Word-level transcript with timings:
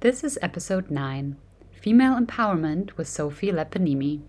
This 0.00 0.24
is 0.24 0.38
episode 0.40 0.90
9 0.90 1.36
Female 1.72 2.18
Empowerment 2.18 2.96
with 2.96 3.06
Sofie 3.06 3.52
Leppiniemi. 3.52 4.22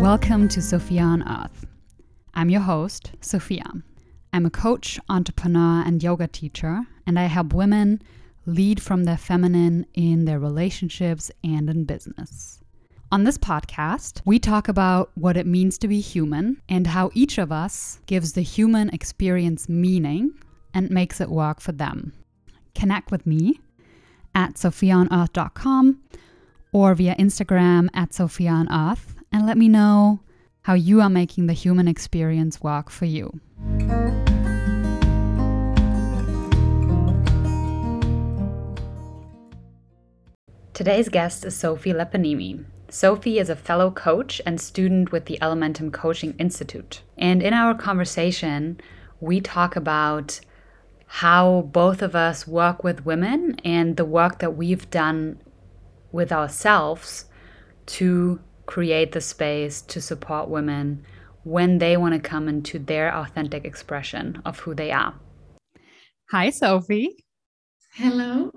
Welcome 0.00 0.46
to 0.50 0.62
Sophia 0.62 1.02
on 1.02 1.28
Earth. 1.28 1.66
I'm 2.34 2.48
your 2.48 2.60
host, 2.60 3.10
Sophia. 3.20 3.68
I'm 4.32 4.46
a 4.46 4.50
coach, 4.50 5.00
entrepreneur, 5.08 5.82
and 5.84 6.00
yoga 6.00 6.28
teacher, 6.28 6.82
and 7.08 7.18
I 7.18 7.24
help 7.24 7.52
women 7.52 8.00
lead 8.46 8.80
from 8.80 9.02
their 9.02 9.16
feminine 9.16 9.86
in 9.94 10.26
their 10.26 10.38
relationships 10.38 11.32
and 11.42 11.68
in 11.68 11.86
business. 11.86 12.60
On 13.12 13.22
this 13.22 13.38
podcast, 13.38 14.20
we 14.24 14.40
talk 14.40 14.66
about 14.66 15.12
what 15.14 15.36
it 15.36 15.46
means 15.46 15.78
to 15.78 15.86
be 15.86 16.00
human 16.00 16.60
and 16.68 16.88
how 16.88 17.12
each 17.14 17.38
of 17.38 17.52
us 17.52 18.00
gives 18.06 18.32
the 18.32 18.42
human 18.42 18.88
experience 18.90 19.68
meaning 19.68 20.32
and 20.74 20.90
makes 20.90 21.20
it 21.20 21.30
work 21.30 21.60
for 21.60 21.70
them. 21.70 22.12
Connect 22.74 23.12
with 23.12 23.24
me 23.24 23.60
at 24.34 24.54
sophiaonearth.com 24.54 26.02
or 26.72 26.94
via 26.96 27.14
Instagram 27.14 27.88
at 27.94 28.10
sophiaonearth 28.10 29.14
and 29.30 29.46
let 29.46 29.56
me 29.56 29.68
know 29.68 30.18
how 30.62 30.74
you 30.74 31.00
are 31.00 31.08
making 31.08 31.46
the 31.46 31.52
human 31.52 31.86
experience 31.86 32.60
work 32.60 32.90
for 32.90 33.04
you. 33.04 33.38
Today's 40.74 41.08
guest 41.08 41.44
is 41.44 41.54
Sofie 41.54 41.94
Leppiniemi. 41.94 42.64
Sofie 42.88 43.40
is 43.40 43.50
a 43.50 43.56
fellow 43.56 43.90
coach 43.90 44.40
and 44.46 44.60
student 44.60 45.10
with 45.10 45.26
the 45.26 45.38
Elementum 45.42 45.92
Coaching 45.92 46.34
Institute. 46.38 47.02
And 47.18 47.42
in 47.42 47.52
our 47.52 47.74
conversation, 47.74 48.80
we 49.20 49.40
talk 49.40 49.76
about 49.76 50.40
how 51.06 51.68
both 51.72 52.02
of 52.02 52.14
us 52.14 52.46
work 52.46 52.84
with 52.84 53.06
women 53.06 53.56
and 53.64 53.96
the 53.96 54.04
work 54.04 54.38
that 54.38 54.56
we've 54.56 54.88
done 54.90 55.40
with 56.12 56.32
ourselves 56.32 57.26
to 57.86 58.40
create 58.66 59.12
the 59.12 59.20
space 59.20 59.80
to 59.82 60.00
support 60.00 60.48
women 60.48 61.04
when 61.44 61.78
they 61.78 61.96
want 61.96 62.14
to 62.14 62.20
come 62.20 62.48
into 62.48 62.78
their 62.78 63.14
authentic 63.14 63.64
expression 63.64 64.42
of 64.44 64.60
who 64.60 64.74
they 64.74 64.90
are. 64.90 65.14
Hi, 66.30 66.48
Sofie. 66.48 67.06
Hello. 67.94 68.50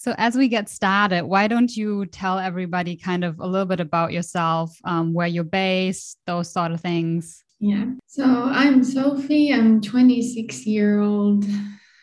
So, 0.00 0.14
as 0.16 0.36
we 0.36 0.46
get 0.46 0.68
started, 0.68 1.24
why 1.24 1.48
don't 1.48 1.76
you 1.76 2.06
tell 2.06 2.38
everybody 2.38 2.94
kind 2.94 3.24
of 3.24 3.40
a 3.40 3.46
little 3.48 3.66
bit 3.66 3.80
about 3.80 4.12
yourself, 4.12 4.78
um, 4.84 5.12
where 5.12 5.26
you're 5.26 5.42
based, 5.42 6.18
those 6.24 6.52
sort 6.52 6.70
of 6.70 6.80
things? 6.80 7.42
Yeah. 7.58 7.86
So, 8.06 8.24
I'm 8.24 8.82
Sofie. 8.82 9.52
I'm 9.52 9.80
26 9.80 10.66
year 10.66 11.00
old 11.00 11.44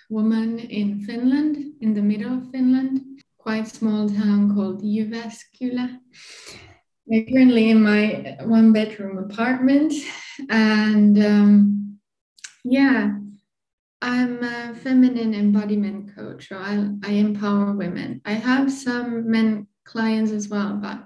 woman 0.10 0.60
in 0.60 1.00
Finland, 1.00 1.56
in 1.80 1.94
the 1.94 2.02
middle 2.02 2.34
of 2.38 2.52
Finland, 2.52 3.00
quite 3.38 3.70
small 3.70 4.10
town 4.10 4.54
called 4.54 4.84
Jyväskylä. 4.84 5.98
I'm 7.14 7.26
currently 7.32 7.70
in 7.70 7.82
my 7.82 8.36
one 8.42 8.74
bedroom 8.74 9.20
apartment, 9.20 9.94
and 10.50 11.18
um, 11.24 11.98
yeah, 12.66 13.20
I'm 14.02 14.44
a 14.44 14.76
feminine 14.76 15.34
embodiment 15.34 16.16
coach, 16.16 16.50
so 16.50 16.58
I, 16.58 16.90
I 17.04 17.12
empower 17.14 17.74
women. 17.74 18.22
I 18.26 18.34
have 18.34 18.72
some 18.72 19.30
men 19.30 19.68
clients 19.84 20.32
as 20.32 20.48
well, 20.50 20.76
but 20.82 21.06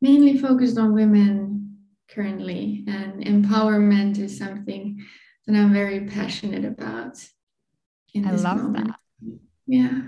mainly 0.00 0.38
focused 0.38 0.78
on 0.78 0.94
women 0.94 1.76
currently. 2.08 2.84
And 2.88 3.24
empowerment 3.24 4.18
is 4.18 4.36
something 4.36 5.04
that 5.46 5.56
I'm 5.56 5.72
very 5.72 6.06
passionate 6.06 6.64
about. 6.64 7.24
I 8.16 8.30
love 8.30 8.62
moment. 8.62 8.88
that. 8.88 8.98
Yeah. 9.66 10.00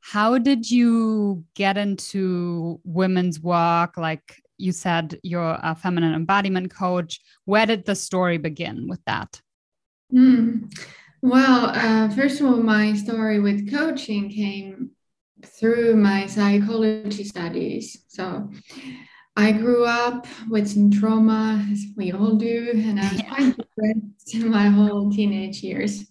How 0.00 0.38
did 0.38 0.70
you 0.70 1.44
get 1.54 1.76
into 1.76 2.80
women's 2.84 3.40
work? 3.40 3.96
Like 3.96 4.40
you 4.58 4.72
said, 4.72 5.18
you're 5.22 5.58
a 5.62 5.74
feminine 5.74 6.14
embodiment 6.14 6.72
coach. 6.72 7.20
Where 7.44 7.66
did 7.66 7.86
the 7.86 7.94
story 7.94 8.38
begin 8.38 8.86
with 8.88 9.00
that? 9.06 9.40
Mm. 10.12 10.72
Well, 11.22 11.70
uh, 11.74 12.08
first 12.14 12.40
of 12.40 12.46
all, 12.46 12.56
my 12.56 12.94
story 12.94 13.40
with 13.40 13.70
coaching 13.70 14.30
came 14.30 14.90
through 15.44 15.96
my 15.96 16.26
psychology 16.26 17.24
studies. 17.24 18.04
So 18.08 18.50
I 19.36 19.52
grew 19.52 19.84
up 19.84 20.26
with 20.48 20.68
some 20.68 20.90
trauma, 20.90 21.66
as 21.70 21.84
we 21.96 22.12
all 22.12 22.36
do, 22.36 22.70
and 22.74 23.00
I 23.00 23.12
was 23.12 23.22
quite 23.22 23.56
depressed 23.56 24.46
my 24.46 24.66
whole 24.68 25.10
teenage 25.10 25.62
years. 25.62 26.06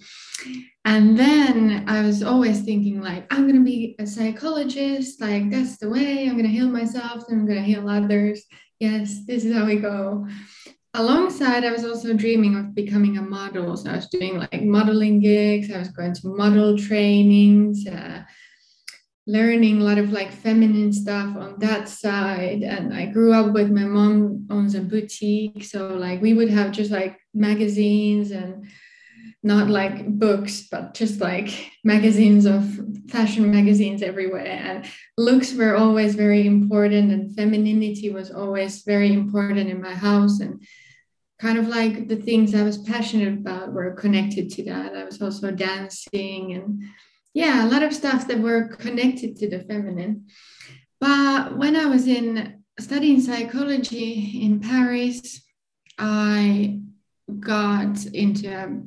And 0.83 1.17
then 1.17 1.85
I 1.87 2.01
was 2.01 2.21
always 2.21 2.61
thinking, 2.61 3.01
like, 3.01 3.25
I'm 3.33 3.43
going 3.43 3.55
to 3.55 3.63
be 3.63 3.95
a 3.97 4.05
psychologist. 4.05 5.19
Like, 5.21 5.49
that's 5.49 5.77
the 5.77 5.89
way 5.89 6.27
I'm 6.27 6.33
going 6.33 6.43
to 6.43 6.49
heal 6.49 6.69
myself, 6.69 7.23
and 7.27 7.39
I'm 7.39 7.47
going 7.47 7.57
to 7.57 7.63
heal 7.63 7.89
others. 7.89 8.43
Yes, 8.79 9.25
this 9.25 9.45
is 9.45 9.55
how 9.55 9.65
we 9.65 9.77
go 9.77 10.27
alongside 10.95 11.63
i 11.63 11.71
was 11.71 11.85
also 11.85 12.13
dreaming 12.13 12.55
of 12.57 12.75
becoming 12.75 13.17
a 13.17 13.21
model. 13.21 13.75
So 13.77 13.89
i 13.89 13.95
was 13.95 14.07
doing 14.07 14.37
like 14.37 14.63
modeling 14.63 15.19
gigs. 15.19 15.71
I 15.71 15.79
was 15.79 15.89
going 15.89 16.13
to 16.13 16.27
model 16.27 16.77
trainings 16.77 17.87
uh, 17.87 18.23
learning 19.27 19.81
a 19.81 19.83
lot 19.83 19.97
of 19.97 20.11
like 20.11 20.31
feminine 20.31 20.93
stuff 20.93 21.35
on 21.35 21.59
that 21.59 21.89
side. 21.89 22.61
And 22.61 22.93
i 22.93 23.05
grew 23.05 23.33
up 23.33 23.53
with 23.53 23.71
my 23.71 23.85
mom 23.85 24.47
owns 24.49 24.75
a 24.75 24.81
boutique. 24.81 25.63
So 25.63 25.95
like 25.95 26.21
we 26.21 26.33
would 26.33 26.49
have 26.49 26.71
just 26.71 26.91
like 26.91 27.19
magazines 27.33 28.31
and 28.31 28.67
not 29.43 29.67
like 29.69 30.07
books 30.07 30.67
but 30.71 30.95
just 30.95 31.21
like 31.21 31.71
magazines 31.83 32.45
of 32.45 32.63
fashion 33.09 33.51
magazines 33.51 34.01
everywhere. 34.01 34.45
And 34.45 34.85
looks 35.17 35.53
were 35.53 35.75
always 35.75 36.15
very 36.15 36.45
important 36.45 37.11
and 37.11 37.35
femininity 37.35 38.09
was 38.09 38.31
always 38.31 38.83
very 38.83 39.13
important 39.13 39.69
in 39.69 39.81
my 39.81 39.93
house. 39.93 40.39
And 40.39 40.63
kind 41.39 41.57
of 41.57 41.67
like 41.67 42.07
the 42.07 42.15
things 42.15 42.55
I 42.55 42.63
was 42.63 42.77
passionate 42.77 43.33
about 43.33 43.73
were 43.73 43.91
connected 43.91 44.49
to 44.51 44.63
that. 44.65 44.95
I 44.95 45.03
was 45.03 45.21
also 45.21 45.51
dancing 45.51 46.53
and 46.53 46.83
yeah, 47.33 47.65
a 47.65 47.69
lot 47.69 47.83
of 47.83 47.93
stuff 47.93 48.27
that 48.27 48.39
were 48.39 48.69
connected 48.69 49.35
to 49.37 49.49
the 49.49 49.59
feminine. 49.59 50.27
But 51.01 51.57
when 51.57 51.75
I 51.75 51.85
was 51.85 52.07
in 52.07 52.63
studying 52.79 53.19
psychology 53.19 54.41
in 54.41 54.61
Paris, 54.61 55.43
I 55.97 56.79
got 57.39 58.05
into 58.05 58.49
a 58.49 58.81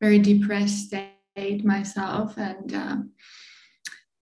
very 0.00 0.18
depressed 0.18 0.86
state 0.86 1.64
myself 1.64 2.36
and 2.36 2.74
uh, 2.74 2.96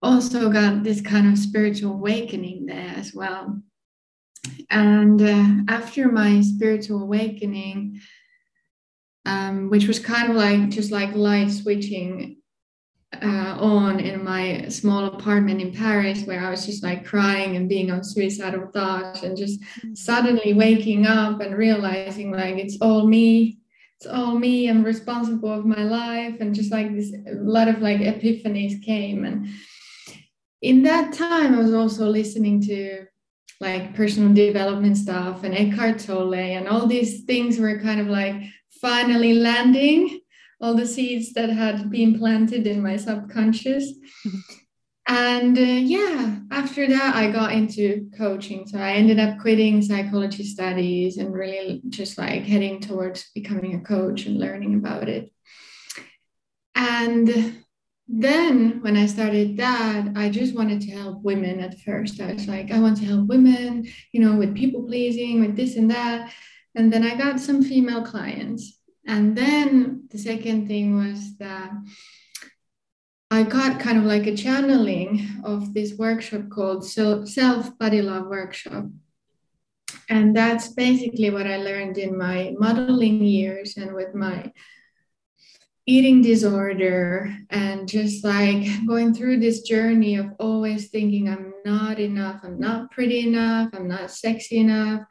also 0.03 0.51
got 0.51 0.83
this 0.83 1.01
kind 1.01 1.33
of 1.33 1.39
spiritual 1.39 1.93
awakening 1.93 2.67
there 2.67 2.95
as 2.97 3.15
well. 3.15 3.63
And 4.71 5.21
uh, 5.23 5.73
after 5.73 6.11
my 6.11 6.41
spiritual 6.41 7.03
awakening, 7.03 8.01
um, 9.25 9.71
which 9.71 9.87
was 9.87 9.99
kind 9.99 10.31
of 10.31 10.37
like 10.37 10.71
just 10.71 10.93
like 10.93 11.15
light 11.15 11.51
switching 11.51 12.39
uh, 13.23 13.57
on 13.59 14.01
in 14.01 14.23
my 14.25 14.69
small 14.69 15.07
apartment 15.07 15.61
in 15.61 15.73
Paris, 15.73 16.25
where 16.25 16.41
I 16.41 16.51
was 16.51 16.67
just 16.67 16.83
like 16.83 17.05
crying 17.05 17.57
and 17.57 17.69
being 17.69 17.91
on 17.91 18.05
suicidal 18.05 18.69
thoughts, 18.73 19.23
and 19.23 19.37
just 19.37 19.61
mm. 19.61 19.97
suddenly 19.97 20.53
waking 20.55 21.07
up 21.07 21.41
and 21.41 21.57
realizing 21.57 22.31
like 22.31 22.57
it's 22.57 22.79
all 22.81 23.07
me, 23.07 23.59
it's 23.97 24.07
all 24.07 24.39
me. 24.39 24.69
I'm 24.69 24.85
responsible 24.85 25.53
of 25.53 25.65
my 25.65 25.83
life, 25.83 26.37
and 26.41 26.55
just 26.55 26.73
like 26.73 26.95
this, 26.95 27.13
a 27.13 27.35
lot 27.35 27.69
of 27.69 27.81
like 27.81 28.01
epiphanies 28.01 28.83
came. 28.83 29.25
And 29.25 29.49
in 30.63 30.83
that 30.83 31.13
time, 31.13 31.55
I 31.55 31.59
was 31.59 31.75
also 31.75 32.07
listening 32.09 32.61
to 32.63 33.07
like 33.61 33.95
personal 33.95 34.33
development 34.35 34.97
stuff 34.97 35.45
and 35.45 35.55
Eckhart 35.55 35.99
Tolle 35.99 36.35
and 36.35 36.69
all 36.69 36.87
these 36.87 37.25
things 37.25 37.59
were 37.59 37.81
kind 37.81 38.01
of 38.01 38.07
like 38.07 38.37
finally 38.81 39.35
landing 39.35 40.21
all 40.61 40.75
the 40.75 40.87
seeds 40.87 41.33
that 41.33 41.51
had 41.51 41.91
been 41.91 42.19
planted 42.19 42.67
in 42.67 42.83
my 42.83 42.97
subconscious. 42.97 43.93
And 45.09 45.57
uh, 45.57 45.61
yeah, 45.61 46.39
after 46.51 46.89
that, 46.89 47.15
I 47.15 47.31
got 47.31 47.53
into 47.53 48.11
coaching. 48.19 48.67
So 48.67 48.79
I 48.79 48.95
ended 48.95 49.21
up 49.21 49.39
quitting 49.39 49.81
psychology 49.81 50.43
studies 50.43 51.19
and 51.19 51.33
really 51.33 51.81
just 51.89 52.19
like 52.19 52.43
heading 52.43 52.81
towards 52.81 53.31
becoming 53.33 53.77
a 53.77 53.81
coach 53.81 54.27
and 54.27 54.37
learning 54.37 54.75
about 54.75 55.09
it. 55.09 55.33
And 56.75 57.63
then 58.09 58.83
when 58.83 58.97
I 58.97 59.07
started 59.07 59.57
that, 59.57 60.09
I 60.15 60.29
just 60.31 60.55
wanted 60.55 60.81
to 60.83 60.93
help 60.93 61.23
women 61.23 61.61
at 61.61 61.81
first. 61.81 62.21
I 62.21 62.33
was 62.33 62.47
like, 62.47 62.71
I 62.71 62.79
want 62.79 62.99
to 62.99 63.05
help 63.05 63.27
women, 63.27 63.87
you 64.13 64.21
know, 64.21 64.37
with 64.37 64.55
people 64.55 64.85
pleasing, 64.85 65.41
with 65.41 65.57
this 65.57 65.77
and 65.77 65.91
that. 65.91 66.33
And 66.77 66.93
then 66.93 67.05
I 67.05 67.17
got 67.17 67.41
some 67.41 67.63
female 67.63 68.03
clients. 68.03 68.79
And 69.07 69.37
then 69.37 70.09
the 70.11 70.19
second 70.19 70.69
thing 70.69 70.97
was 70.97 71.37
that 71.39 71.73
I 73.31 73.43
got 73.43 73.81
kind 73.81 73.99
of 73.99 74.05
like 74.05 74.27
a 74.27 74.37
channeling 74.37 75.27
of 75.45 75.75
this 75.75 75.95
workshop 75.95 76.49
called 76.49 76.85
Self 76.85 77.79
Body 77.79 78.03
Love 78.03 78.27
Workshop. 78.27 78.87
and 80.09 80.37
that's 80.37 80.69
basically 80.69 81.31
what 81.31 81.47
I 81.47 81.57
learned 81.57 81.99
in 81.99 82.17
my 82.17 82.55
modeling 82.59 83.23
years 83.25 83.77
and 83.77 83.95
with 83.95 84.15
my 84.15 84.53
eating 85.87 86.21
disorder 86.21 87.35
and 87.51 87.89
just 87.89 88.25
like 88.25 88.67
going 88.87 89.15
through 89.15 89.39
this 89.39 89.63
journey 89.63 90.17
of 90.17 90.27
always 90.41 90.89
thinking 90.89 91.29
I'm 91.29 91.55
not 91.65 91.99
enough, 92.01 92.41
I'm 92.43 92.59
not 92.59 92.91
pretty 92.91 93.27
enough, 93.29 93.71
I'm 93.73 93.87
not 93.87 94.11
sexy 94.11 94.59
enough, 94.59 95.03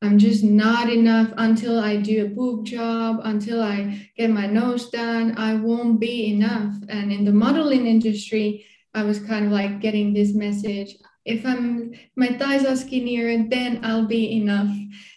I'm 0.00 0.18
just 0.18 0.42
not 0.42 0.88
enough 0.88 1.32
until 1.36 1.78
I 1.78 1.96
do 1.96 2.24
a 2.24 2.28
boob 2.28 2.64
job, 2.64 3.20
until 3.24 3.62
I 3.62 4.10
get 4.16 4.30
my 4.30 4.46
nose 4.46 4.90
done, 4.90 5.36
I 5.36 5.54
won't 5.54 6.00
be 6.00 6.32
enough. 6.32 6.74
And 6.88 7.12
in 7.12 7.24
the 7.24 7.32
modeling 7.32 7.86
industry, 7.86 8.66
I 8.94 9.02
was 9.04 9.18
kind 9.18 9.46
of 9.46 9.52
like 9.52 9.80
getting 9.80 10.12
this 10.12 10.34
message 10.34 10.96
if 11.24 11.46
I'm 11.46 11.92
my 12.16 12.28
thighs 12.38 12.64
are 12.64 12.76
skinnier, 12.76 13.44
then 13.48 13.84
I'll 13.84 14.06
be 14.06 14.36
enough. 14.36 14.74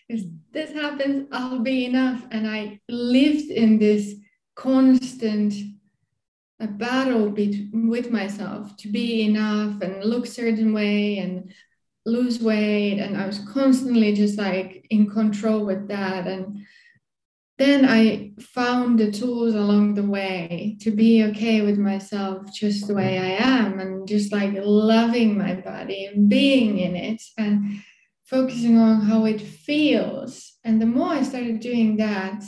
If 0.07 0.21
this 0.51 0.71
happens, 0.71 1.27
I'll 1.31 1.59
be 1.59 1.85
enough. 1.85 2.23
And 2.31 2.47
I 2.47 2.79
lived 2.88 3.50
in 3.50 3.79
this 3.79 4.15
constant 4.55 5.53
a 6.59 6.67
battle 6.67 7.29
be- 7.29 7.69
with 7.73 8.11
myself 8.11 8.75
to 8.77 8.87
be 8.87 9.23
enough 9.23 9.81
and 9.81 10.03
look 10.03 10.25
certain 10.25 10.73
way 10.73 11.17
and 11.17 11.53
lose 12.05 12.39
weight. 12.41 12.99
And 12.99 13.17
i 13.17 13.25
was 13.25 13.39
constantly 13.39 14.13
just 14.13 14.37
like 14.37 14.85
in 14.89 15.09
control 15.09 15.65
with 15.65 15.87
that. 15.89 16.27
And 16.27 16.65
then 17.57 17.85
i 17.85 18.31
found 18.39 18.99
the 18.99 19.11
tools 19.11 19.55
along 19.55 19.93
the 19.93 20.03
way 20.03 20.77
to 20.81 20.91
be 20.91 21.23
okay 21.23 21.61
with 21.61 21.77
myself 21.77 22.53
just 22.53 22.85
the 22.85 22.93
way 22.93 23.17
i 23.17 23.37
am 23.41 23.79
and 23.79 24.05
just 24.05 24.33
like 24.33 24.51
loving 24.57 25.37
my 25.37 25.53
body 25.55 26.05
and 26.05 26.27
being 26.27 26.79
in 26.79 26.97
it 26.97 27.21
and 27.37 27.81
focusing 28.25 28.77
on 28.77 29.01
how 29.01 29.25
it 29.25 29.39
feels. 29.39 30.53
And 30.63 30.81
the 30.81 30.85
more 30.85 31.09
i 31.09 31.23
started 31.23 31.59
doing 31.59 31.97
that 31.97 32.43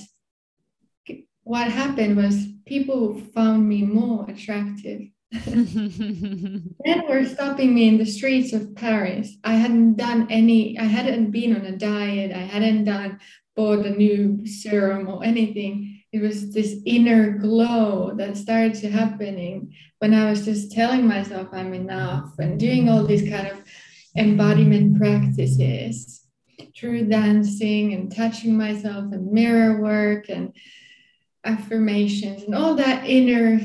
what 1.47 1.71
happened 1.71 2.17
was 2.17 2.45
people 2.65 3.21
found 3.33 3.67
me 3.67 3.81
more 3.83 4.29
attractive. 4.29 5.01
then 5.31 6.73
were 7.07 7.25
stopping 7.25 7.73
me 7.73 7.87
in 7.87 7.97
the 7.97 8.05
streets 8.05 8.51
of 8.51 8.75
Paris. 8.75 9.37
I 9.45 9.53
hadn't 9.53 9.95
done 9.95 10.27
any, 10.29 10.77
I 10.77 10.83
hadn't 10.83 11.31
been 11.31 11.55
on 11.55 11.65
a 11.65 11.77
diet, 11.77 12.33
I 12.33 12.39
hadn't 12.39 12.83
done 12.83 13.19
bought 13.55 13.85
a 13.85 13.89
new 13.89 14.45
serum 14.45 15.07
or 15.07 15.23
anything. 15.23 16.01
It 16.11 16.21
was 16.21 16.53
this 16.53 16.81
inner 16.85 17.37
glow 17.37 18.13
that 18.15 18.37
started 18.37 18.75
to 18.75 18.89
happening 18.89 19.73
when 19.99 20.13
I 20.13 20.29
was 20.29 20.43
just 20.43 20.71
telling 20.73 21.07
myself 21.07 21.47
I'm 21.53 21.73
enough 21.73 22.37
and 22.39 22.59
doing 22.59 22.89
all 22.89 23.03
these 23.03 23.27
kind 23.29 23.47
of 23.47 23.61
embodiment 24.17 24.97
practices, 24.97 26.25
through 26.75 27.07
dancing 27.07 27.93
and 27.93 28.13
touching 28.13 28.57
myself 28.57 29.11
and 29.11 29.31
mirror 29.31 29.81
work 29.81 30.29
and 30.29 30.53
affirmations 31.47 32.43
and 32.43 32.53
all 32.53 32.75
that 32.75 33.05
inner 33.05 33.59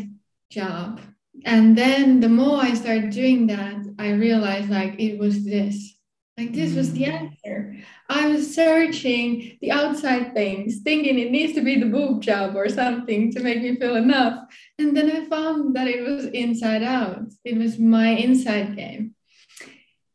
job. 0.50 1.00
And 1.44 1.76
then 1.76 2.20
the 2.20 2.28
more 2.28 2.60
I 2.60 2.74
started 2.74 3.10
doing 3.10 3.46
that, 3.48 3.76
I 3.98 4.12
realized 4.12 4.70
like 4.70 5.00
it 5.00 5.18
was 5.18 5.44
this. 5.44 5.96
Like 6.38 6.52
this 6.52 6.74
was 6.74 6.92
the 6.92 7.04
mm. 7.04 7.12
answer. 7.12 7.76
I 8.08 8.28
was 8.28 8.54
searching 8.54 9.58
the 9.60 9.70
outside 9.70 10.34
things, 10.34 10.80
thinking 10.82 11.18
it 11.18 11.30
needs 11.30 11.52
to 11.54 11.60
be 11.60 11.78
the 11.78 11.86
boob 11.86 12.22
job 12.22 12.56
or 12.56 12.68
something 12.68 13.32
to 13.32 13.40
make 13.40 13.62
me 13.62 13.76
feel 13.76 13.96
enough. 13.96 14.44
And 14.78 14.96
then 14.96 15.10
I 15.10 15.26
found 15.26 15.76
that 15.76 15.88
it 15.88 16.02
was 16.02 16.26
inside 16.26 16.82
out. 16.82 17.24
It 17.44 17.58
was 17.58 17.78
my 17.78 18.08
inside 18.08 18.76
game. 18.76 19.14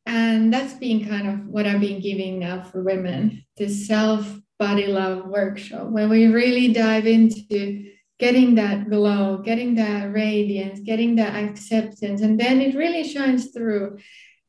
And 0.05 0.53
that's 0.53 0.73
been 0.73 1.07
kind 1.07 1.27
of 1.27 1.47
what 1.47 1.67
I've 1.67 1.81
been 1.81 2.01
giving 2.01 2.39
now 2.39 2.61
for 2.61 2.81
women, 2.81 3.45
this 3.57 3.87
self 3.87 4.39
body 4.59 4.87
love 4.87 5.25
workshop 5.25 5.87
where 5.89 6.09
we 6.09 6.27
really 6.27 6.73
dive 6.73 7.05
into 7.05 7.91
getting 8.19 8.55
that 8.55 8.89
glow, 8.89 9.37
getting 9.37 9.75
that 9.75 10.11
radiance, 10.11 10.79
getting 10.79 11.15
that 11.15 11.35
acceptance, 11.35 12.21
and 12.21 12.39
then 12.39 12.61
it 12.61 12.75
really 12.75 13.03
shines 13.03 13.51
through. 13.51 13.97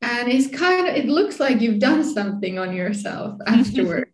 And 0.00 0.28
it's 0.28 0.48
kind 0.56 0.88
of, 0.88 0.94
it 0.94 1.06
looks 1.06 1.38
like 1.38 1.60
you've 1.60 1.80
done 1.80 2.04
something 2.04 2.58
on 2.58 2.74
yourself 2.74 3.38
afterward 3.46 4.12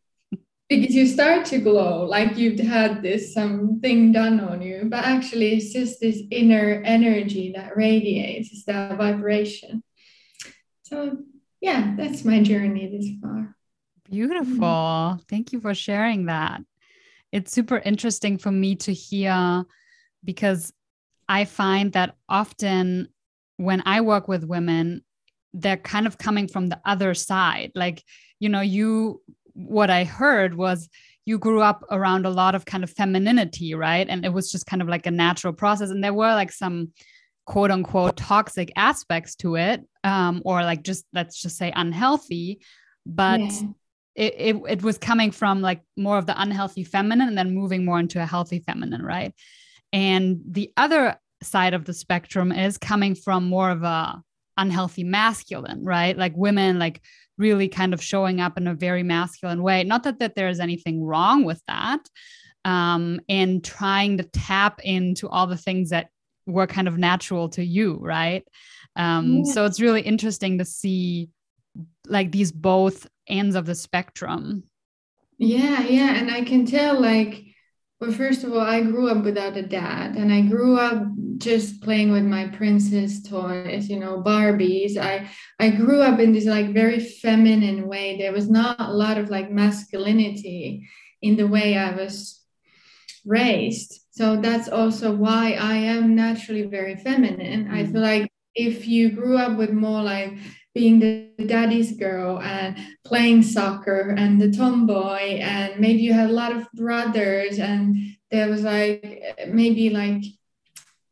because 0.69 0.95
you 0.95 1.07
start 1.07 1.45
to 1.47 1.59
glow 1.59 2.05
like 2.05 2.37
you've 2.37 2.59
had 2.59 3.03
this 3.03 3.35
something 3.35 4.13
done 4.13 4.41
on 4.41 4.63
you, 4.63 4.87
but 4.87 5.05
actually 5.05 5.55
it's 5.57 5.73
just 5.73 6.01
this 6.01 6.23
inner 6.31 6.83
energy 6.85 7.53
that 7.55 7.77
radiates, 7.77 8.51
it's 8.51 8.65
that 8.65 8.97
vibration. 8.97 9.83
So, 10.83 11.19
yeah, 11.61 11.95
that's 11.97 12.25
my 12.25 12.43
journey 12.43 12.89
this 12.89 13.11
far. 13.21 13.57
Beautiful. 14.11 15.21
Thank 15.29 15.53
you 15.53 15.61
for 15.61 15.75
sharing 15.75 16.27
that. 16.27 16.61
It's 17.33 17.53
super 17.53 17.79
interesting 17.79 18.39
for 18.39 18.51
me 18.51 18.77
to 18.77 18.93
hear 18.93 19.65
because 20.23 20.73
I 21.29 21.45
find 21.47 21.93
that 21.93 22.15
often 22.29 23.09
when 23.57 23.83
I 23.87 24.03
work 24.03 24.29
with 24.29 24.45
women, 24.45 25.03
they're 25.53 25.77
kind 25.77 26.07
of 26.07 26.19
coming 26.19 26.49
from 26.49 26.69
the 26.69 26.81
other 26.85 27.15
side. 27.15 27.73
Like, 27.75 28.03
you 28.41 28.49
know, 28.49 28.61
you, 28.61 29.23
what 29.55 29.91
I 29.91 30.05
heard 30.05 30.55
was 30.55 30.89
you 31.25 31.39
grew 31.39 31.63
up 31.63 31.85
around 31.91 32.27
a 32.27 32.31
lot 32.31 32.55
of 32.55 32.67
kind 32.67 32.85
of 32.85 32.91
femininity, 32.91 33.75
right? 33.75 34.07
And 34.09 34.25
it 34.25 34.33
was 34.33 34.53
just 34.53 34.67
kind 34.67 34.83
of 34.83 34.89
like 34.89 35.07
a 35.07 35.11
natural 35.11 35.53
process. 35.53 35.91
And 35.91 36.05
there 36.05 36.13
were 36.13 36.35
like 36.35 36.53
some 36.53 36.93
quote 37.47 37.71
unquote 37.71 38.17
toxic 38.17 38.71
aspects 38.77 39.35
to 39.37 39.57
it, 39.57 39.83
um, 40.03 40.43
or 40.45 40.63
like 40.63 40.83
just, 40.83 41.07
let's 41.15 41.41
just 41.41 41.57
say 41.57 41.73
unhealthy. 41.75 42.61
But 43.07 43.41
yeah 43.41 43.69
it, 44.15 44.35
it, 44.37 44.63
it 44.69 44.83
was 44.83 44.99
coming 44.99 45.31
from 45.31 45.61
like 45.61 45.83
more 45.97 46.19
of 46.19 46.27
the 46.27 46.41
unhealthy 46.41 46.85
feminine 46.85 47.29
and 47.29 47.39
then 47.39 47.55
moving 47.55 47.85
more 47.85 47.99
into 47.99 48.23
a 48.23 48.27
healthy 48.27 48.61
feminine, 48.61 49.03
right? 49.03 49.35
And 49.93 50.41
the 50.49 50.73
other 50.77 51.19
side 51.43 51.75
of 51.75 51.85
the 51.85 51.93
spectrum 51.93 52.53
is 52.53 52.79
coming 52.79 53.15
from 53.15 53.45
more 53.45 53.71
of 53.71 53.83
a 53.83 54.23
unhealthy 54.57 55.05
masculine, 55.05 55.85
right? 55.85 56.17
Like 56.17 56.33
women 56.37 56.79
like 56.79 57.01
really 57.39 57.69
kind 57.69 57.93
of 57.93 58.03
showing 58.03 58.41
up 58.41 58.57
in 58.57 58.67
a 58.67 58.75
very 58.75 59.03
masculine 59.03 59.63
way. 59.63 59.83
Not 59.85 60.05
that, 60.05 60.21
that 60.21 60.37
there's 60.37 60.61
anything 60.61 61.03
wrong 61.03 61.45
with 61.45 61.61
that. 61.67 62.01
Um, 62.65 63.21
and 63.29 63.63
trying 63.63 64.19
to 64.19 64.25
tap 64.25 64.81
into 64.83 65.29
all 65.29 65.47
the 65.47 65.57
things 65.57 65.91
that 65.91 66.09
were 66.47 66.67
kind 66.67 66.89
of 66.89 66.97
natural 66.97 67.49
to 67.51 67.65
you, 67.65 67.99
right? 68.01 68.47
Um, 68.97 69.43
yeah. 69.45 69.53
So 69.53 69.65
it's 69.65 69.81
really 69.81 70.01
interesting 70.01 70.59
to 70.59 70.65
see 70.65 71.29
like 72.07 72.33
these 72.33 72.53
both 72.53 73.07
ends 73.27 73.57
of 73.57 73.67
the 73.67 73.75
spectrum. 73.75 74.65
Yeah, 75.39 75.83
yeah. 75.83 76.15
And 76.15 76.31
I 76.31 76.43
can 76.43 76.67
tell, 76.67 77.01
like, 77.01 77.45
well, 78.01 78.13
first 78.13 78.45
of 78.45 78.53
all, 78.53 78.61
I 78.61 78.83
grew 78.83 79.09
up 79.09 79.25
without 79.25 79.57
a 79.57 79.63
dad, 79.63 80.17
and 80.17 80.33
I 80.33 80.43
grew 80.43 80.79
up 80.79 81.05
just 81.39 81.83
playing 81.83 82.13
with 82.13 82.25
my 82.25 82.49
princess 82.49 83.23
toys, 83.23 83.89
you 83.89 83.99
know, 83.99 84.23
Barbies. 84.23 84.97
I 84.97 85.29
I 85.59 85.71
grew 85.71 86.03
up 86.03 86.21
in 86.21 86.33
this 86.33 86.45
like 86.45 86.73
very 86.73 87.01
feminine 87.01 87.89
way. 87.89 88.17
There 88.19 88.33
was 88.33 88.49
not 88.49 88.81
a 88.81 88.93
lot 88.93 89.19
of 89.19 89.31
like 89.31 89.51
masculinity 89.51 90.89
in 91.23 91.37
the 91.37 91.47
way 91.47 91.77
I 91.77 91.95
was 91.95 92.45
raised. 93.25 94.01
So 94.11 94.37
that's 94.37 94.69
also 94.69 95.13
why 95.13 95.53
I 95.55 95.77
am 95.77 96.15
naturally 96.15 96.63
very 96.63 96.97
feminine. 96.97 97.67
Mm. 97.67 97.73
I 97.73 97.87
feel 97.87 98.01
like 98.01 98.31
if 98.55 98.87
you 98.87 99.11
grew 99.11 99.37
up 99.37 99.57
with 99.57 99.73
more 99.73 100.03
like 100.03 100.35
being 100.75 100.99
the 100.99 101.31
daddy's 101.47 101.97
girl 101.97 102.41
and 102.41 102.77
playing 103.05 103.43
soccer 103.43 104.15
and 104.19 104.41
the 104.41 104.51
tomboy 104.51 105.39
and 105.39 105.79
maybe 105.79 106.01
you 106.01 106.13
had 106.13 106.29
a 106.29 106.33
lot 106.33 106.55
of 106.55 106.71
brothers 106.73 107.59
and 107.59 107.97
there 108.31 108.49
was 108.49 108.63
like 108.63 109.23
maybe 109.49 109.91
like 109.91 110.23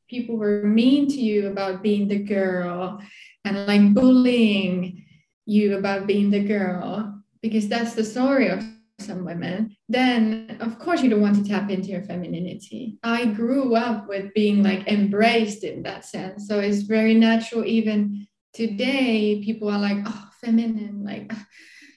people 0.08 0.36
were 0.36 0.62
mean 0.64 1.06
to 1.06 1.20
you 1.20 1.46
about 1.46 1.82
being 1.82 2.08
the 2.08 2.18
girl 2.18 3.00
and 3.44 3.66
like 3.66 3.94
bullying 3.94 5.04
you 5.46 5.76
about 5.76 6.06
being 6.06 6.30
the 6.30 6.42
girl 6.42 7.22
because 7.40 7.68
that's 7.68 7.94
the 7.94 8.04
story 8.04 8.48
of 8.48 8.62
some 8.98 9.24
women 9.24 9.74
then 9.88 10.56
of 10.60 10.78
course 10.78 11.02
you 11.02 11.10
don't 11.10 11.20
want 11.20 11.36
to 11.36 11.48
tap 11.48 11.70
into 11.70 11.88
your 11.88 12.02
femininity. 12.02 12.98
I 13.02 13.26
grew 13.26 13.74
up 13.74 14.08
with 14.08 14.32
being 14.34 14.62
like 14.62 14.86
embraced 14.86 15.64
in 15.64 15.82
that 15.84 16.04
sense 16.04 16.48
so 16.48 16.58
it's 16.58 16.82
very 16.82 17.14
natural 17.14 17.64
even 17.64 18.26
today 18.52 19.42
people 19.44 19.68
are 19.68 19.78
like 19.78 19.98
oh 20.06 20.28
feminine 20.40 21.02
like 21.04 21.32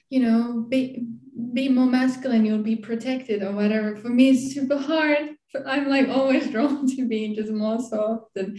you 0.08 0.20
know 0.20 0.64
be 0.68 1.06
be 1.52 1.68
more 1.68 1.86
masculine 1.86 2.44
you'll 2.44 2.62
be 2.62 2.76
protected 2.76 3.42
or 3.42 3.52
whatever. 3.52 3.96
For 3.96 4.08
me 4.08 4.30
it's 4.30 4.54
super 4.54 4.78
hard. 4.78 5.36
I'm 5.66 5.88
like 5.88 6.08
always 6.08 6.50
drawn 6.52 6.86
to 6.88 7.08
being 7.08 7.34
just 7.34 7.52
more 7.52 7.80
soft 7.80 8.36
and 8.36 8.58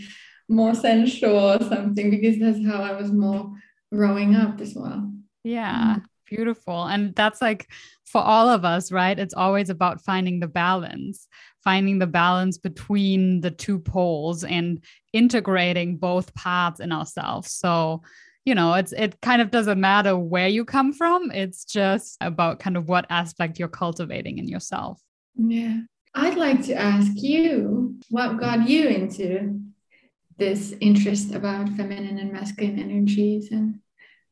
more 0.50 0.74
sensual 0.74 1.54
or 1.54 1.60
something 1.60 2.10
because 2.10 2.40
that's 2.40 2.66
how 2.66 2.82
i 2.82 2.94
was 2.94 3.12
more 3.12 3.52
growing 3.94 4.36
up 4.36 4.62
as 4.62 4.74
well. 4.76 5.12
Yeah 5.44 5.98
mm. 5.98 6.04
beautiful. 6.26 6.86
And 6.86 7.16
that's 7.16 7.42
like 7.42 7.68
for 8.06 8.22
all 8.22 8.48
of 8.48 8.64
us 8.64 8.92
right? 8.92 9.18
It's 9.18 9.34
always 9.34 9.70
about 9.70 10.04
finding 10.04 10.40
the 10.40 10.48
balance 10.48 11.28
finding 11.68 12.00
the 12.00 12.08
balance 12.08 12.58
between 12.58 13.42
the 13.42 13.52
two 13.52 13.78
poles 13.78 14.46
and 14.46 14.82
integrating 15.18 15.98
both 15.98 16.34
parts 16.34 16.80
in 16.80 16.92
ourselves. 16.92 17.52
So, 17.52 18.04
you 18.46 18.56
know, 18.56 18.74
it's 18.76 18.94
it 18.94 19.20
kind 19.22 19.42
of 19.42 19.52
doesn't 19.52 19.80
matter 19.80 20.18
where 20.18 20.48
you 20.48 20.64
come 20.66 20.94
from. 20.94 21.32
It's 21.32 21.66
just 21.66 22.18
about 22.22 22.60
kind 22.60 22.78
of 22.78 22.88
what 22.88 23.06
aspect 23.10 23.60
you're 23.60 23.68
cultivating 23.68 24.38
in 24.38 24.48
yourself. 24.48 25.02
Yeah. 25.36 25.80
I'd 26.16 26.38
like 26.38 26.64
to 26.66 26.74
ask 26.74 27.12
you 27.16 28.00
what 28.10 28.40
got 28.40 28.68
you 28.68 28.88
into 28.88 29.60
this 30.38 30.74
interest 30.80 31.34
about 31.34 31.70
feminine 31.70 32.20
and 32.20 32.32
masculine 32.32 32.80
energies 32.80 33.52
and 33.52 33.80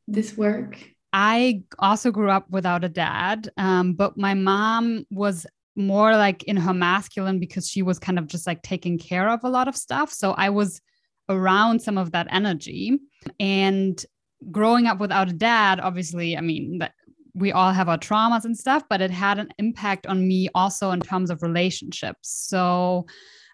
this 0.08 0.38
work? 0.38 0.78
I 1.14 1.64
also 1.80 2.12
grew 2.12 2.30
up 2.30 2.50
without 2.50 2.84
a 2.84 2.90
dad, 2.90 3.50
um, 3.58 3.94
but 3.94 4.18
my 4.18 4.34
mom 4.34 5.06
was 5.10 5.48
more 5.76 6.16
like 6.16 6.44
in 6.44 6.58
her 6.58 6.74
masculine 6.74 7.40
because 7.40 7.70
she 7.70 7.82
was 7.82 8.00
kind 8.00 8.18
of 8.18 8.28
just 8.28 8.48
like 8.48 8.62
taking 8.62 8.98
care 8.98 9.30
of 9.30 9.44
a 9.44 9.50
lot 9.50 9.68
of 9.68 9.76
stuff. 9.76 10.12
So 10.12 10.32
I 10.32 10.50
was 10.50 10.82
around 11.30 11.82
some 11.82 11.98
of 11.98 12.12
that 12.12 12.28
energy. 12.30 13.00
And 13.40 14.04
growing 14.52 14.88
up 14.88 15.00
without 15.00 15.30
a 15.30 15.34
dad, 15.34 15.80
obviously, 15.80 16.38
I 16.38 16.42
mean, 16.42 16.80
that 16.80 16.94
we 17.34 17.52
all 17.52 17.72
have 17.72 17.90
our 17.90 17.98
traumas 17.98 18.46
and 18.46 18.58
stuff, 18.58 18.84
but 18.90 19.02
it 19.02 19.12
had 19.12 19.40
an 19.40 19.50
impact 19.60 20.08
on 20.08 20.28
me 20.28 20.50
also 20.56 20.92
in 20.92 21.02
terms 21.02 21.30
of 21.30 21.44
relationships. 21.44 22.30
So 22.48 23.06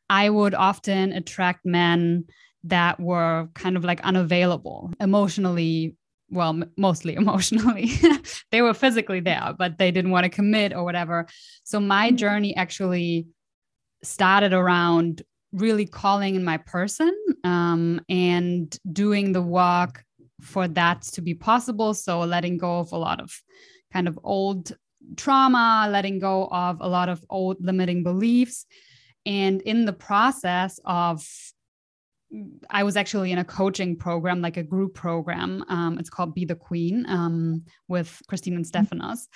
I 0.10 0.30
would 0.30 0.54
often 0.54 1.14
attract 1.14 1.66
men 1.66 2.26
that 2.66 3.00
were 3.00 3.48
kind 3.56 3.76
of 3.76 3.84
like 3.84 4.02
unavailable 4.02 4.92
emotionally 5.00 5.96
well 6.32 6.50
m- 6.50 6.72
mostly 6.78 7.16
emotionally. 7.24 7.92
They 8.52 8.62
were 8.62 8.74
physically 8.74 9.20
there 9.20 9.54
but 9.58 9.78
they 9.78 9.92
didn't 9.92 10.12
want 10.12 10.24
to 10.24 10.30
commit 10.30 10.74
or 10.74 10.84
whatever. 10.84 11.28
So 11.64 11.80
my 11.80 12.08
mm-hmm. 12.08 12.16
journey 12.18 12.56
actually 12.56 13.28
started 14.04 14.54
around 14.54 15.22
really 15.54 15.86
calling 15.86 16.36
in 16.36 16.44
my 16.44 16.58
person 16.58 17.14
um, 17.44 18.02
and 18.10 18.76
doing 18.92 19.34
the 19.34 19.42
work 19.42 20.04
for 20.42 20.68
that 20.68 21.04
to 21.04 21.22
be 21.22 21.34
possible. 21.34 21.94
So 21.94 22.22
letting 22.22 22.58
go 22.58 22.80
of 22.80 22.92
a 22.92 22.98
lot 22.98 23.22
of 23.22 23.32
kind 23.94 24.08
of 24.08 24.18
old 24.24 24.72
trauma 25.18 25.88
letting 25.90 26.20
go 26.20 26.48
of 26.52 26.78
a 26.80 26.88
lot 26.88 27.10
of 27.10 27.24
old 27.30 27.58
limiting 27.60 28.04
beliefs. 28.04 28.66
And 29.26 29.62
in 29.62 29.86
the 29.86 29.94
process 29.94 30.80
of 30.86 31.28
I 32.70 32.84
was 32.84 32.96
actually 32.96 33.32
in 33.32 33.38
a 33.38 33.44
coaching 33.44 33.96
program, 33.96 34.42
like 34.42 34.58
a 34.58 34.64
group 34.64 34.94
program. 34.94 35.64
Um, 35.68 35.98
it's 36.00 36.10
called 36.10 36.34
Be 36.34 36.46
the 36.46 36.56
Queen 36.56 37.06
um, 37.08 37.64
with 37.88 38.22
Christine 38.28 38.56
and 38.56 38.66
mm-hmm. 38.66 38.96
Stefanos, 38.96 39.28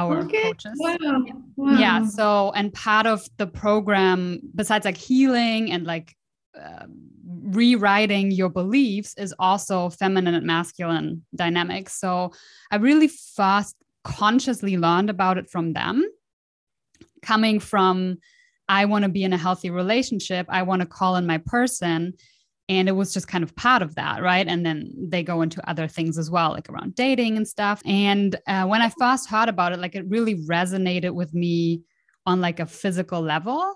our 0.00 0.18
okay. 0.20 0.42
coaches. 0.42 0.72
Wow. 0.76 1.24
wow. 1.56 1.78
Yeah. 1.78 2.06
So, 2.06 2.52
and 2.52 2.72
part 2.72 3.06
of 3.06 3.22
the 3.36 3.46
program, 3.46 4.40
besides 4.54 4.84
like 4.84 4.96
healing 4.96 5.70
and 5.70 5.84
like 5.84 6.16
uh, 6.60 6.86
rewriting 7.24 8.32
your 8.32 8.48
beliefs, 8.48 9.14
is 9.16 9.34
also 9.38 9.90
feminine 9.90 10.34
and 10.34 10.46
masculine 10.46 11.24
dynamics. 11.34 12.00
So, 12.00 12.32
I 12.70 12.76
really 12.76 13.08
fast 13.08 13.76
consciously 14.02 14.76
learned 14.76 15.08
about 15.08 15.38
it 15.38 15.48
from 15.48 15.72
them, 15.72 16.04
coming 17.22 17.60
from 17.60 18.18
I 18.72 18.86
want 18.86 19.02
to 19.02 19.10
be 19.10 19.22
in 19.22 19.34
a 19.34 19.38
healthy 19.38 19.68
relationship. 19.68 20.46
I 20.48 20.62
want 20.62 20.80
to 20.80 20.86
call 20.86 21.16
in 21.16 21.26
my 21.26 21.36
person. 21.36 22.14
And 22.70 22.88
it 22.88 22.92
was 22.92 23.12
just 23.12 23.28
kind 23.28 23.44
of 23.44 23.54
part 23.54 23.82
of 23.82 23.96
that, 23.96 24.22
right? 24.22 24.48
And 24.48 24.64
then 24.64 24.90
they 24.96 25.22
go 25.22 25.42
into 25.42 25.68
other 25.68 25.86
things 25.86 26.16
as 26.16 26.30
well, 26.30 26.52
like 26.52 26.70
around 26.70 26.94
dating 26.94 27.36
and 27.36 27.46
stuff. 27.46 27.82
And 27.84 28.34
uh, 28.46 28.64
when 28.64 28.80
I 28.80 28.88
first 28.98 29.28
heard 29.28 29.50
about 29.50 29.72
it, 29.72 29.78
like 29.78 29.94
it 29.94 30.08
really 30.08 30.36
resonated 30.46 31.10
with 31.10 31.34
me 31.34 31.82
on 32.24 32.40
like 32.40 32.60
a 32.60 32.66
physical 32.66 33.20
level. 33.20 33.74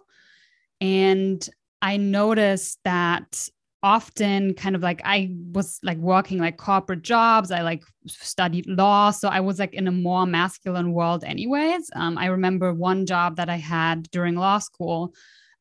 And 0.80 1.46
I 1.82 1.98
noticed 1.98 2.78
that 2.84 3.50
often 3.86 4.52
kind 4.54 4.74
of 4.74 4.82
like 4.82 5.00
I 5.04 5.30
was 5.52 5.78
like 5.84 5.98
working 5.98 6.38
like 6.38 6.56
corporate 6.56 7.02
jobs. 7.02 7.52
I 7.52 7.60
like 7.62 7.84
studied 8.06 8.66
law. 8.66 9.12
So 9.12 9.28
I 9.28 9.38
was 9.38 9.60
like 9.60 9.74
in 9.74 9.86
a 9.86 9.92
more 9.92 10.26
masculine 10.26 10.92
world, 10.92 11.22
anyways. 11.22 11.88
Um, 11.94 12.18
I 12.18 12.26
remember 12.26 12.74
one 12.74 13.06
job 13.06 13.36
that 13.36 13.48
I 13.48 13.58
had 13.58 14.10
during 14.10 14.34
law 14.34 14.58
school. 14.58 15.14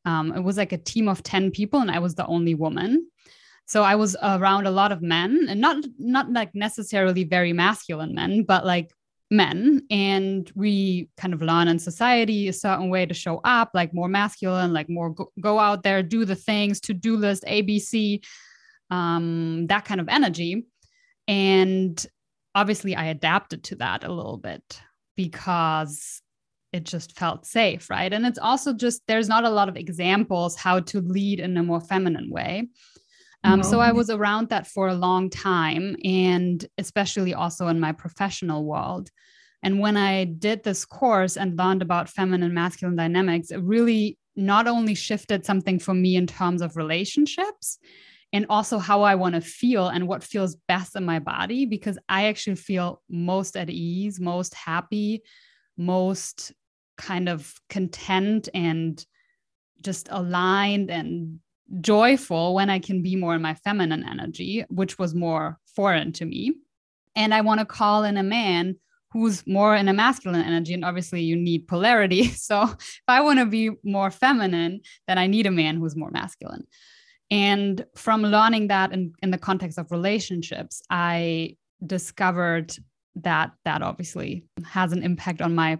Um, 0.04 0.32
it 0.32 0.42
was 0.42 0.56
like 0.56 0.72
a 0.72 0.78
team 0.92 1.06
of 1.08 1.22
10 1.22 1.52
people, 1.52 1.80
and 1.80 1.90
I 1.90 2.00
was 2.00 2.16
the 2.16 2.26
only 2.26 2.54
woman. 2.54 3.08
So 3.66 3.84
I 3.84 3.94
was 3.94 4.16
around 4.20 4.66
a 4.66 4.72
lot 4.72 4.90
of 4.90 5.02
men 5.02 5.46
and 5.48 5.60
not 5.60 5.84
not 5.96 6.32
like 6.32 6.52
necessarily 6.52 7.22
very 7.22 7.52
masculine 7.52 8.12
men, 8.12 8.42
but 8.42 8.66
like 8.66 8.90
men 9.30 9.82
and 9.90 10.50
we 10.54 11.08
kind 11.16 11.34
of 11.34 11.42
learn 11.42 11.66
in 11.68 11.78
society 11.78 12.46
a 12.46 12.52
certain 12.52 12.90
way 12.90 13.04
to 13.04 13.14
show 13.14 13.40
up 13.42 13.70
like 13.74 13.92
more 13.92 14.08
masculine 14.08 14.72
like 14.72 14.88
more 14.88 15.10
go, 15.10 15.32
go 15.40 15.58
out 15.58 15.82
there 15.82 16.02
do 16.02 16.24
the 16.24 16.36
things 16.36 16.80
to 16.80 16.94
do 16.94 17.16
list 17.16 17.42
abc 17.44 18.24
um, 18.90 19.66
that 19.66 19.84
kind 19.84 20.00
of 20.00 20.08
energy. 20.08 20.64
And 21.26 22.06
obviously 22.54 22.94
i 22.94 23.06
adapted 23.06 23.64
to 23.64 23.76
that 23.76 24.04
a 24.04 24.12
little 24.12 24.38
bit 24.38 24.80
because 25.16 26.22
it 26.72 26.84
just 26.84 27.18
felt 27.18 27.46
safe 27.46 27.90
right? 27.90 28.12
And 28.12 28.26
it's 28.26 28.38
also 28.38 28.72
just 28.72 29.02
there's 29.08 29.28
not 29.28 29.44
a 29.44 29.50
lot 29.50 29.68
of 29.68 29.76
examples 29.76 30.56
how 30.56 30.80
to 30.80 31.00
lead 31.00 31.40
in 31.40 31.56
a 31.56 31.62
more 31.62 31.80
feminine 31.80 32.30
way 32.30 32.68
um, 33.46 33.62
So 33.62 33.80
I 33.80 33.92
was 33.92 34.10
around 34.10 34.48
that 34.50 34.66
for 34.66 34.88
a 34.88 34.94
long 34.94 35.30
time, 35.30 35.96
and 36.04 36.64
especially 36.78 37.34
also 37.34 37.68
in 37.68 37.80
my 37.80 37.92
professional 37.92 38.64
world. 38.64 39.10
And 39.62 39.80
when 39.80 39.96
I 39.96 40.24
did 40.24 40.62
this 40.62 40.84
course 40.84 41.36
and 41.36 41.58
learned 41.58 41.82
about 41.82 42.08
feminine 42.08 42.54
masculine 42.54 42.96
dynamics, 42.96 43.50
it 43.50 43.62
really 43.62 44.18
not 44.36 44.66
only 44.66 44.94
shifted 44.94 45.44
something 45.46 45.78
for 45.78 45.94
me 45.94 46.16
in 46.16 46.26
terms 46.26 46.60
of 46.60 46.76
relationships 46.76 47.78
and 48.32 48.46
also 48.50 48.78
how 48.78 49.02
I 49.02 49.14
want 49.14 49.34
to 49.34 49.40
feel 49.40 49.88
and 49.88 50.06
what 50.06 50.22
feels 50.22 50.56
best 50.68 50.94
in 50.94 51.04
my 51.04 51.18
body, 51.18 51.64
because 51.64 51.98
I 52.08 52.26
actually 52.26 52.56
feel 52.56 53.02
most 53.08 53.56
at 53.56 53.70
ease, 53.70 54.20
most 54.20 54.52
happy, 54.52 55.22
most 55.78 56.52
kind 56.98 57.28
of 57.28 57.54
content 57.70 58.48
and 58.52 59.04
just 59.82 60.08
aligned 60.10 60.90
and 60.90 61.38
joyful 61.80 62.54
when 62.54 62.70
I 62.70 62.78
can 62.78 63.02
be 63.02 63.16
more 63.16 63.34
in 63.34 63.42
my 63.42 63.54
feminine 63.54 64.04
energy, 64.08 64.64
which 64.68 64.98
was 64.98 65.14
more 65.14 65.58
foreign 65.74 66.12
to 66.12 66.24
me. 66.24 66.54
And 67.14 67.34
I 67.34 67.40
want 67.40 67.60
to 67.60 67.66
call 67.66 68.04
in 68.04 68.16
a 68.16 68.22
man 68.22 68.76
who's 69.12 69.46
more 69.46 69.74
in 69.74 69.88
a 69.88 69.92
masculine 69.92 70.42
energy. 70.42 70.74
And 70.74 70.84
obviously, 70.84 71.22
you 71.22 71.36
need 71.36 71.68
polarity. 71.68 72.28
So 72.36 72.62
if 72.62 73.02
I 73.08 73.20
want 73.22 73.38
to 73.38 73.46
be 73.46 73.70
more 73.82 74.10
feminine, 74.10 74.80
then 75.08 75.18
I 75.18 75.26
need 75.26 75.46
a 75.46 75.50
man 75.50 75.76
who's 75.76 75.96
more 75.96 76.10
masculine. 76.10 76.66
And 77.30 77.84
from 77.96 78.22
learning 78.22 78.68
that 78.68 78.92
in, 78.92 79.12
in 79.22 79.30
the 79.30 79.38
context 79.38 79.78
of 79.78 79.90
relationships, 79.90 80.82
I 80.90 81.56
discovered 81.84 82.72
that 83.16 83.52
that 83.64 83.82
obviously 83.82 84.44
has 84.64 84.92
an 84.92 85.02
impact 85.02 85.40
on 85.40 85.54
my 85.54 85.78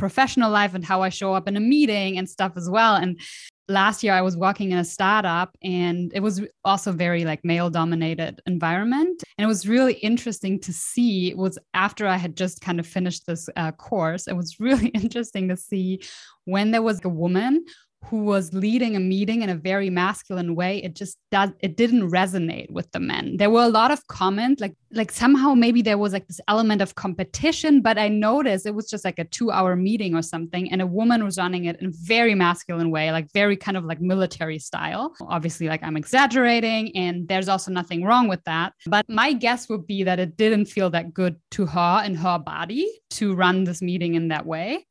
professional 0.00 0.50
life 0.50 0.74
and 0.74 0.84
how 0.84 1.02
I 1.02 1.10
show 1.10 1.34
up 1.34 1.46
in 1.46 1.56
a 1.56 1.60
meeting 1.60 2.18
and 2.18 2.28
stuff 2.28 2.52
as 2.56 2.68
well. 2.70 2.96
And 2.96 3.20
last 3.68 4.02
year 4.02 4.14
I 4.14 4.22
was 4.22 4.34
working 4.36 4.72
in 4.72 4.78
a 4.78 4.84
startup 4.84 5.56
and 5.62 6.10
it 6.14 6.20
was 6.20 6.40
also 6.64 6.90
very 6.90 7.24
like 7.24 7.44
male 7.44 7.70
dominated 7.70 8.40
environment 8.46 9.22
and 9.36 9.44
it 9.44 9.46
was 9.46 9.68
really 9.68 9.94
interesting 9.94 10.58
to 10.60 10.72
see 10.72 11.34
was 11.34 11.56
after 11.74 12.06
I 12.06 12.16
had 12.16 12.36
just 12.36 12.60
kind 12.62 12.80
of 12.80 12.86
finished 12.86 13.26
this 13.26 13.48
uh, 13.56 13.70
course 13.70 14.26
it 14.26 14.34
was 14.34 14.58
really 14.58 14.88
interesting 15.04 15.48
to 15.48 15.56
see 15.56 16.00
when 16.46 16.72
there 16.72 16.82
was 16.82 17.00
a 17.04 17.08
woman 17.08 17.64
who 18.06 18.24
was 18.24 18.52
leading 18.52 18.96
a 18.96 19.00
meeting 19.00 19.42
in 19.42 19.50
a 19.50 19.54
very 19.54 19.90
masculine 19.90 20.54
way 20.54 20.82
it 20.82 20.94
just 20.94 21.18
does 21.30 21.50
it 21.60 21.76
didn't 21.76 22.10
resonate 22.10 22.70
with 22.70 22.90
the 22.92 23.00
men. 23.00 23.36
There 23.36 23.50
were 23.50 23.62
a 23.62 23.68
lot 23.68 23.90
of 23.90 24.06
comments 24.06 24.60
like 24.60 24.74
like 24.92 25.12
somehow 25.12 25.54
maybe 25.54 25.82
there 25.82 25.98
was 25.98 26.12
like 26.12 26.26
this 26.26 26.40
element 26.48 26.82
of 26.82 26.94
competition 26.94 27.80
but 27.80 27.96
i 27.96 28.08
noticed 28.08 28.66
it 28.66 28.74
was 28.74 28.90
just 28.90 29.04
like 29.04 29.18
a 29.18 29.24
two 29.24 29.50
hour 29.50 29.76
meeting 29.76 30.14
or 30.16 30.22
something 30.22 30.70
and 30.72 30.82
a 30.82 30.86
woman 30.86 31.24
was 31.24 31.38
running 31.38 31.66
it 31.66 31.80
in 31.80 31.86
a 31.86 31.92
very 32.02 32.34
masculine 32.34 32.90
way 32.90 33.12
like 33.12 33.30
very 33.32 33.56
kind 33.56 33.76
of 33.76 33.84
like 33.84 34.00
military 34.00 34.58
style. 34.58 35.14
Obviously 35.28 35.68
like 35.68 35.82
i'm 35.82 35.96
exaggerating 35.96 36.96
and 36.96 37.28
there's 37.28 37.48
also 37.48 37.70
nothing 37.70 38.02
wrong 38.04 38.28
with 38.28 38.42
that 38.44 38.72
but 38.86 39.08
my 39.08 39.32
guess 39.32 39.68
would 39.68 39.86
be 39.86 40.02
that 40.02 40.18
it 40.18 40.36
didn't 40.36 40.66
feel 40.66 40.90
that 40.90 41.12
good 41.12 41.36
to 41.50 41.66
her 41.66 42.00
and 42.04 42.18
her 42.18 42.38
body 42.38 42.88
to 43.10 43.34
run 43.34 43.64
this 43.64 43.82
meeting 43.82 44.14
in 44.14 44.28
that 44.28 44.46
way 44.46 44.86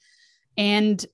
and 0.57 1.05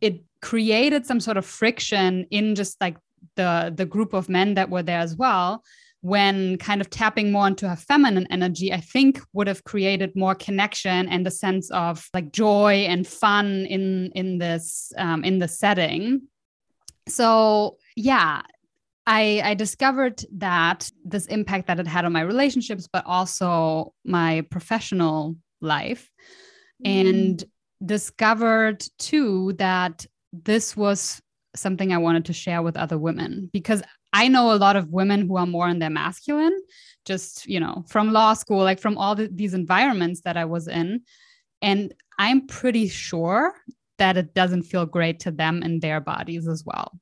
it 0.00 0.22
created 0.40 1.06
some 1.06 1.20
sort 1.20 1.36
of 1.36 1.44
friction 1.44 2.26
in 2.30 2.54
just 2.54 2.80
like 2.80 2.96
the 3.36 3.72
the 3.74 3.86
group 3.86 4.12
of 4.12 4.28
men 4.28 4.54
that 4.54 4.70
were 4.70 4.82
there 4.82 5.00
as 5.00 5.16
well 5.16 5.62
when 6.00 6.56
kind 6.58 6.80
of 6.80 6.88
tapping 6.90 7.32
more 7.32 7.46
into 7.46 7.68
her 7.68 7.76
feminine 7.76 8.26
energy 8.30 8.72
i 8.72 8.80
think 8.80 9.20
would 9.32 9.48
have 9.48 9.64
created 9.64 10.14
more 10.14 10.34
connection 10.34 11.08
and 11.08 11.26
a 11.26 11.30
sense 11.30 11.70
of 11.70 12.08
like 12.14 12.32
joy 12.32 12.86
and 12.88 13.06
fun 13.06 13.66
in 13.66 14.10
in 14.14 14.38
this 14.38 14.92
um, 14.96 15.24
in 15.24 15.38
the 15.38 15.48
setting 15.48 16.20
so 17.08 17.76
yeah 17.96 18.42
I, 19.10 19.40
I 19.42 19.54
discovered 19.54 20.22
that 20.36 20.90
this 21.02 21.24
impact 21.28 21.68
that 21.68 21.80
it 21.80 21.86
had 21.86 22.04
on 22.04 22.12
my 22.12 22.20
relationships 22.20 22.88
but 22.92 23.04
also 23.06 23.94
my 24.04 24.42
professional 24.50 25.36
life 25.60 26.10
mm. 26.84 27.08
and 27.08 27.44
discovered 27.84 28.84
too 28.98 29.54
that 29.54 30.06
this 30.32 30.76
was 30.76 31.20
something 31.56 31.92
I 31.92 31.98
wanted 31.98 32.26
to 32.26 32.32
share 32.32 32.62
with 32.62 32.76
other 32.76 32.98
women 32.98 33.50
because 33.52 33.82
I 34.12 34.28
know 34.28 34.52
a 34.52 34.56
lot 34.56 34.76
of 34.76 34.90
women 34.90 35.26
who 35.26 35.36
are 35.36 35.46
more 35.46 35.68
in 35.68 35.78
their 35.78 35.90
masculine, 35.90 36.58
just, 37.04 37.46
you 37.46 37.60
know, 37.60 37.84
from 37.88 38.12
law 38.12 38.34
school, 38.34 38.62
like 38.62 38.80
from 38.80 38.96
all 38.96 39.14
the, 39.14 39.28
these 39.32 39.54
environments 39.54 40.22
that 40.22 40.36
I 40.36 40.44
was 40.44 40.68
in. 40.68 41.02
And 41.60 41.92
I'm 42.18 42.46
pretty 42.46 42.88
sure 42.88 43.54
that 43.98 44.16
it 44.16 44.34
doesn't 44.34 44.62
feel 44.62 44.86
great 44.86 45.20
to 45.20 45.30
them 45.30 45.62
in 45.62 45.80
their 45.80 46.00
bodies 46.00 46.48
as 46.48 46.64
well. 46.64 46.98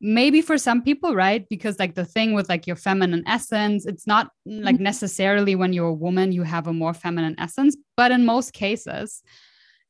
Maybe 0.00 0.42
for 0.42 0.58
some 0.58 0.82
people, 0.82 1.14
right? 1.14 1.48
Because, 1.48 1.78
like, 1.78 1.94
the 1.94 2.04
thing 2.04 2.34
with 2.34 2.48
like 2.48 2.66
your 2.66 2.76
feminine 2.76 3.24
essence, 3.26 3.86
it's 3.86 4.06
not 4.06 4.30
like 4.44 4.74
mm-hmm. 4.74 4.84
necessarily 4.84 5.54
when 5.54 5.72
you're 5.72 5.88
a 5.88 5.94
woman, 5.94 6.30
you 6.30 6.42
have 6.42 6.66
a 6.66 6.74
more 6.74 6.92
feminine 6.92 7.36
essence, 7.38 7.76
but 7.96 8.10
in 8.10 8.26
most 8.26 8.52
cases. 8.52 9.22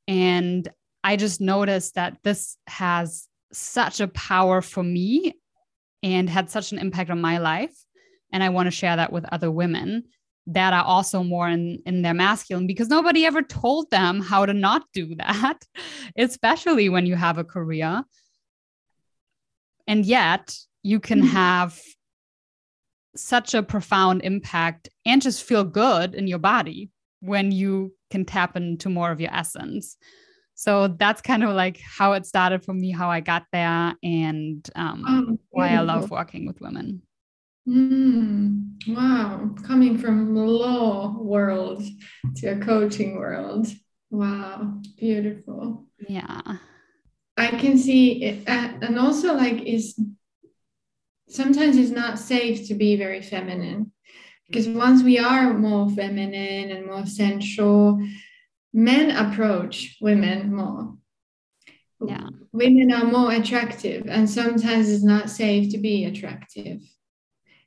And 0.07 0.69
I 1.05 1.17
just 1.17 1.41
noticed 1.41 1.97
that 1.97 2.17
this 2.25 2.57
has 2.67 3.29
such 3.53 4.01
a 4.01 4.09
power 4.09 4.63
for 4.63 4.83
me 4.83 5.35
and 6.03 6.29
had 6.29 6.51
such 6.51 6.73
an 6.73 6.79
impact 6.79 7.11
on 7.11 7.21
my 7.21 7.39
life. 7.39 7.77
And 8.33 8.43
I 8.43 8.49
want 8.49 8.67
to 8.67 8.71
share 8.71 8.97
that 8.97 9.13
with 9.13 9.27
other 9.31 9.51
women 9.51 10.05
that 10.47 10.73
are 10.73 10.85
also 10.85 11.23
more 11.23 11.49
in, 11.49 11.81
in 11.87 12.03
their 12.03 12.15
masculine 12.15 12.67
because 12.67 12.89
nobody 12.89 13.25
ever 13.25 13.43
told 13.43 13.91
them 13.91 14.21
how 14.21 14.45
to 14.47 14.55
not 14.55 14.85
do 14.93 15.15
that, 15.17 15.59
especially 16.19 16.89
when 16.89 17.07
you 17.07 17.17
have 17.17 17.39
a 17.39 17.45
career. 17.45 18.03
And 19.87 20.07
yet 20.07 20.57
you 20.83 21.01
can 21.01 21.21
mm-hmm. 21.21 21.29
have 21.29 21.79
such 23.15 23.55
a 23.55 23.63
profound 23.63 24.23
impact 24.23 24.89
and 25.07 25.23
just 25.23 25.45
feel 25.45 25.65
good 25.65 26.15
in 26.15 26.27
your 26.27 26.39
body 26.39 26.91
when 27.21 27.53
you 27.53 27.95
can 28.11 28.25
tap 28.25 28.57
into 28.57 28.89
more 28.89 29.11
of 29.11 29.21
your 29.21 29.33
essence. 29.33 29.97
So 30.55 30.89
that's 30.89 31.21
kind 31.21 31.43
of 31.43 31.51
like 31.51 31.81
how 31.81 32.13
it 32.13 32.27
started 32.27 32.65
for 32.65 32.73
me, 32.73 32.91
how 32.91 33.11
I 33.11 33.21
got 33.21 33.45
there, 33.53 33.95
and 34.03 34.69
um, 34.77 35.05
oh, 35.07 35.39
why 35.51 35.71
I 35.71 35.81
love 35.81 36.11
working 36.11 36.47
with 36.47 36.61
women. 36.61 37.03
Mm, 37.69 38.75
wow, 38.89 39.51
coming 39.63 39.99
from 39.99 40.35
the 40.35 40.43
law 40.43 41.17
world 41.19 41.83
to 42.37 42.49
a 42.49 42.59
coaching 42.59 43.17
world. 43.17 43.67
Wow, 44.11 44.81
beautiful. 44.99 45.87
Yeah. 46.09 46.41
I 47.37 47.49
can 47.49 47.77
see 47.77 48.23
it, 48.23 48.49
uh, 48.49 48.75
and 48.83 48.99
also 48.99 49.35
like 49.35 49.63
is 49.63 49.99
sometimes 51.29 51.77
it's 51.77 51.91
not 51.91 52.19
safe 52.19 52.69
to 52.69 52.75
be 52.75 52.97
very 52.97 53.23
feminine 53.23 53.91
because 54.47 54.69
once 54.69 55.03
we 55.03 55.19
are 55.19 55.55
more 55.55 55.91
feminine 55.91 56.71
and 56.71 56.87
more 56.87 57.07
sensual, 57.07 57.99
men 58.75 59.13
approach 59.13 59.97
women 60.01 60.55
more. 60.55 60.95
Yeah. 62.05 62.29
Women 62.53 62.93
are 62.93 63.05
more 63.05 63.33
attractive, 63.33 64.07
and 64.09 64.29
sometimes 64.29 64.91
it's 64.91 65.05
not 65.05 65.31
safe 65.31 65.71
to 65.73 65.79
be 65.79 66.05
attractive 66.05 66.83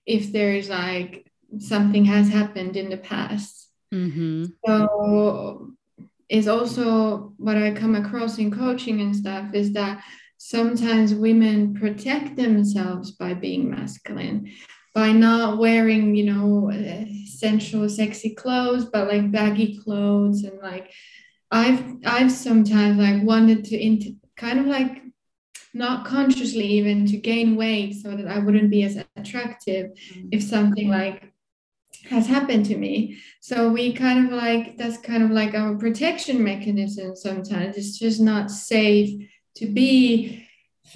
if 0.05 0.31
there's 0.31 0.69
like 0.69 1.25
something 1.57 2.05
has 2.05 2.29
happened 2.29 2.77
in 2.77 2.89
the 2.89 2.97
past. 2.97 3.69
Mm-hmm. 3.93 4.45
So 4.65 5.71
is 6.29 6.47
also 6.47 7.33
what 7.37 7.55
I 7.55 7.71
come 7.71 7.95
across 7.95 8.37
in 8.37 8.51
coaching 8.51 8.99
and 8.99 9.15
stuff 9.15 9.53
is 9.53 9.71
that 9.73 10.03
sometimes 10.37 11.13
women 11.13 11.73
protect 11.73 12.35
themselves 12.35 13.11
by 13.11 13.33
being 13.33 13.71
masculine 13.71 14.51
by 14.97 15.11
not 15.11 15.59
wearing 15.59 16.15
you 16.15 16.25
know 16.31 16.71
sensual 17.25 17.87
sexy 17.87 18.31
clothes 18.33 18.85
but 18.85 19.07
like 19.07 19.31
baggy 19.31 19.77
clothes 19.83 20.43
and 20.43 20.59
like 20.59 20.91
i've 21.51 21.83
i've 22.05 22.31
sometimes 22.31 22.97
like 22.97 23.21
wanted 23.21 23.63
to 23.63 23.75
int- 23.77 24.17
kind 24.35 24.59
of 24.59 24.65
like 24.65 25.03
not 25.77 26.05
consciously 26.05 26.65
even 26.65 27.05
to 27.05 27.17
gain 27.17 27.55
weight 27.55 27.93
so 27.93 28.15
that 28.15 28.27
I 28.27 28.39
wouldn't 28.39 28.71
be 28.71 28.83
as 28.83 28.97
attractive 29.15 29.91
mm-hmm. 29.91 30.29
if 30.31 30.41
something 30.41 30.89
like 30.89 31.31
has 32.09 32.25
happened 32.25 32.65
to 32.65 32.77
me. 32.77 33.19
So 33.41 33.69
we 33.69 33.93
kind 33.93 34.25
of 34.25 34.31
like 34.31 34.77
that's 34.77 34.97
kind 34.97 35.23
of 35.23 35.29
like 35.31 35.53
our 35.53 35.75
protection 35.75 36.43
mechanism 36.43 37.15
sometimes. 37.15 37.77
It's 37.77 37.99
just 37.99 38.19
not 38.19 38.49
safe 38.49 39.29
to 39.57 39.67
be 39.67 40.46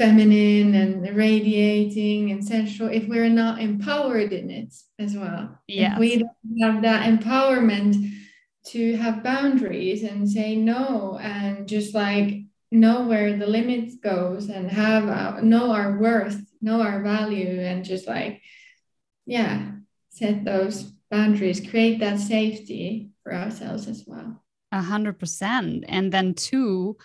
feminine 0.01 0.73
and 0.73 1.15
radiating 1.15 2.31
and 2.31 2.43
sensual 2.43 2.87
if 2.87 3.07
we're 3.07 3.29
not 3.29 3.61
empowered 3.61 4.33
in 4.33 4.49
it 4.49 4.73
as 4.97 5.15
well. 5.15 5.59
Yeah. 5.67 5.99
we 5.99 6.17
don't 6.17 6.61
have 6.63 6.81
that 6.81 7.07
empowerment 7.07 8.11
to 8.67 8.95
have 8.97 9.23
boundaries 9.23 10.01
and 10.01 10.27
say 10.27 10.55
no 10.55 11.19
and 11.21 11.67
just 11.67 11.93
like 11.93 12.45
know 12.71 13.05
where 13.05 13.37
the 13.37 13.45
limits 13.45 13.97
goes 13.97 14.49
and 14.49 14.71
have 14.71 15.07
our, 15.07 15.41
know 15.41 15.71
our 15.71 15.99
worth 15.99 16.41
know 16.61 16.81
our 16.81 17.01
value 17.03 17.59
and 17.59 17.83
just 17.83 18.07
like 18.07 18.41
yeah 19.25 19.71
set 20.09 20.45
those 20.45 20.83
boundaries 21.09 21.67
create 21.69 21.99
that 21.99 22.19
safety 22.19 23.11
for 23.23 23.33
ourselves 23.33 23.87
as 23.87 24.03
well 24.07 24.41
a 24.71 24.81
hundred 24.81 25.19
percent 25.19 25.83
and 25.87 26.11
then 26.11 26.33
two 26.33 26.95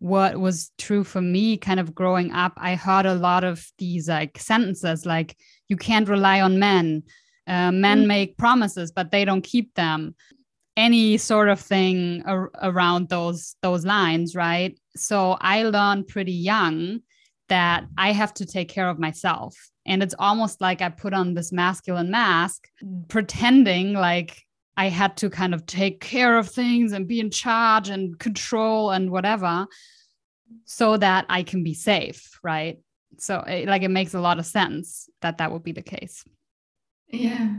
what 0.00 0.38
was 0.38 0.72
true 0.76 1.04
for 1.04 1.20
me 1.20 1.56
kind 1.56 1.78
of 1.78 1.94
growing 1.94 2.32
up 2.32 2.52
i 2.56 2.74
heard 2.74 3.06
a 3.06 3.14
lot 3.14 3.44
of 3.44 3.64
these 3.78 4.08
like 4.08 4.38
sentences 4.38 5.06
like 5.06 5.36
you 5.70 5.76
can't 5.76 6.08
rely 6.08 6.42
on 6.42 6.58
men. 6.58 7.04
Uh, 7.46 7.72
men 7.72 8.00
mm-hmm. 8.00 8.08
make 8.08 8.36
promises 8.36 8.92
but 8.92 9.10
they 9.10 9.24
don't 9.24 9.42
keep 9.42 9.72
them. 9.74 10.14
Any 10.76 11.16
sort 11.16 11.48
of 11.48 11.58
thing 11.58 12.22
ar- 12.26 12.50
around 12.60 13.08
those 13.08 13.56
those 13.62 13.86
lines 13.86 14.34
right? 14.34 14.78
So 14.96 15.38
i 15.40 15.62
learned 15.62 16.08
pretty 16.08 16.32
young 16.32 17.00
that 17.48 17.84
i 17.96 18.12
have 18.12 18.34
to 18.34 18.44
take 18.44 18.68
care 18.68 18.90
of 18.90 18.98
myself. 18.98 19.56
And 19.86 20.02
it's 20.02 20.14
almost 20.18 20.60
like 20.60 20.82
i 20.82 20.88
put 20.90 21.14
on 21.14 21.34
this 21.34 21.52
masculine 21.52 22.10
mask 22.10 22.68
pretending 23.08 23.94
like 23.94 24.42
i 24.76 24.88
had 24.88 25.16
to 25.16 25.30
kind 25.30 25.54
of 25.54 25.66
take 25.66 26.00
care 26.00 26.38
of 26.38 26.48
things 26.48 26.92
and 26.92 27.08
be 27.08 27.20
in 27.20 27.30
charge 27.30 27.88
and 27.88 28.18
control 28.18 28.90
and 28.90 29.10
whatever 29.10 29.66
so 30.64 30.96
that 30.96 31.26
i 31.28 31.42
can 31.42 31.62
be 31.62 31.74
safe 31.74 32.38
right 32.42 32.78
so 33.18 33.40
it, 33.40 33.68
like 33.68 33.82
it 33.82 33.90
makes 33.90 34.14
a 34.14 34.20
lot 34.20 34.38
of 34.38 34.46
sense 34.46 35.08
that 35.20 35.38
that 35.38 35.52
would 35.52 35.62
be 35.62 35.72
the 35.72 35.82
case 35.82 36.24
yeah 37.08 37.54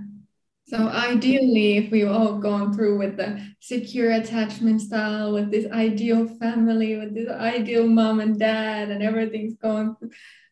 so 0.71 0.88
ideally, 0.88 1.76
if 1.76 1.91
we've 1.91 2.08
all 2.08 2.38
gone 2.38 2.74
through 2.74 2.97
with 2.97 3.17
the 3.17 3.45
secure 3.60 4.12
attachment 4.13 4.80
style, 4.80 5.34
with 5.34 5.52
this 5.52 5.69
ideal 5.69 6.30
family, 6.39 6.95
with 6.95 7.13
this 7.13 7.28
ideal 7.28 7.86
mom 7.86 8.21
and 8.21 8.39
dad, 8.39 8.89
and 8.89 9.04
everything's 9.04 9.56
going 9.56 9.97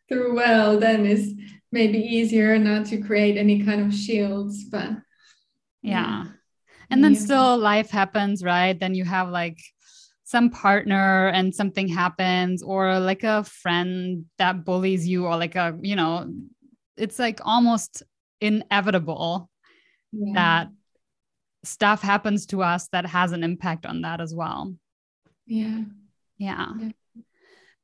through 0.10 0.36
well, 0.36 0.78
then 0.78 1.06
it's 1.06 1.32
maybe 1.72 2.00
easier 2.00 2.60
not 2.60 2.88
to 2.88 2.98
create 2.98 3.38
any 3.38 3.64
kind 3.64 3.80
of 3.80 3.94
shields. 3.94 4.66
But 4.66 4.90
yeah. 5.82 6.26
And 6.92 7.04
then 7.04 7.14
yeah. 7.14 7.20
still 7.20 7.58
life 7.58 7.90
happens, 7.90 8.44
right? 8.44 8.80
Then 8.80 8.96
you 8.96 9.06
have 9.06 9.30
like 9.30 9.60
some 10.24 10.50
partner 10.50 11.28
and 11.28 11.54
something 11.54 11.88
happens, 11.88 12.64
or 12.64 13.00
like 13.00 13.24
a 13.24 13.44
friend 13.44 14.26
that 14.38 14.66
bullies 14.66 15.08
you, 15.08 15.26
or 15.26 15.38
like 15.38 15.56
a, 15.56 15.78
you 15.82 15.96
know, 15.96 16.32
it's 16.98 17.20
like 17.20 17.40
almost 17.44 18.04
inevitable 18.42 19.50
yeah. 20.12 20.34
that 20.34 20.68
stuff 21.64 22.02
happens 22.02 22.46
to 22.48 22.64
us 22.64 22.88
that 22.92 23.06
has 23.06 23.32
an 23.32 23.44
impact 23.44 23.86
on 23.86 24.02
that 24.02 24.22
as 24.22 24.34
well. 24.34 24.74
Yeah. 25.46 25.82
Yeah. 26.38 26.72
yeah. 26.80 26.92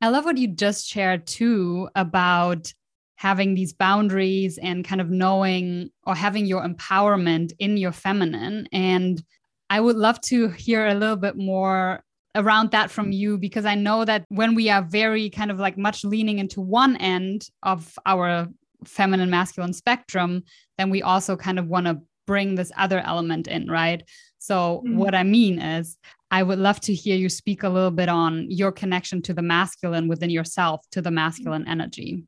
I 0.00 0.08
love 0.08 0.24
what 0.24 0.36
you 0.36 0.48
just 0.48 0.86
shared 0.86 1.26
too 1.26 1.88
about 1.94 2.72
having 3.16 3.54
these 3.54 3.72
boundaries 3.72 4.58
and 4.58 4.84
kind 4.84 5.00
of 5.00 5.10
knowing 5.10 5.90
or 6.04 6.14
having 6.14 6.46
your 6.46 6.62
empowerment 6.62 7.52
in 7.58 7.76
your 7.76 7.92
feminine. 7.92 8.68
And 8.72 9.22
I 9.68 9.80
would 9.80 9.96
love 9.96 10.20
to 10.22 10.48
hear 10.48 10.86
a 10.86 10.94
little 10.94 11.16
bit 11.16 11.36
more 11.36 12.04
around 12.34 12.70
that 12.70 12.90
from 12.90 13.12
you 13.12 13.38
because 13.38 13.64
I 13.64 13.74
know 13.74 14.04
that 14.04 14.24
when 14.28 14.54
we 14.54 14.68
are 14.68 14.82
very 14.82 15.30
kind 15.30 15.50
of 15.50 15.58
like 15.58 15.78
much 15.78 16.04
leaning 16.04 16.38
into 16.38 16.60
one 16.60 16.96
end 16.96 17.48
of 17.62 17.98
our 18.04 18.46
feminine 18.84 19.30
masculine 19.30 19.72
spectrum, 19.72 20.42
then 20.78 20.90
we 20.90 21.02
also 21.02 21.36
kind 21.36 21.58
of 21.58 21.66
want 21.66 21.86
to 21.86 22.00
bring 22.26 22.54
this 22.54 22.70
other 22.76 23.00
element 23.00 23.48
in, 23.48 23.68
right? 23.68 24.02
So, 24.38 24.82
mm-hmm. 24.84 24.98
what 24.98 25.14
I 25.14 25.22
mean 25.22 25.58
is, 25.60 25.96
I 26.30 26.42
would 26.42 26.58
love 26.58 26.80
to 26.82 26.94
hear 26.94 27.16
you 27.16 27.28
speak 27.28 27.62
a 27.62 27.68
little 27.68 27.90
bit 27.90 28.08
on 28.08 28.50
your 28.50 28.72
connection 28.72 29.22
to 29.22 29.34
the 29.34 29.42
masculine 29.42 30.08
within 30.08 30.30
yourself, 30.30 30.84
to 30.90 31.00
the 31.00 31.10
masculine 31.10 31.66
energy. 31.66 32.24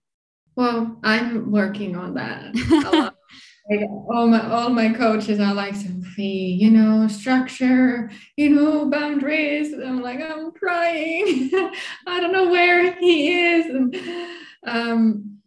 Well, 0.59 0.99
I'm 1.05 1.53
working 1.53 1.95
on 1.95 2.15
that 2.15 2.53
like 3.71 3.89
all 4.11 4.27
my 4.27 4.51
all 4.51 4.71
my 4.71 4.93
coaches 4.93 5.39
are 5.39 5.55
like 5.55 5.75
Sofie, 5.75 6.59
you 6.59 6.73
know, 6.73 7.07
structure, 7.07 8.11
you 8.37 8.51
know, 8.51 8.91
boundaries. 8.91 9.73
I'm 9.73 10.03
like, 10.03 10.21
I'm 10.21 10.51
crying. 10.51 11.49
I 12.09 12.19
don't 12.19 12.33
know 12.33 12.51
where 12.51 12.93
he 12.95 13.41
is. 13.41 13.67
And, 13.67 13.97
um, 14.67 15.39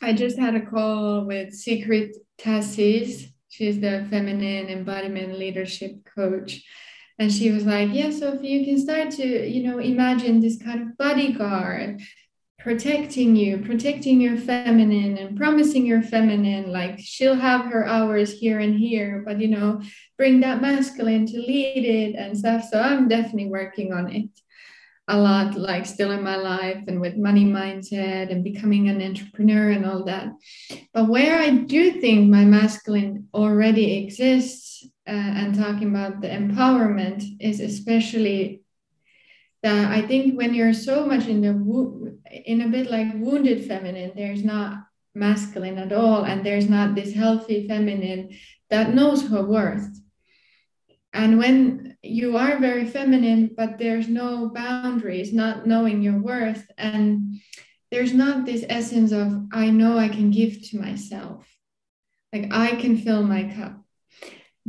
I 0.00 0.14
just 0.14 0.38
had 0.38 0.54
a 0.54 0.64
call 0.64 1.26
with 1.26 1.52
Secret 1.52 2.16
Tassis 2.40 3.26
She's 3.50 3.80
the 3.80 4.06
feminine 4.08 4.70
embodiment 4.70 5.38
leadership 5.38 6.06
coach. 6.14 6.64
And 7.18 7.30
she 7.30 7.50
was 7.50 7.66
like, 7.66 7.90
Yeah, 7.92 8.06
Sofie, 8.06 8.48
you 8.48 8.64
can 8.64 8.78
start 8.78 9.10
to, 9.12 9.46
you 9.46 9.62
know, 9.64 9.78
imagine 9.78 10.40
this 10.40 10.56
kind 10.56 10.80
of 10.80 10.96
bodyguard 10.96 12.00
protecting 12.58 13.36
you, 13.36 13.58
protecting 13.58 14.20
your 14.20 14.36
feminine 14.36 15.16
and 15.16 15.36
promising 15.36 15.86
your 15.86 16.02
feminine, 16.02 16.72
like 16.72 16.98
she'll 16.98 17.36
have 17.36 17.66
her 17.66 17.86
hours 17.86 18.32
here 18.32 18.58
and 18.58 18.76
here, 18.76 19.22
but 19.24 19.40
you 19.40 19.48
know, 19.48 19.80
bring 20.16 20.40
that 20.40 20.60
masculine 20.60 21.24
to 21.26 21.38
lead 21.38 21.84
it 21.84 22.16
and 22.16 22.36
stuff. 22.36 22.64
So 22.70 22.80
I'm 22.80 23.08
definitely 23.08 23.48
working 23.48 23.92
on 23.92 24.10
it 24.12 24.28
a 25.06 25.16
lot, 25.16 25.54
like 25.54 25.86
still 25.86 26.10
in 26.10 26.22
my 26.22 26.36
life 26.36 26.84
and 26.86 27.00
with 27.00 27.16
money 27.16 27.44
mindset 27.44 28.30
and 28.30 28.44
becoming 28.44 28.88
an 28.88 29.00
entrepreneur 29.00 29.70
and 29.70 29.86
all 29.86 30.04
that. 30.04 30.28
But 30.92 31.08
where 31.08 31.38
I 31.38 31.50
do 31.50 32.00
think 32.00 32.28
my 32.28 32.44
masculine 32.44 33.28
already 33.32 34.04
exists 34.04 34.84
uh, 35.06 35.10
and 35.12 35.54
talking 35.54 35.88
about 35.88 36.20
the 36.20 36.28
empowerment 36.28 37.24
is 37.40 37.60
especially 37.60 38.60
that 39.62 39.90
I 39.90 40.02
think 40.02 40.36
when 40.36 40.54
you're 40.54 40.72
so 40.72 41.04
much 41.06 41.26
in 41.26 41.40
the 41.40 41.52
wo- 41.52 42.12
in 42.30 42.60
a 42.60 42.68
bit 42.68 42.90
like 42.90 43.08
wounded 43.14 43.64
feminine, 43.66 44.12
there's 44.14 44.44
not 44.44 44.84
masculine 45.14 45.78
at 45.78 45.92
all, 45.92 46.24
and 46.24 46.44
there's 46.44 46.68
not 46.68 46.94
this 46.94 47.12
healthy 47.14 47.66
feminine 47.66 48.36
that 48.70 48.94
knows 48.94 49.26
her 49.28 49.42
worth. 49.42 49.88
And 51.12 51.38
when 51.38 51.96
you 52.02 52.36
are 52.36 52.58
very 52.58 52.86
feminine, 52.86 53.50
but 53.56 53.78
there's 53.78 54.08
no 54.08 54.50
boundaries, 54.50 55.32
not 55.32 55.66
knowing 55.66 56.02
your 56.02 56.20
worth, 56.20 56.70
and 56.76 57.40
there's 57.90 58.12
not 58.12 58.44
this 58.44 58.64
essence 58.68 59.10
of 59.10 59.46
I 59.52 59.70
know 59.70 59.98
I 59.98 60.08
can 60.08 60.30
give 60.30 60.62
to 60.70 60.78
myself, 60.78 61.48
like 62.32 62.52
I 62.52 62.76
can 62.76 62.96
fill 62.98 63.22
my 63.22 63.44
cup 63.52 63.82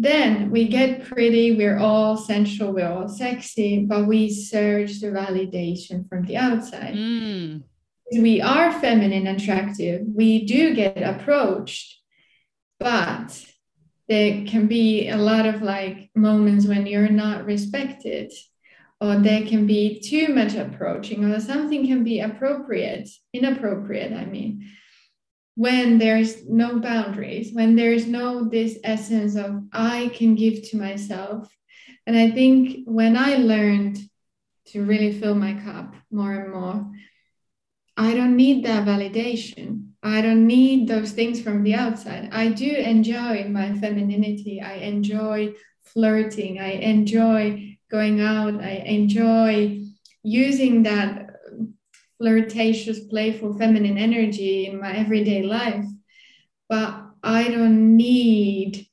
then 0.02 0.50
we 0.50 0.70
get 0.70 1.04
pretty, 1.04 1.58
we're 1.58 1.78
all 1.78 2.16
sensual, 2.16 2.72
we're 2.72 2.90
all 2.90 3.10
sexy, 3.10 3.86
but 3.86 4.08
we 4.08 4.32
search 4.32 5.02
the 5.02 5.08
validation 5.08 6.08
from 6.08 6.24
the 6.24 6.38
outside. 6.38 6.96
Mm. 6.96 7.64
We 8.14 8.42
are 8.42 8.80
feminine 8.80 9.28
attractive, 9.28 10.04
we 10.08 10.46
do 10.46 10.74
get 10.74 11.04
approached, 11.04 11.98
but 12.80 13.46
there 14.08 14.46
can 14.46 14.68
be 14.68 15.10
a 15.10 15.18
lot 15.18 15.46
of 15.46 15.62
like 15.62 16.10
moments 16.16 16.66
when 16.66 16.88
you're 16.88 17.10
not 17.10 17.46
respected 17.46 18.32
or 19.02 19.18
there 19.18 19.46
can 19.46 19.68
be 19.68 20.00
too 20.00 20.34
much 20.34 20.56
approaching 20.56 21.26
or 21.26 21.40
something 21.40 21.86
can 21.86 22.04
be 22.04 22.20
appropriate 22.20 23.08
inappropriate 23.34 24.12
i 24.12 24.26
mean 24.26 24.68
when 25.60 25.98
there's 25.98 26.46
no 26.48 26.80
boundaries, 26.80 27.52
when 27.52 27.76
there's 27.76 28.08
no 28.08 28.48
this 28.48 28.80
essence 28.82 29.36
of 29.36 29.62
I 29.74 30.10
can 30.16 30.36
give 30.36 30.70
to 30.70 30.78
myself. 30.78 31.54
And 32.08 32.16
I 32.18 32.32
think 32.32 32.88
when 32.88 33.18
I 33.18 33.36
learned 33.36 33.98
to 34.68 34.86
really 34.86 35.12
fill 35.12 35.36
my 35.36 35.56
cup 35.56 35.96
more 36.10 36.34
and 36.34 36.54
more, 36.54 36.90
I 37.98 38.14
don't 38.14 38.38
need 38.38 38.64
that 38.64 38.88
validation. 38.88 39.90
I 40.02 40.22
don't 40.22 40.48
need 40.48 40.88
those 40.88 41.12
things 41.12 41.42
from 41.42 41.64
the 41.64 41.76
outside. 41.76 42.30
I 42.32 42.48
do 42.48 42.72
enjoy 42.74 43.50
my 43.50 43.74
femininity. 43.74 44.62
I 44.62 44.76
enjoy 44.76 45.56
flirting. 45.84 46.62
I 46.62 46.72
enjoy 46.94 47.78
going 47.92 48.22
out. 48.22 48.64
I 48.64 48.76
enjoy 48.86 49.82
using 50.24 50.84
that 50.84 51.29
flirtatious, 52.20 53.00
playful, 53.10 53.58
feminine 53.58 53.98
energy 53.98 54.68
in 54.68 54.80
my 54.80 54.96
everyday 54.96 55.42
life. 55.44 55.86
But 56.68 57.04
I 57.24 57.50
don't 57.50 57.98
need 57.98 58.86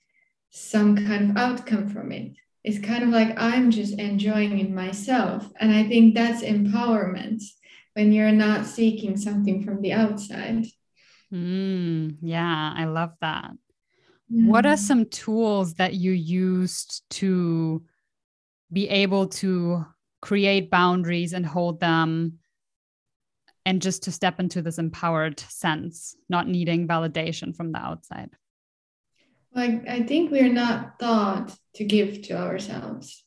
some 0.50 0.96
kind 0.96 1.30
of 1.30 1.36
outcome 1.36 1.88
from 1.88 2.12
it. 2.12 2.32
It's 2.64 2.78
kind 2.78 3.04
of 3.04 3.10
like 3.10 3.38
I'm 3.38 3.70
just 3.70 3.98
enjoying 3.98 4.58
it 4.58 4.70
myself. 4.70 5.48
And 5.60 5.72
I 5.72 5.84
think 5.84 6.14
that's 6.14 6.42
empowerment 6.42 7.42
when 7.94 8.12
you're 8.12 8.32
not 8.32 8.66
seeking 8.66 9.16
something 9.16 9.62
from 9.62 9.82
the 9.82 9.92
outside. 9.92 10.66
Mm, 11.32 12.16
yeah, 12.22 12.72
I 12.76 12.84
love 12.86 13.12
that. 13.20 13.50
Mm. 14.32 14.46
What 14.46 14.66
are 14.66 14.76
some 14.76 15.06
tools 15.06 15.74
that 15.74 15.94
you 15.94 16.12
used 16.12 17.02
to 17.10 17.82
be 18.72 18.88
able 18.88 19.28
to 19.28 19.84
create 20.20 20.70
boundaries 20.70 21.32
and 21.32 21.46
hold 21.46 21.80
them 21.80 22.38
and 23.66 23.82
just 23.82 24.04
to 24.04 24.12
step 24.12 24.38
into 24.38 24.62
this 24.62 24.78
empowered 24.78 25.40
sense, 25.40 26.16
not 26.28 26.46
needing 26.46 26.86
validation 26.86 27.54
from 27.54 27.72
the 27.72 27.78
outside? 27.78 28.30
Like, 29.52 29.88
I 29.88 30.04
think 30.04 30.30
we're 30.30 30.52
not 30.52 31.00
taught 31.00 31.52
to 31.74 31.84
give 31.84 32.22
to 32.22 32.38
ourselves, 32.38 33.24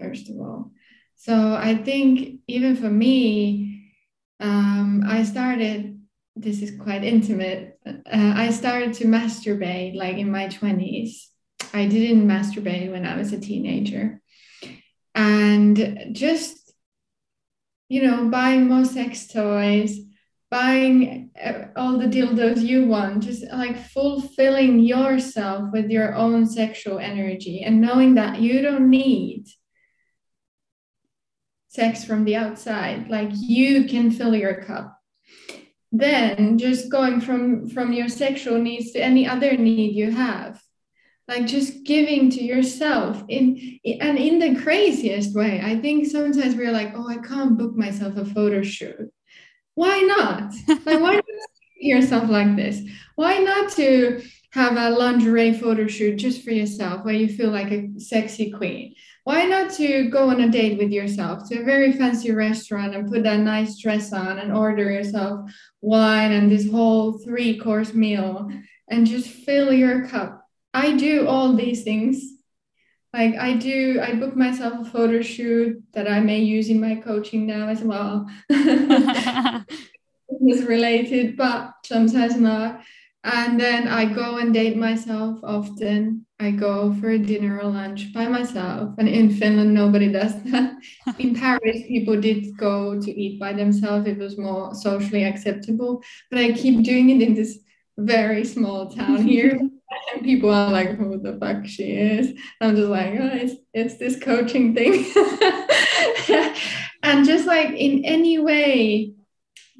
first 0.00 0.30
of 0.30 0.36
all. 0.36 0.70
So 1.16 1.54
I 1.54 1.74
think 1.74 2.40
even 2.46 2.76
for 2.76 2.88
me, 2.88 3.90
um, 4.38 5.02
I 5.06 5.24
started, 5.24 6.00
this 6.36 6.62
is 6.62 6.78
quite 6.80 7.02
intimate. 7.02 7.78
Uh, 7.84 7.90
I 8.36 8.50
started 8.50 8.92
to 8.94 9.06
masturbate 9.06 9.96
like 9.96 10.18
in 10.18 10.30
my 10.30 10.46
20s. 10.46 11.26
I 11.74 11.86
didn't 11.86 12.28
masturbate 12.28 12.92
when 12.92 13.06
I 13.06 13.16
was 13.16 13.32
a 13.32 13.40
teenager. 13.40 14.20
And 15.14 16.10
just 16.12 16.61
you 17.92 18.00
know, 18.00 18.26
buying 18.30 18.68
more 18.68 18.86
sex 18.86 19.26
toys, 19.26 19.98
buying 20.50 21.28
uh, 21.38 21.64
all 21.76 21.98
the 21.98 22.06
dildos 22.06 22.62
you 22.62 22.86
want, 22.86 23.22
just 23.22 23.44
like 23.52 23.76
fulfilling 23.90 24.78
yourself 24.78 25.70
with 25.74 25.90
your 25.90 26.14
own 26.14 26.46
sexual 26.46 26.98
energy 26.98 27.60
and 27.60 27.82
knowing 27.82 28.14
that 28.14 28.40
you 28.40 28.62
don't 28.62 28.88
need 28.88 29.44
sex 31.68 32.02
from 32.02 32.24
the 32.24 32.34
outside, 32.34 33.10
like 33.10 33.28
you 33.32 33.84
can 33.84 34.10
fill 34.10 34.34
your 34.34 34.62
cup. 34.62 34.98
Then 35.92 36.56
just 36.56 36.90
going 36.90 37.20
from 37.20 37.68
from 37.68 37.92
your 37.92 38.08
sexual 38.08 38.58
needs 38.58 38.92
to 38.92 39.04
any 39.04 39.28
other 39.28 39.54
need 39.58 39.94
you 39.94 40.10
have 40.12 40.61
like 41.32 41.46
just 41.46 41.84
giving 41.84 42.28
to 42.28 42.42
yourself 42.44 43.22
in 43.28 43.78
and 44.00 44.18
in 44.18 44.38
the 44.38 44.60
craziest 44.60 45.34
way. 45.34 45.62
I 45.64 45.78
think 45.78 46.06
sometimes 46.06 46.54
we're 46.54 46.72
like 46.72 46.92
oh 46.94 47.08
i 47.08 47.16
can't 47.16 47.56
book 47.56 47.74
myself 47.74 48.16
a 48.16 48.24
photo 48.24 48.62
shoot. 48.62 49.10
Why 49.74 50.00
not? 50.00 50.52
Like 50.86 51.00
why 51.00 51.14
not 51.14 51.24
yourself 51.76 52.28
like 52.28 52.54
this? 52.56 52.82
Why 53.16 53.38
not 53.38 53.72
to 53.72 54.22
have 54.52 54.76
a 54.76 54.90
lingerie 54.90 55.54
photo 55.54 55.86
shoot 55.86 56.16
just 56.16 56.44
for 56.44 56.50
yourself 56.50 57.04
where 57.04 57.14
you 57.14 57.28
feel 57.28 57.50
like 57.50 57.70
a 57.72 57.88
sexy 57.98 58.50
queen? 58.50 58.94
Why 59.24 59.44
not 59.44 59.72
to 59.74 60.10
go 60.10 60.28
on 60.30 60.42
a 60.42 60.50
date 60.50 60.76
with 60.78 60.90
yourself 60.90 61.48
to 61.48 61.60
a 61.60 61.64
very 61.64 61.92
fancy 61.92 62.32
restaurant 62.32 62.94
and 62.94 63.10
put 63.10 63.22
that 63.22 63.40
nice 63.40 63.80
dress 63.80 64.12
on 64.12 64.38
and 64.38 64.52
order 64.52 64.90
yourself 64.90 65.50
wine 65.80 66.32
and 66.32 66.50
this 66.52 66.70
whole 66.70 67.18
three 67.24 67.58
course 67.58 67.94
meal 67.94 68.50
and 68.90 69.06
just 69.06 69.28
fill 69.28 69.72
your 69.72 70.06
cup 70.08 70.41
I 70.74 70.96
do 70.96 71.26
all 71.26 71.54
these 71.54 71.82
things. 71.84 72.22
Like 73.12 73.34
I 73.36 73.54
do, 73.54 74.00
I 74.02 74.14
book 74.14 74.34
myself 74.34 74.86
a 74.86 74.90
photo 74.90 75.20
shoot 75.20 75.82
that 75.92 76.10
I 76.10 76.20
may 76.20 76.38
use 76.38 76.70
in 76.70 76.80
my 76.80 76.94
coaching 76.94 77.46
now 77.46 77.68
as 77.68 77.82
well. 77.82 78.26
it's 78.48 79.66
related, 80.62 81.36
but 81.36 81.74
sometimes 81.84 82.36
not. 82.36 82.82
And 83.24 83.60
then 83.60 83.86
I 83.86 84.06
go 84.06 84.38
and 84.38 84.52
date 84.52 84.76
myself 84.76 85.38
often. 85.44 86.26
I 86.40 86.50
go 86.50 86.92
for 86.94 87.10
a 87.10 87.18
dinner 87.18 87.60
or 87.60 87.68
lunch 87.68 88.12
by 88.12 88.26
myself. 88.26 88.94
And 88.98 89.08
in 89.08 89.30
Finland, 89.30 89.72
nobody 89.74 90.10
does 90.10 90.42
that. 90.44 90.74
in 91.18 91.36
Paris, 91.36 91.82
people 91.86 92.20
did 92.20 92.56
go 92.56 93.00
to 93.00 93.10
eat 93.12 93.38
by 93.38 93.52
themselves. 93.52 94.08
It 94.08 94.18
was 94.18 94.38
more 94.38 94.74
socially 94.74 95.22
acceptable. 95.22 96.02
But 96.30 96.40
I 96.40 96.52
keep 96.52 96.82
doing 96.82 97.10
it 97.10 97.22
in 97.22 97.34
this 97.34 97.60
very 97.96 98.44
small 98.44 98.90
town 98.90 99.22
here 99.22 99.60
and 100.12 100.24
people 100.24 100.50
are 100.50 100.70
like, 100.70 100.96
who 100.96 101.18
the 101.18 101.38
fuck 101.38 101.66
she 101.66 101.92
is. 101.92 102.38
I'm 102.60 102.76
just 102.76 102.88
like, 102.88 103.14
oh, 103.20 103.30
it's, 103.32 103.54
it's 103.72 103.96
this 103.98 104.18
coaching 104.18 104.74
thing. 104.74 105.04
and 107.02 107.26
just 107.26 107.46
like 107.46 107.70
in 107.70 108.04
any 108.04 108.38
way 108.38 109.14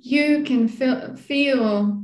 you 0.02 0.42
can 0.42 0.68
feel 0.68 1.14
feel 1.14 2.02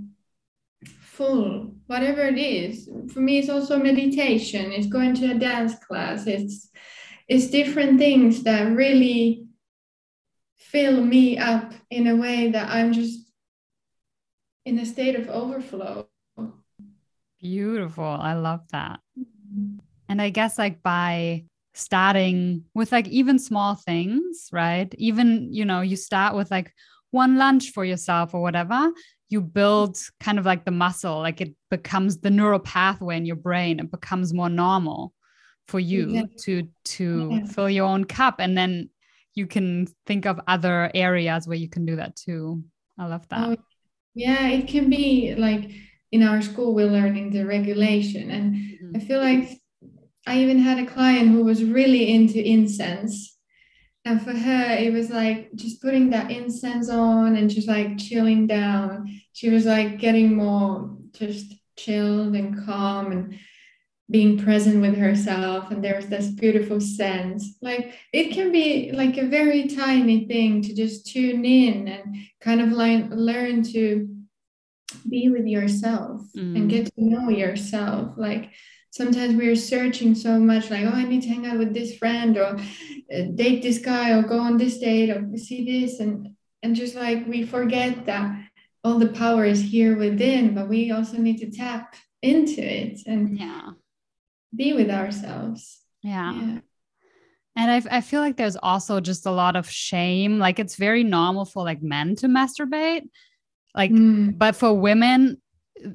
full, 1.01 1.75
whatever 1.87 2.23
it 2.23 2.39
is. 2.39 2.89
For 3.13 3.21
me, 3.21 3.39
it's 3.39 3.49
also 3.49 3.79
meditation, 3.79 4.73
it's 4.73 4.87
going 4.87 5.15
to 5.15 5.33
a 5.33 5.39
dance 5.39 5.75
class, 5.85 6.27
it's 6.27 6.71
it's 7.29 7.49
different 7.49 7.99
things 7.99 8.45
that 8.45 8.75
really 8.75 9.47
fill 10.57 11.05
me 11.05 11.39
up 11.39 11.73
in 11.91 12.07
a 12.07 12.17
way 12.17 12.51
that 12.51 12.71
I'm 12.71 12.93
just 12.93 13.31
in 14.65 14.79
a 14.79 14.87
state 14.87 15.17
of 15.17 15.29
overflow 15.29 16.08
Beautiful. 17.41 18.05
I 18.05 18.35
love 18.35 18.61
that. 18.73 19.01
And 20.09 20.23
I 20.23 20.31
guess 20.31 20.59
like 20.59 20.83
by 20.83 21.45
starting 21.75 22.65
with 22.75 22.93
like 22.93 23.07
even 23.09 23.39
small 23.39 23.75
things, 23.75 24.49
right? 24.53 24.93
Even, 24.99 25.53
you 25.53 25.65
know, 25.65 25.81
you 25.81 25.97
start 25.97 26.35
with 26.35 26.51
like 26.51 26.73
one 27.11 27.37
lunch 27.37 27.71
for 27.71 27.85
yourself 27.85 28.35
or 28.35 28.43
whatever, 28.43 28.91
you 29.29 29.41
build 29.41 29.99
kind 30.21 30.39
of 30.39 30.47
like 30.47 30.65
the 30.65 30.71
muscle, 30.71 31.19
like 31.19 31.41
it 31.41 31.55
becomes 31.71 32.19
the 32.19 32.31
neural 32.31 32.59
pathway 32.59 33.17
in 33.17 33.27
your 33.27 33.37
brain. 33.37 33.79
It 33.79 33.91
becomes 33.91 34.35
more 34.35 34.49
normal 34.49 35.13
for 35.67 35.79
you 35.79 36.09
yeah. 36.09 36.23
to 36.41 36.67
to 36.83 37.29
yeah. 37.31 37.45
fill 37.45 37.69
your 37.69 37.85
own 37.85 38.05
cup 38.05 38.37
and 38.39 38.57
then 38.57 38.89
you 39.35 39.47
can 39.47 39.87
think 40.07 40.25
of 40.25 40.41
other 40.49 40.91
areas 40.95 41.47
where 41.47 41.59
you 41.59 41.69
can 41.69 41.87
do 41.87 41.97
that 41.97 42.17
too. 42.17 42.65
I 42.99 43.07
love 43.07 43.29
that. 43.29 43.49
Oh, 43.51 43.57
yeah, 44.15 44.49
it 44.49 44.67
can 44.67 44.91
be 44.91 45.35
like 45.37 45.71
in 46.13 46.23
our 46.23 46.41
school, 46.43 46.75
we're 46.75 46.87
learning 46.87 47.31
the 47.31 47.45
regulation. 47.45 48.31
And 48.31 48.55
mm-hmm. 48.55 48.97
I 48.97 49.01
feel 49.01 49.21
like 49.21 49.61
I 50.27 50.41
even 50.41 50.59
had 50.59 50.79
a 50.79 50.87
client 50.87 51.31
who 51.31 51.45
was 51.45 51.65
really 51.65 52.13
into 52.13 52.43
incense. 52.43 53.37
And 54.05 54.23
for 54.23 54.33
her, 54.33 54.77
it 54.79 54.93
was 54.93 55.11
like 55.11 55.51
just 55.55 55.83
putting 55.83 56.11
that 56.11 56.31
incense 56.31 56.89
on 56.89 57.37
and 57.37 57.51
just 57.51 57.69
like 57.69 57.99
chilling 57.99 58.47
down. 58.47 59.21
She 59.33 59.51
was 59.51 59.67
like 59.67 59.99
getting 59.99 60.35
more 60.35 60.97
just 61.13 61.55
chilled 61.77 62.35
and 62.35 62.65
calm 62.67 63.13
and 63.13 63.39
being 64.11 64.39
present 64.39 64.81
with 64.81 64.97
herself 64.97 65.71
and 65.71 65.85
there's 65.85 66.07
this 66.07 66.29
beautiful 66.29 66.81
sense 66.81 67.57
like 67.61 67.95
it 68.13 68.33
can 68.33 68.51
be 68.51 68.91
like 68.93 69.19
a 69.19 69.27
very 69.27 69.69
tiny 69.69 70.27
thing 70.27 70.63
to 70.63 70.75
just 70.75 71.07
tune 71.07 71.45
in 71.45 71.87
and 71.89 72.17
kind 72.41 72.63
of 72.63 72.71
like 72.71 73.05
learn 73.11 73.63
to 73.63 74.09
be 75.11 75.29
with 75.29 75.47
yourself 75.47 76.23
mm. 76.37 76.57
and 76.57 76.71
get 76.71 76.87
to 76.87 76.93
know 76.97 77.29
yourself 77.29 78.13
like 78.17 78.51
sometimes 78.91 79.35
we're 79.35 79.57
searching 79.57 80.15
so 80.15 80.39
much 80.39 80.71
like 80.71 80.85
oh 80.85 80.93
i 80.95 81.05
need 81.05 81.23
to 81.23 81.29
hang 81.29 81.47
out 81.47 81.59
with 81.59 81.75
this 81.75 81.97
friend 81.97 82.37
or 82.37 82.57
uh, 83.15 83.23
date 83.35 83.63
this 83.63 83.79
guy 83.79 84.11
or 84.11 84.23
go 84.23 84.39
on 84.39 84.57
this 84.57 84.79
date 84.79 85.11
or 85.11 85.25
see 85.37 85.65
this 85.65 86.01
and 86.01 86.29
and 86.63 86.75
just 86.75 86.95
like 86.95 87.27
we 87.27 87.45
forget 87.45 88.07
that 88.07 88.45
all 88.85 88.99
the 88.99 89.09
power 89.09 89.45
is 89.45 89.61
here 89.61 89.97
within 89.97 90.55
but 90.55 90.69
we 90.69 90.91
also 90.91 91.17
need 91.17 91.39
to 91.39 91.51
tap 91.51 91.95
into 92.23 92.61
it 92.61 92.99
and 93.07 93.39
yeah 93.39 93.71
be 94.55 94.73
with 94.73 94.91
ourselves. 94.91 95.81
Yeah. 96.03 96.33
yeah. 96.33 96.59
And 97.57 97.71
I, 97.71 97.99
I 97.99 98.01
feel 98.01 98.21
like 98.21 98.37
there's 98.37 98.57
also 98.57 99.01
just 99.01 99.27
a 99.27 99.31
lot 99.31 99.57
of 99.57 99.69
shame. 99.69 100.39
Like 100.39 100.59
it's 100.59 100.77
very 100.77 101.03
normal 101.03 101.45
for 101.45 101.65
like 101.65 101.83
men 101.83 102.15
to 102.17 102.29
masturbate. 102.29 103.09
Like, 103.75 103.91
mm. 103.91 104.37
but 104.37 104.57
for 104.57 104.73
women, 104.73 105.41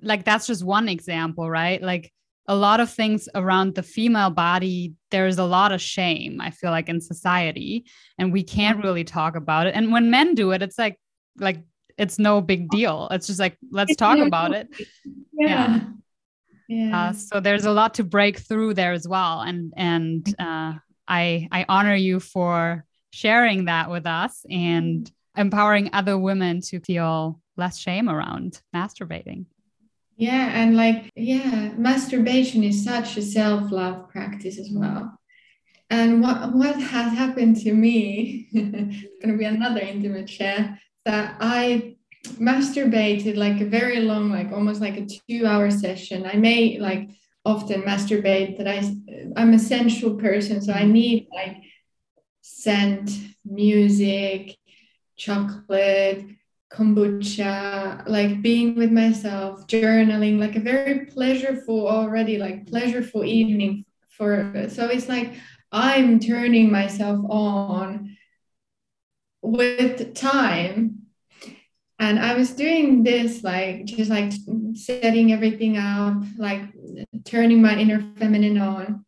like 0.01 0.25
that's 0.25 0.47
just 0.47 0.63
one 0.63 0.87
example, 0.87 1.49
right? 1.49 1.81
Like 1.81 2.11
a 2.47 2.55
lot 2.55 2.79
of 2.79 2.89
things 2.89 3.29
around 3.35 3.75
the 3.75 3.83
female 3.83 4.29
body, 4.29 4.93
there's 5.11 5.37
a 5.37 5.45
lot 5.45 5.71
of 5.71 5.81
shame, 5.81 6.41
I 6.41 6.51
feel 6.51 6.71
like 6.71 6.89
in 6.89 7.01
society, 7.01 7.85
and 8.17 8.33
we 8.33 8.43
can't 8.43 8.83
really 8.83 9.03
talk 9.03 9.35
about 9.35 9.67
it. 9.67 9.75
And 9.75 9.91
when 9.91 10.11
men 10.11 10.35
do 10.35 10.51
it, 10.51 10.61
it's 10.61 10.77
like, 10.77 10.99
like, 11.37 11.59
it's 11.97 12.17
no 12.17 12.41
big 12.41 12.69
deal. 12.69 13.07
It's 13.11 13.27
just 13.27 13.39
like, 13.39 13.57
let's 13.71 13.95
talk 13.95 14.17
about 14.17 14.53
it. 14.53 14.67
Yeah. 15.33 15.47
yeah. 15.47 15.79
Yeah. 16.69 17.09
Uh, 17.09 17.13
so 17.13 17.39
there's 17.39 17.65
a 17.65 17.71
lot 17.71 17.95
to 17.95 18.03
break 18.03 18.39
through 18.39 18.73
there 18.73 18.93
as 18.93 19.07
well, 19.07 19.41
and 19.41 19.73
and 19.75 20.27
uh, 20.39 20.73
I 21.07 21.47
I 21.51 21.65
honor 21.67 21.93
you 21.93 22.21
for 22.21 22.85
sharing 23.11 23.65
that 23.65 23.91
with 23.91 24.07
us 24.07 24.45
and 24.49 25.11
empowering 25.35 25.89
other 25.93 26.17
women 26.17 26.61
to 26.61 26.79
feel 26.79 27.41
less 27.57 27.77
shame 27.77 28.09
around 28.09 28.61
masturbating. 28.75 29.45
Yeah, 30.15 30.51
and 30.53 30.75
like 30.75 31.09
yeah, 31.15 31.73
masturbation 31.75 32.63
is 32.63 32.83
such 32.83 33.17
a 33.17 33.21
self 33.21 33.71
love 33.71 34.09
practice 34.09 34.59
as 34.59 34.69
well. 34.71 35.19
And 35.89 36.21
what 36.21 36.53
what 36.53 36.75
has 36.79 37.13
happened 37.13 37.57
to 37.57 37.73
me? 37.73 38.47
it's 38.53 39.21
gonna 39.21 39.37
be 39.37 39.45
another 39.45 39.81
intimate 39.81 40.29
share 40.29 40.79
that 41.05 41.37
I 41.39 41.95
masturbated 42.25 43.35
like 43.35 43.59
a 43.61 43.65
very 43.65 43.99
long, 44.01 44.31
like 44.31 44.51
almost 44.51 44.81
like 44.81 44.97
a 44.97 45.05
two 45.05 45.45
hour 45.45 45.71
session. 45.71 46.25
I 46.25 46.35
may 46.35 46.79
like 46.79 47.09
often 47.45 47.81
masturbate 47.81 48.57
that 48.57 48.67
I 48.67 48.77
I'm 49.35 49.53
a 49.53 49.59
sensual 49.59 50.15
person, 50.15 50.61
so 50.61 50.73
I 50.73 50.85
need 50.85 51.27
like 51.33 51.57
scent, 52.41 53.09
music, 53.45 54.57
chocolate, 55.15 56.25
kombucha, 56.73 58.07
like 58.07 58.41
being 58.41 58.75
with 58.75 58.91
myself, 58.91 59.67
journaling, 59.67 60.39
like 60.39 60.55
a 60.55 60.59
very 60.59 61.05
pleasureful 61.05 61.87
already, 61.87 62.37
like 62.37 62.65
pleasureful 62.65 63.25
evening 63.25 63.85
for 64.09 64.67
so 64.69 64.87
it's 64.87 65.09
like 65.09 65.33
I'm 65.71 66.19
turning 66.19 66.71
myself 66.71 67.19
on 67.29 68.15
with 69.41 70.13
time. 70.13 70.99
And 71.99 72.19
i 72.19 72.33
was 72.33 72.51
doing 72.51 73.03
this 73.03 73.43
like 73.43 73.85
just 73.85 74.09
like 74.09 74.33
setting 74.73 75.31
everything 75.31 75.77
up 75.77 76.21
like 76.37 76.61
turning 77.23 77.61
my 77.61 77.77
inner 77.77 78.01
feminine 78.17 78.57
on. 78.57 79.05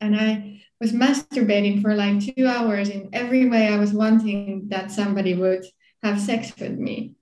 And 0.00 0.16
i 0.16 0.62
was 0.80 0.92
masturbating 0.92 1.80
for 1.80 1.94
like 1.94 2.20
two 2.20 2.46
hours 2.46 2.88
in 2.88 3.08
every 3.12 3.48
way 3.48 3.68
i 3.68 3.78
was 3.78 3.92
wanting 3.92 4.68
that 4.68 4.90
somebody 4.90 5.34
would 5.34 5.64
have 6.04 6.20
sex 6.20 6.52
with 6.58 6.78
me. 6.78 7.14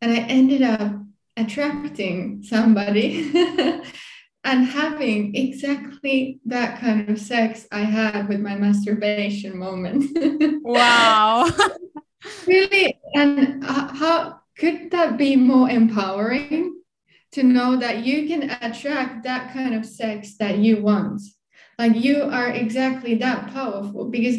And 0.00 0.10
i 0.12 0.20
ended 0.38 0.62
up 0.62 0.92
attracting 1.36 2.42
somebody 2.42 3.30
and 4.44 4.66
having 4.66 5.34
exactly 5.34 6.40
that 6.46 6.80
kind 6.80 7.10
of 7.10 7.20
sex 7.20 7.66
i 7.72 7.80
had 7.80 8.28
with 8.28 8.40
my 8.40 8.54
masturbation 8.56 9.56
moment. 9.58 10.04
Wow. 10.62 11.48
Really? 12.46 12.98
And 13.14 13.62
how 13.64 14.40
could 14.58 14.90
that 14.90 15.16
be 15.16 15.36
more 15.36 15.70
empowering 15.70 16.80
to 17.32 17.42
know 17.42 17.76
that 17.76 18.04
you 18.04 18.26
can 18.26 18.50
attract 18.62 19.22
that 19.24 19.52
kind 19.52 19.74
of 19.74 19.86
sex 19.86 20.36
that 20.38 20.58
you 20.58 20.82
want? 20.82 21.22
Like 21.78 21.94
you 21.94 22.22
are 22.22 22.50
exactly 22.50 23.14
that 23.16 23.52
powerful 23.52 24.06
because 24.10 24.38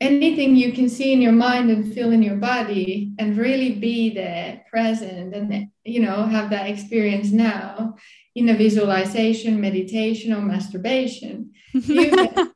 anything 0.00 0.56
you 0.56 0.72
can 0.72 0.88
see 0.88 1.12
in 1.12 1.22
your 1.22 1.32
mind 1.32 1.70
and 1.70 1.94
feel 1.94 2.12
in 2.12 2.22
your 2.22 2.36
body 2.36 3.12
and 3.18 3.36
really 3.36 3.74
be 3.76 4.10
there 4.10 4.64
present 4.70 5.34
and 5.34 5.68
you 5.84 6.00
know 6.00 6.24
have 6.24 6.50
that 6.50 6.68
experience 6.68 7.30
now 7.30 7.94
in 8.34 8.48
a 8.48 8.54
visualization 8.54 9.60
meditation 9.60 10.32
or 10.32 10.40
masturbation 10.40 11.52
you 11.72 12.10
can 12.16 12.52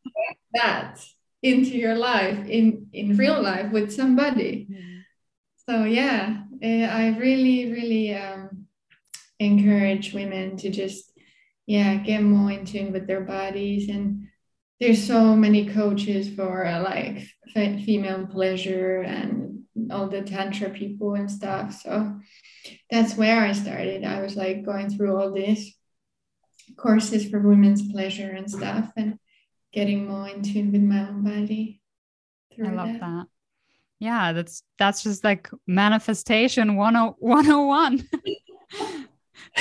that 0.52 1.00
into 1.42 1.76
your 1.76 1.94
life 1.94 2.46
in 2.48 2.88
in 2.92 3.16
real 3.16 3.40
life 3.40 3.70
with 3.70 3.92
somebody. 3.92 4.66
So 5.68 5.84
yeah 5.84 6.42
eh, 6.62 6.86
i 6.86 7.16
really 7.18 7.70
really 7.70 8.14
um, 8.14 8.66
encourage 9.38 10.12
women 10.14 10.56
to 10.56 10.70
just 10.70 11.12
yeah 11.66 11.94
get 11.96 12.22
more 12.22 12.50
in 12.50 12.64
tune 12.64 12.92
with 12.92 13.06
their 13.06 13.20
bodies 13.20 13.88
and 13.88 14.27
there's 14.80 15.04
so 15.04 15.34
many 15.34 15.66
coaches 15.66 16.28
for 16.34 16.64
uh, 16.64 16.82
like 16.82 17.24
f- 17.56 17.84
female 17.84 18.26
pleasure 18.26 19.02
and 19.02 19.64
all 19.90 20.08
the 20.08 20.22
tantra 20.22 20.70
people 20.70 21.14
and 21.14 21.30
stuff 21.30 21.80
so 21.82 22.18
that's 22.90 23.16
where 23.16 23.44
i 23.44 23.52
started 23.52 24.04
i 24.04 24.20
was 24.20 24.36
like 24.36 24.64
going 24.64 24.90
through 24.90 25.16
all 25.16 25.32
these 25.32 25.78
courses 26.76 27.28
for 27.28 27.40
women's 27.40 27.90
pleasure 27.90 28.30
and 28.30 28.50
stuff 28.50 28.90
and 28.96 29.18
getting 29.72 30.06
more 30.06 30.28
in 30.28 30.42
tune 30.42 30.72
with 30.72 30.82
my 30.82 31.08
own 31.08 31.22
body. 31.22 31.80
I 32.62 32.70
love 32.70 32.88
that. 32.88 33.00
that. 33.00 33.26
Yeah, 34.00 34.32
that's 34.32 34.62
that's 34.78 35.02
just 35.02 35.24
like 35.24 35.50
manifestation 35.66 36.76
101. 36.76 38.08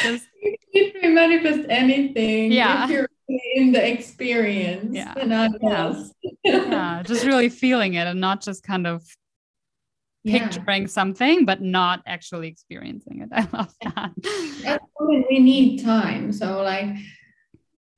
just 0.04 0.28
you 0.74 0.92
can 0.94 1.16
manifest 1.16 1.68
anything 1.70 2.52
yeah. 2.52 2.88
In 3.28 3.72
the 3.72 3.92
experience. 3.92 4.96
Yeah. 4.96 5.13
yeah. 5.62 6.04
yeah. 6.44 7.04
Just 7.06 7.26
really 7.26 7.50
feeling 7.50 7.96
it 7.96 8.08
and 8.08 8.22
not 8.22 8.42
just 8.42 8.63
kind 8.63 8.88
of 8.88 9.04
picturing 10.26 10.84
yeah. 10.84 10.88
something 10.88 11.46
but 11.46 11.62
not 11.62 12.02
actually 12.06 12.48
experiencing 12.48 13.22
it. 13.22 13.30
I 13.34 13.48
love 13.56 13.74
that. 13.84 14.12
That's 14.63 14.86
we 15.00 15.40
need 15.40 15.84
time. 15.84 16.32
So 16.34 16.62
like 16.62 16.96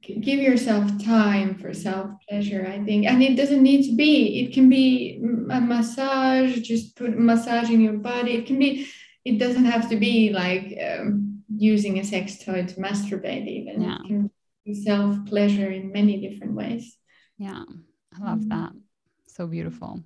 give 0.02 0.39
yourself 0.39 0.89
time 1.04 1.56
for 1.56 1.74
self 1.74 2.10
pleasure 2.28 2.65
i 2.68 2.84
think 2.84 3.06
and 3.06 3.22
it 3.22 3.36
doesn't 3.36 3.62
need 3.62 3.88
to 3.88 3.96
be 3.96 4.39
it 4.42 4.54
can 4.54 4.70
be 4.70 5.22
a 5.52 5.62
massage 5.62 6.60
just 6.62 6.96
put 6.96 7.18
massage 7.18 7.70
in 7.70 7.80
your 7.82 7.94
body 7.94 8.34
it 8.36 8.48
can 8.48 8.58
be 8.58 8.88
it 9.26 9.38
doesn't 9.38 9.65
have 9.65 9.89
to 9.89 9.98
be 9.98 10.32
like 10.32 10.78
um, 10.84 11.44
using 11.56 12.00
a 12.00 12.04
sex 12.04 12.44
toy 12.44 12.65
to 12.65 12.76
masturbate 12.76 13.48
even 13.48 13.82
yeah. 13.82 14.28
Self 14.74 15.26
pleasure 15.26 15.72
in 15.72 15.92
many 15.92 16.20
different 16.28 16.54
ways. 16.54 16.98
Yeah 17.38 17.64
i 18.16 18.26
love 18.26 18.40
mm-hmm. 18.40 18.50
that. 18.50 18.72
So 19.28 19.48
beautiful 19.48 20.02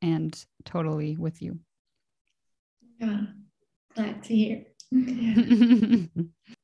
and 0.00 0.44
totally 0.64 1.16
with 1.16 1.42
you. 1.42 1.58
Yeah 2.98 3.20
glad 3.94 4.22
to 4.24 4.34
hear. 4.34 4.64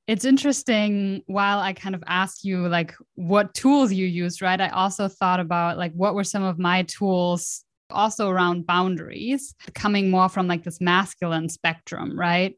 It's 0.06 0.26
interesting 0.26 1.22
while 1.26 1.60
i 1.60 1.72
kind 1.72 1.94
of 1.94 2.04
asked 2.06 2.44
you 2.44 2.68
like 2.68 2.94
what 3.14 3.54
tools 3.54 3.90
you 3.90 4.06
used 4.06 4.42
right 4.42 4.60
i 4.60 4.68
also 4.68 5.08
thought 5.08 5.40
about 5.40 5.78
like 5.78 5.92
what 5.94 6.14
were 6.14 6.24
some 6.24 6.42
of 6.42 6.58
my 6.58 6.82
tools 6.82 7.64
also 7.90 8.28
around 8.28 8.66
boundaries 8.66 9.54
coming 9.74 10.10
more 10.10 10.28
from 10.28 10.46
like 10.46 10.64
this 10.64 10.80
masculine 10.80 11.48
spectrum 11.48 12.18
right? 12.18 12.56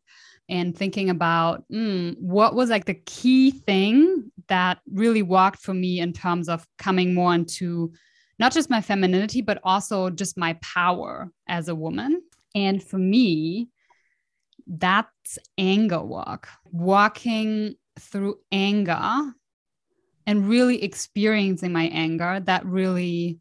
And 0.49 0.77
thinking 0.77 1.11
about 1.11 1.65
mm, 1.73 2.17
what 2.21 2.55
was 2.55 2.71
like 2.71 2.85
the 2.85 2.95
key 2.95 3.51
thing 3.51 4.31
that 4.49 4.79
really 4.93 5.23
worked 5.23 5.59
for 5.59 5.75
me 5.75 6.01
in 6.01 6.13
terms 6.13 6.49
of 6.49 6.67
coming 6.79 7.15
more 7.15 7.35
into 7.35 7.93
not 8.39 8.53
just 8.53 8.71
my 8.71 8.81
femininity 8.81 9.41
but 9.41 9.59
also 9.65 10.11
just 10.11 10.37
my 10.37 10.57
power 10.63 11.31
as 11.49 11.69
a 11.69 11.75
woman 11.75 12.23
and 12.55 12.83
for 12.83 12.99
me 12.99 13.69
that's 14.67 15.39
anger 15.57 16.03
walk, 16.03 16.49
walking 16.73 17.75
through 17.99 18.39
anger 18.51 19.33
and 20.27 20.49
really 20.49 20.83
experiencing 20.83 21.73
my 21.73 21.85
anger. 21.85 22.41
That 22.41 22.67
really 22.67 23.39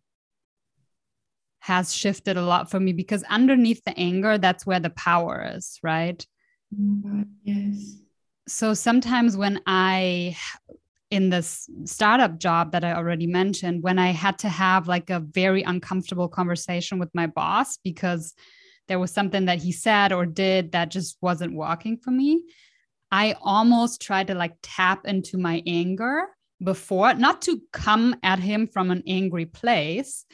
has 1.60 1.94
shifted 1.94 2.38
a 2.38 2.46
lot 2.46 2.70
for 2.70 2.80
me 2.80 2.94
because 2.94 3.24
underneath 3.24 3.84
the 3.84 3.98
anger, 3.98 4.38
that's 4.38 4.66
where 4.66 4.80
the 4.80 4.92
power 4.92 5.54
is, 5.56 5.80
right? 5.82 6.26
Mm-hmm. 6.80 7.24
Yes. 7.44 7.98
So 8.48 8.76
sometimes 8.76 9.36
when 9.36 9.62
I 9.66 10.38
in 11.16 11.30
this 11.30 11.70
startup 11.86 12.38
job 12.40 12.74
that 12.74 12.84
I 12.84 12.92
already 12.92 13.26
mentioned, 13.26 13.84
when 13.84 13.98
I 13.98 14.08
had 14.08 14.38
to 14.40 14.50
have 14.50 14.90
like 14.90 15.10
a 15.10 15.22
very 15.22 15.64
uncomfortable 15.64 16.28
conversation 16.28 17.00
with 17.00 17.08
my 17.16 17.26
boss 17.26 17.78
because 17.78 18.34
there 18.90 19.00
was 19.00 19.12
something 19.12 19.46
that 19.46 19.60
he 19.60 19.72
said 19.72 20.12
or 20.12 20.26
did 20.26 20.74
that 20.74 20.92
just 20.92 21.18
wasn't 21.22 21.56
working 21.56 21.96
for 21.96 22.12
me, 22.12 22.44
I 23.14 23.38
almost 23.42 24.02
tried 24.02 24.28
to 24.28 24.36
like 24.36 24.58
tap 24.62 25.06
into 25.06 25.38
my 25.38 25.64
anger 25.66 26.24
before, 26.62 27.14
not 27.14 27.42
to 27.44 27.62
come 27.72 28.18
at 28.22 28.40
him 28.40 28.68
from 28.68 28.92
an 28.92 29.02
angry 29.08 29.46
place, 29.46 30.26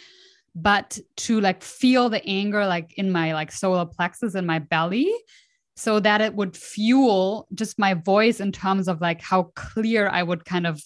but 0.56 0.98
to 1.18 1.40
like 1.42 1.62
feel 1.62 2.10
the 2.10 2.26
anger 2.26 2.66
like 2.66 2.98
in 2.98 3.12
my 3.12 3.36
like 3.36 3.52
solar 3.52 3.86
plexus 3.86 4.34
in 4.34 4.48
my 4.48 4.58
belly 4.58 5.14
so 5.76 6.00
that 6.00 6.22
it 6.22 6.36
would 6.36 6.56
fuel 6.56 7.48
just 7.54 7.80
my 7.80 7.94
voice 7.94 8.40
in 8.40 8.52
terms 8.52 8.88
of 8.88 9.02
like 9.02 9.22
how 9.22 9.44
clear 9.56 10.08
I 10.10 10.24
would 10.24 10.46
kind 10.46 10.68
of 10.68 10.82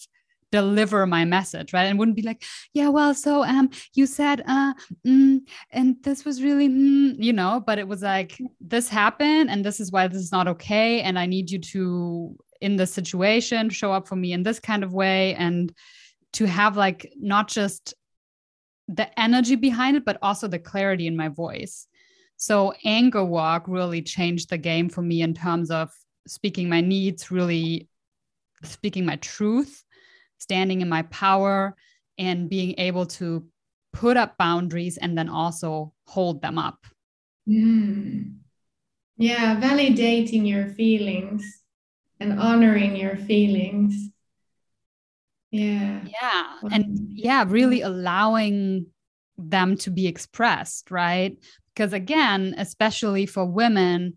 deliver 0.52 1.06
my 1.06 1.24
message 1.24 1.72
right? 1.72 1.84
And 1.84 1.98
wouldn't 1.98 2.16
be 2.16 2.22
like 2.22 2.44
yeah 2.72 2.88
well 2.88 3.14
so 3.14 3.42
um 3.42 3.68
you 3.94 4.06
said 4.06 4.42
uh 4.46 4.74
mm, 5.06 5.40
and 5.70 5.96
this 6.02 6.24
was 6.24 6.42
really 6.42 6.68
mm, 6.68 7.16
you 7.18 7.32
know? 7.32 7.62
But 7.66 7.78
it 7.78 7.88
was 7.88 8.02
like 8.02 8.38
this 8.60 8.88
happened 8.88 9.50
and 9.50 9.64
this 9.64 9.80
is 9.80 9.90
why 9.90 10.06
this 10.06 10.22
is 10.22 10.32
not 10.32 10.48
okay 10.48 11.00
and 11.02 11.18
i 11.18 11.26
need 11.26 11.50
you 11.50 11.58
to 11.58 12.36
in 12.60 12.76
this 12.76 12.92
situation 12.92 13.70
show 13.70 13.92
up 13.92 14.08
for 14.08 14.16
me 14.16 14.32
in 14.32 14.42
this 14.42 14.60
kind 14.60 14.82
of 14.84 14.92
way 14.92 15.34
and 15.34 15.72
to 16.32 16.46
have 16.46 16.76
like 16.76 17.12
not 17.16 17.48
just 17.48 17.94
the 18.88 19.18
energy 19.18 19.56
behind 19.56 19.96
it 19.96 20.04
but 20.04 20.18
also 20.22 20.46
the 20.46 20.58
clarity 20.58 21.06
in 21.06 21.16
my 21.16 21.28
voice 21.28 21.86
so 22.36 22.74
anger 22.84 23.24
work 23.24 23.64
really 23.66 24.02
changed 24.02 24.50
the 24.50 24.58
game 24.58 24.88
for 24.88 25.02
me 25.02 25.22
in 25.22 25.34
terms 25.34 25.70
of 25.70 25.90
speaking 26.26 26.68
my 26.68 26.80
needs, 26.80 27.30
really 27.30 27.88
speaking 28.62 29.06
my 29.06 29.16
truth, 29.16 29.84
standing 30.38 30.80
in 30.80 30.88
my 30.88 31.02
power, 31.02 31.74
and 32.18 32.48
being 32.48 32.74
able 32.78 33.06
to 33.06 33.46
put 33.92 34.16
up 34.16 34.36
boundaries 34.36 34.96
and 34.98 35.16
then 35.16 35.28
also 35.28 35.92
hold 36.06 36.42
them 36.42 36.58
up. 36.58 36.86
Mm. 37.48 38.36
Yeah, 39.16 39.58
validating 39.58 40.46
your 40.46 40.66
feelings 40.66 41.62
and 42.20 42.38
honoring 42.38 42.96
your 42.96 43.16
feelings. 43.16 44.10
Yeah. 45.50 46.04
Yeah. 46.04 46.58
And 46.70 47.08
yeah, 47.12 47.44
really 47.46 47.80
allowing 47.80 48.86
them 49.38 49.76
to 49.78 49.90
be 49.90 50.06
expressed, 50.06 50.90
right? 50.90 51.38
Because 51.76 51.92
again, 51.92 52.54
especially 52.56 53.26
for 53.26 53.44
women, 53.44 54.14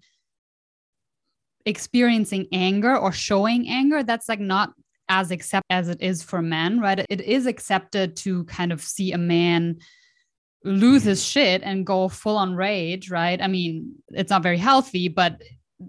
experiencing 1.66 2.48
anger 2.54 2.98
or 2.98 3.12
showing 3.12 3.68
anger, 3.68 4.02
that's 4.02 4.30
like 4.30 4.40
not 4.40 4.72
as 5.10 5.32
accept 5.32 5.66
as 5.70 5.90
it 5.90 6.02
is 6.02 6.24
for 6.24 6.42
men, 6.42 6.80
right? 6.80 7.06
It 7.10 7.20
is 7.20 7.48
accepted 7.48 8.16
to 8.18 8.46
kind 8.46 8.72
of 8.72 8.82
see 8.82 9.12
a 9.12 9.18
man 9.18 9.80
lose 10.64 11.04
his 11.04 11.24
shit 11.24 11.62
and 11.64 11.86
go 11.86 12.08
full 12.08 12.38
on 12.38 12.56
rage, 12.56 13.10
right? 13.10 13.42
I 13.42 13.48
mean, 13.48 13.96
it's 14.10 14.30
not 14.30 14.44
very 14.44 14.58
healthy, 14.58 15.10
but 15.10 15.42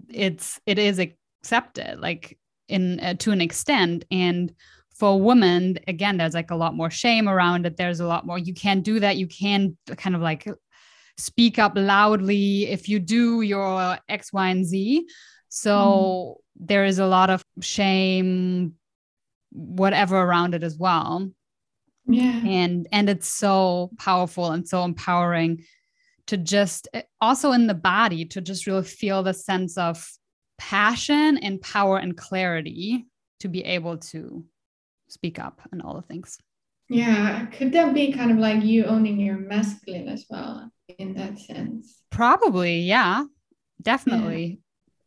it's 0.09 0.59
it 0.65 0.77
is 0.77 0.99
accepted 0.99 1.99
like 1.99 2.37
in 2.67 2.99
uh, 2.99 3.13
to 3.15 3.31
an 3.31 3.41
extent 3.41 4.05
and 4.11 4.53
for 4.95 5.19
women 5.19 5.77
again 5.87 6.15
there's 6.15 6.33
like 6.33 6.51
a 6.51 6.55
lot 6.55 6.73
more 6.73 6.89
shame 6.89 7.27
around 7.27 7.65
it 7.65 7.75
there's 7.75 7.99
a 7.99 8.07
lot 8.07 8.25
more 8.25 8.37
you 8.37 8.53
can't 8.53 8.83
do 8.83 9.01
that 9.01 9.17
you 9.17 9.27
can 9.27 9.75
kind 9.97 10.15
of 10.15 10.21
like 10.21 10.47
speak 11.17 11.59
up 11.59 11.73
loudly 11.75 12.67
if 12.67 12.89
you 12.89 12.99
do 12.99 13.41
your 13.41 13.97
X, 14.09 14.33
Y, 14.33 14.49
and 14.49 14.65
Z. 14.65 15.07
So 15.49 16.37
mm. 16.37 16.67
there 16.67 16.85
is 16.85 16.99
a 16.99 17.05
lot 17.05 17.29
of 17.29 17.43
shame, 17.61 18.73
whatever 19.51 20.17
around 20.17 20.55
it 20.55 20.63
as 20.63 20.77
well. 20.77 21.29
Yeah. 22.07 22.41
And 22.45 22.87
and 22.91 23.09
it's 23.09 23.27
so 23.27 23.91
powerful 23.99 24.51
and 24.51 24.67
so 24.67 24.83
empowering 24.83 25.63
to 26.27 26.37
just 26.37 26.87
also 27.19 27.51
in 27.51 27.67
the 27.67 27.73
body 27.73 28.25
to 28.25 28.41
just 28.41 28.67
really 28.67 28.83
feel 28.83 29.23
the 29.23 29.33
sense 29.33 29.77
of 29.77 30.09
passion 30.57 31.37
and 31.37 31.61
power 31.61 31.97
and 31.97 32.15
clarity 32.15 33.05
to 33.39 33.47
be 33.47 33.63
able 33.63 33.97
to 33.97 34.43
speak 35.09 35.39
up 35.39 35.61
and 35.71 35.81
all 35.81 35.95
the 35.95 36.01
things. 36.01 36.37
Yeah. 36.89 37.45
Could 37.47 37.71
that 37.73 37.93
be 37.93 38.11
kind 38.11 38.31
of 38.31 38.37
like 38.37 38.63
you 38.63 38.85
owning 38.85 39.19
your 39.19 39.37
masculine 39.37 40.07
as 40.07 40.25
well? 40.29 40.69
In 40.97 41.13
that 41.15 41.39
sense. 41.39 42.01
Probably, 42.09 42.81
yeah, 42.81 43.25
definitely. 43.81 44.45
Yeah. 44.45 44.55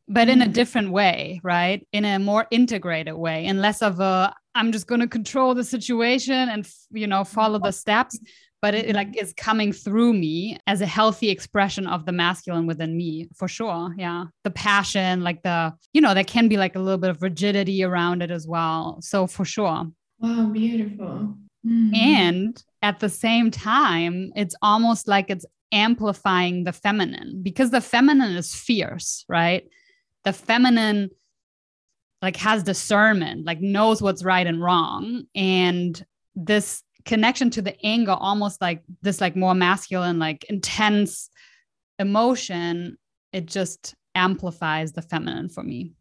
But 0.06 0.28
in 0.28 0.42
a 0.42 0.48
different 0.48 0.90
way, 0.90 1.40
right? 1.42 1.86
In 1.92 2.04
a 2.04 2.18
more 2.18 2.46
integrated 2.50 3.14
way, 3.14 3.46
and 3.46 3.62
less 3.62 3.80
of 3.80 4.00
a 4.00 4.34
I'm 4.54 4.70
just 4.70 4.86
going 4.86 5.00
to 5.00 5.08
control 5.08 5.54
the 5.54 5.64
situation 5.64 6.48
and 6.48 6.68
you 6.90 7.06
know 7.06 7.24
follow 7.24 7.58
the 7.58 7.72
steps, 7.72 8.18
but 8.60 8.74
it, 8.74 8.90
it 8.90 8.94
like 8.94 9.16
is 9.20 9.32
coming 9.34 9.72
through 9.72 10.12
me 10.12 10.58
as 10.66 10.82
a 10.82 10.86
healthy 10.86 11.30
expression 11.30 11.86
of 11.86 12.04
the 12.04 12.12
masculine 12.12 12.66
within 12.66 12.96
me, 12.96 13.28
for 13.34 13.48
sure. 13.48 13.94
Yeah, 13.96 14.26
the 14.42 14.50
passion, 14.50 15.22
like 15.22 15.42
the 15.42 15.72
you 15.94 16.00
know, 16.00 16.12
there 16.12 16.22
can 16.22 16.48
be 16.48 16.58
like 16.58 16.76
a 16.76 16.80
little 16.80 16.98
bit 16.98 17.10
of 17.10 17.22
rigidity 17.22 17.82
around 17.82 18.22
it 18.22 18.30
as 18.30 18.46
well. 18.46 18.98
So 19.00 19.26
for 19.26 19.46
sure. 19.46 19.86
Wow, 20.18 20.50
beautiful. 20.52 21.34
Mm. 21.66 21.96
And 21.96 22.64
at 22.82 23.00
the 23.00 23.08
same 23.08 23.50
time, 23.50 24.32
it's 24.36 24.54
almost 24.62 25.08
like 25.08 25.30
it's 25.30 25.46
amplifying 25.74 26.64
the 26.64 26.72
feminine 26.72 27.42
because 27.42 27.70
the 27.70 27.80
feminine 27.80 28.36
is 28.36 28.54
fierce, 28.54 29.24
right? 29.28 29.68
The 30.22 30.32
feminine 30.32 31.10
like 32.22 32.36
has 32.36 32.62
discernment, 32.62 33.44
like 33.44 33.60
knows 33.60 34.00
what's 34.00 34.24
right 34.24 34.46
and 34.46 34.62
wrong. 34.62 35.24
And 35.34 36.02
this 36.34 36.82
connection 37.04 37.50
to 37.50 37.60
the 37.60 37.76
anger, 37.84 38.12
almost 38.12 38.62
like 38.62 38.82
this 39.02 39.20
like 39.20 39.36
more 39.36 39.54
masculine, 39.54 40.18
like 40.18 40.44
intense 40.44 41.28
emotion, 41.98 42.96
it 43.32 43.46
just 43.46 43.94
amplifies 44.14 44.92
the 44.92 45.02
feminine 45.02 45.50
for 45.50 45.62
me. 45.62 45.92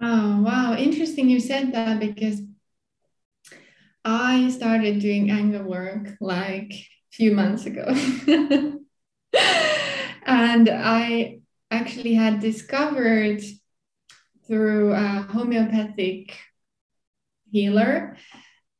Oh, 0.00 0.42
wow. 0.42 0.74
Interesting 0.76 1.28
you 1.28 1.38
said 1.38 1.72
that 1.72 2.00
because 2.00 2.40
I 4.04 4.50
started 4.50 4.98
doing 4.98 5.30
anger 5.30 5.62
work 5.62 6.16
like 6.20 6.72
few 7.12 7.32
months 7.32 7.66
ago. 7.66 7.86
and 10.26 10.68
I 10.68 11.40
actually 11.70 12.14
had 12.14 12.40
discovered 12.40 13.42
through 14.46 14.92
a 14.92 15.26
homeopathic 15.30 16.36
healer 17.50 18.16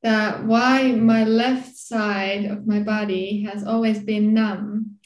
that 0.03 0.45
why 0.45 0.93
my 0.93 1.25
left 1.25 1.77
side 1.77 2.47
of 2.47 2.67
my 2.67 2.81
body 2.81 3.43
has 3.45 3.65
always 3.65 4.01
been 4.01 4.35
numb 4.35 4.97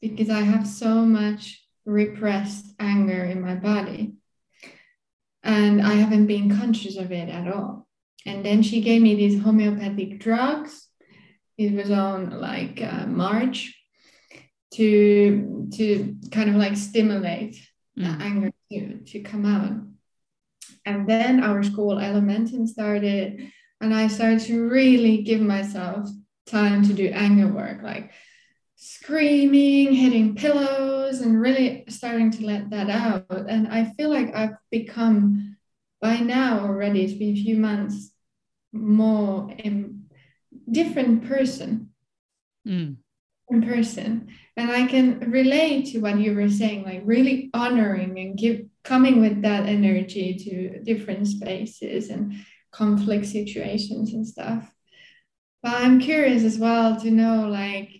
because 0.00 0.30
I 0.30 0.40
have 0.40 0.66
so 0.66 1.04
much 1.04 1.62
repressed 1.84 2.74
anger 2.78 3.24
in 3.24 3.42
my 3.42 3.54
body. 3.54 4.14
And 5.42 5.80
I 5.80 5.94
haven't 5.94 6.26
been 6.26 6.56
conscious 6.56 6.96
of 6.96 7.12
it 7.12 7.28
at 7.28 7.52
all. 7.52 7.86
And 8.24 8.44
then 8.44 8.62
she 8.62 8.80
gave 8.80 9.02
me 9.02 9.14
these 9.14 9.40
homeopathic 9.40 10.18
drugs 10.18 10.85
it 11.58 11.72
was 11.72 11.90
on 11.90 12.40
like 12.40 12.82
uh, 12.82 13.06
March 13.06 13.74
to 14.74 15.68
to 15.74 16.16
kind 16.30 16.50
of 16.50 16.56
like 16.56 16.76
stimulate 16.76 17.56
mm. 17.98 18.04
the 18.04 18.24
anger 18.24 18.52
to, 18.70 18.98
to 19.04 19.20
come 19.20 19.46
out. 19.46 19.72
And 20.84 21.08
then 21.08 21.42
our 21.42 21.62
school 21.62 21.96
Elementum 21.96 22.68
started, 22.68 23.50
and 23.80 23.94
I 23.94 24.06
started 24.06 24.40
to 24.42 24.68
really 24.68 25.22
give 25.22 25.40
myself 25.40 26.08
time 26.46 26.84
to 26.84 26.92
do 26.92 27.08
anger 27.08 27.48
work, 27.48 27.82
like 27.82 28.12
screaming, 28.76 29.92
hitting 29.92 30.36
pillows, 30.36 31.20
and 31.22 31.40
really 31.40 31.84
starting 31.88 32.30
to 32.30 32.46
let 32.46 32.70
that 32.70 32.88
out. 32.88 33.46
And 33.48 33.66
I 33.66 33.92
feel 33.96 34.10
like 34.10 34.34
I've 34.34 34.56
become 34.70 35.56
by 36.00 36.18
now 36.18 36.60
already, 36.60 37.04
it's 37.04 37.14
been 37.14 37.36
a 37.36 37.42
few 37.42 37.56
months 37.56 38.12
more 38.72 39.50
in, 39.58 40.05
different 40.70 41.26
person. 41.26 41.90
Mm. 42.66 42.96
in 43.48 43.62
person. 43.62 44.28
And 44.56 44.70
i 44.70 44.86
can 44.86 45.30
relate 45.30 45.86
to 45.92 46.00
what 46.00 46.18
you 46.18 46.34
were 46.34 46.48
saying 46.48 46.82
like 46.84 47.02
really 47.04 47.50
honoring 47.54 48.18
and 48.18 48.36
give 48.36 48.66
coming 48.82 49.20
with 49.20 49.42
that 49.42 49.66
energy 49.66 50.34
to 50.34 50.82
different 50.82 51.28
spaces 51.28 52.10
and 52.10 52.34
conflict 52.72 53.26
situations 53.26 54.12
and 54.12 54.26
stuff. 54.26 54.72
But 55.62 55.74
i'm 55.74 56.00
curious 56.00 56.42
as 56.42 56.58
well 56.58 56.98
to 57.00 57.10
know 57.10 57.48
like 57.48 57.90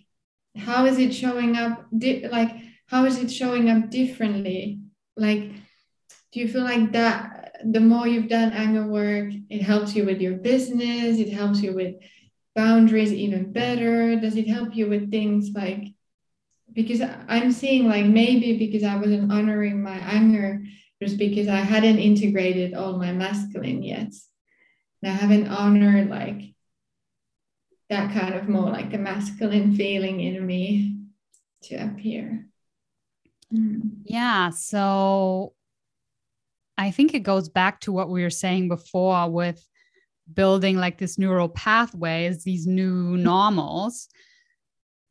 how 0.57 0.85
is 0.85 0.97
it 0.97 1.13
showing 1.13 1.55
up 1.55 1.85
like 1.91 2.51
how 2.87 3.05
is 3.05 3.17
it 3.17 3.31
showing 3.31 3.69
up 3.69 3.89
differently? 3.89 4.79
Like 5.15 5.51
do 6.31 6.39
you 6.39 6.47
feel 6.47 6.63
like 6.63 6.91
that 6.93 7.55
the 7.63 7.79
more 7.79 8.07
you've 8.07 8.29
done 8.29 8.51
anger 8.51 8.85
work 8.85 9.31
it 9.49 9.61
helps 9.61 9.95
you 9.95 10.05
with 10.05 10.21
your 10.21 10.33
business 10.33 11.17
it 11.17 11.31
helps 11.31 11.61
you 11.61 11.73
with 11.73 11.95
boundaries 12.57 13.13
even 13.13 13.53
better? 13.53 14.19
Does 14.19 14.35
it 14.35 14.47
help 14.49 14.75
you 14.75 14.89
with 14.89 15.11
things 15.11 15.51
like 15.53 15.93
because 16.73 17.01
i'm 17.27 17.51
seeing 17.51 17.87
like 17.87 18.05
maybe 18.05 18.57
because 18.57 18.83
i 18.83 18.95
wasn't 18.95 19.31
honoring 19.31 19.81
my 19.81 19.97
anger 19.97 20.61
just 21.01 21.17
because 21.17 21.47
i 21.47 21.57
hadn't 21.57 21.97
integrated 21.97 22.73
all 22.73 22.97
my 22.97 23.11
masculine 23.11 23.81
yet. 23.83 24.11
And 25.01 25.11
i 25.11 25.15
haven't 25.15 25.47
honored 25.47 26.09
like 26.09 26.53
that 27.89 28.13
kind 28.13 28.35
of 28.35 28.49
more 28.49 28.69
like 28.69 28.91
the 28.91 28.97
masculine 28.97 29.75
feeling 29.75 30.19
in 30.19 30.45
me 30.45 30.97
to 31.63 31.75
appear. 31.75 32.47
Mm. 33.53 34.01
yeah 34.03 34.49
so 34.49 35.53
I 36.79 36.91
think 36.91 37.15
it 37.15 37.21
goes 37.21 37.49
back 37.49 37.79
to 37.81 37.91
what 37.91 38.09
we 38.09 38.21
were 38.21 38.29
saying 38.29 38.67
before 38.67 39.31
with 39.31 39.67
building 40.33 40.77
like 40.77 40.97
this 40.97 41.17
neural 41.17 41.49
pathways, 41.49 42.43
these 42.43 42.67
new 42.67 43.17
normals. 43.17 44.07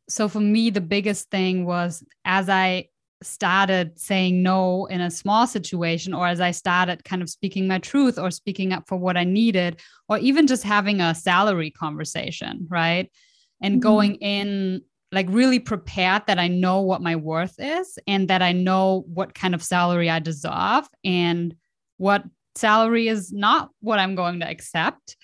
So 0.09 0.29
for 0.29 0.39
me, 0.39 0.69
the 0.69 0.81
biggest 0.81 1.29
thing 1.29 1.65
was 1.65 2.03
as 2.23 2.49
I 2.49 2.89
started 3.23 3.99
saying 3.99 4.43
no 4.43 4.85
in 4.85 5.01
a 5.01 5.11
small 5.11 5.47
situation, 5.47 6.13
or 6.13 6.27
as 6.27 6.39
I 6.39 6.51
started 6.51 7.03
kind 7.03 7.21
of 7.21 7.29
speaking 7.29 7.67
my 7.67 7.79
truth 7.79 8.19
or 8.19 8.31
speaking 8.31 8.73
up 8.73 8.87
for 8.87 8.97
what 8.97 9.17
I 9.17 9.23
needed, 9.23 9.81
or 10.07 10.17
even 10.19 10.47
just 10.47 10.63
having 10.63 11.01
a 11.01 11.15
salary 11.15 11.71
conversation, 11.71 12.67
right? 12.69 13.11
And 13.61 13.75
mm-hmm. 13.75 13.81
going 13.81 14.15
in 14.15 14.81
like 15.11 15.27
really 15.29 15.59
prepared 15.59 16.23
that 16.27 16.37
I 16.37 16.47
know 16.47 16.81
what 16.81 17.01
my 17.01 17.15
worth 17.15 17.55
is 17.59 17.97
and 18.07 18.27
that 18.27 18.41
I 18.41 18.51
know 18.51 19.05
what 19.07 19.33
kind 19.33 19.55
of 19.55 19.63
salary 19.63 20.09
I 20.09 20.19
deserve 20.19 20.87
and 21.03 21.55
what 21.97 22.23
salary 22.57 23.07
is 23.07 23.31
not 23.31 23.69
what 23.81 23.99
I'm 23.99 24.15
going 24.15 24.39
to 24.39 24.49
accept. 24.49 25.15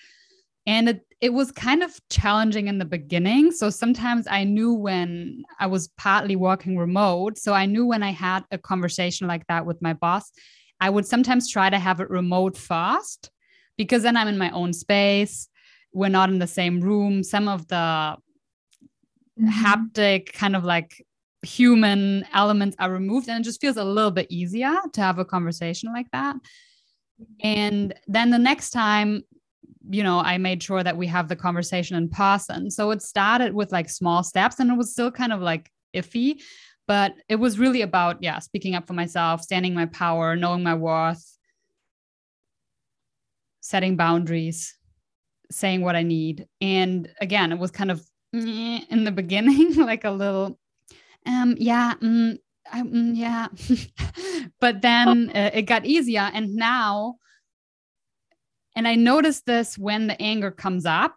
And 0.66 0.88
it, 0.88 1.00
it 1.20 1.32
was 1.32 1.52
kind 1.52 1.82
of 1.82 1.98
challenging 2.10 2.68
in 2.68 2.78
the 2.78 2.84
beginning. 2.84 3.52
So 3.52 3.70
sometimes 3.70 4.26
I 4.28 4.44
knew 4.44 4.72
when 4.72 5.42
I 5.60 5.66
was 5.66 5.88
partly 5.98 6.36
working 6.36 6.78
remote. 6.78 7.38
So 7.38 7.52
I 7.52 7.66
knew 7.66 7.86
when 7.86 8.02
I 8.02 8.12
had 8.12 8.44
a 8.50 8.58
conversation 8.58 9.26
like 9.26 9.46
that 9.48 9.66
with 9.66 9.82
my 9.82 9.92
boss, 9.92 10.30
I 10.80 10.90
would 10.90 11.06
sometimes 11.06 11.50
try 11.50 11.70
to 11.70 11.78
have 11.78 12.00
it 12.00 12.10
remote 12.10 12.56
first 12.56 13.30
because 13.76 14.02
then 14.02 14.16
I'm 14.16 14.28
in 14.28 14.38
my 14.38 14.50
own 14.50 14.72
space. 14.72 15.48
We're 15.92 16.08
not 16.08 16.30
in 16.30 16.38
the 16.38 16.46
same 16.46 16.80
room. 16.80 17.22
Some 17.22 17.48
of 17.48 17.68
the 17.68 18.16
mm-hmm. 19.40 19.48
haptic 19.48 20.32
kind 20.32 20.56
of 20.56 20.64
like 20.64 21.04
human 21.42 22.24
elements 22.32 22.76
are 22.78 22.90
removed 22.90 23.28
and 23.28 23.40
it 23.40 23.44
just 23.44 23.60
feels 23.60 23.76
a 23.76 23.84
little 23.84 24.10
bit 24.10 24.26
easier 24.30 24.74
to 24.92 25.00
have 25.00 25.18
a 25.18 25.24
conversation 25.24 25.92
like 25.92 26.10
that 26.10 26.36
and 27.40 27.94
then 28.06 28.30
the 28.30 28.38
next 28.38 28.70
time 28.70 29.22
you 29.90 30.02
know 30.02 30.18
i 30.20 30.38
made 30.38 30.62
sure 30.62 30.82
that 30.82 30.96
we 30.96 31.06
have 31.06 31.28
the 31.28 31.36
conversation 31.36 31.96
in 31.96 32.08
person. 32.08 32.70
So 32.70 32.90
it 32.90 33.02
started 33.02 33.54
with 33.54 33.72
like 33.72 33.88
small 33.88 34.22
steps 34.22 34.58
and 34.58 34.70
it 34.70 34.76
was 34.76 34.92
still 34.92 35.10
kind 35.10 35.32
of 35.32 35.40
like 35.40 35.70
iffy 35.94 36.40
but 36.86 37.14
it 37.28 37.36
was 37.36 37.58
really 37.58 37.82
about 37.82 38.22
yeah 38.22 38.38
speaking 38.40 38.74
up 38.74 38.86
for 38.86 38.94
myself 38.94 39.42
standing 39.42 39.74
my 39.74 39.86
power 39.86 40.34
knowing 40.36 40.62
my 40.62 40.74
worth 40.74 41.38
setting 43.60 43.96
boundaries 43.96 44.76
saying 45.50 45.82
what 45.82 45.96
i 45.96 46.02
need. 46.02 46.46
And 46.60 47.08
again 47.20 47.52
it 47.52 47.58
was 47.58 47.70
kind 47.70 47.90
of 47.90 48.04
in 48.34 49.04
the 49.04 49.12
beginning, 49.22 49.74
like 49.76 50.04
a 50.04 50.10
little, 50.10 50.58
um, 51.26 51.54
yeah, 51.58 51.94
mm, 52.02 52.38
Mm, 52.72 53.16
yeah. 53.16 53.48
but 54.60 54.82
then 54.82 55.30
uh, 55.34 55.50
it 55.52 55.62
got 55.62 55.86
easier. 55.86 56.30
And 56.32 56.54
now, 56.54 57.16
and 58.76 58.88
I 58.88 58.94
notice 58.94 59.42
this 59.42 59.78
when 59.78 60.06
the 60.06 60.20
anger 60.20 60.50
comes 60.50 60.86
up, 60.86 61.16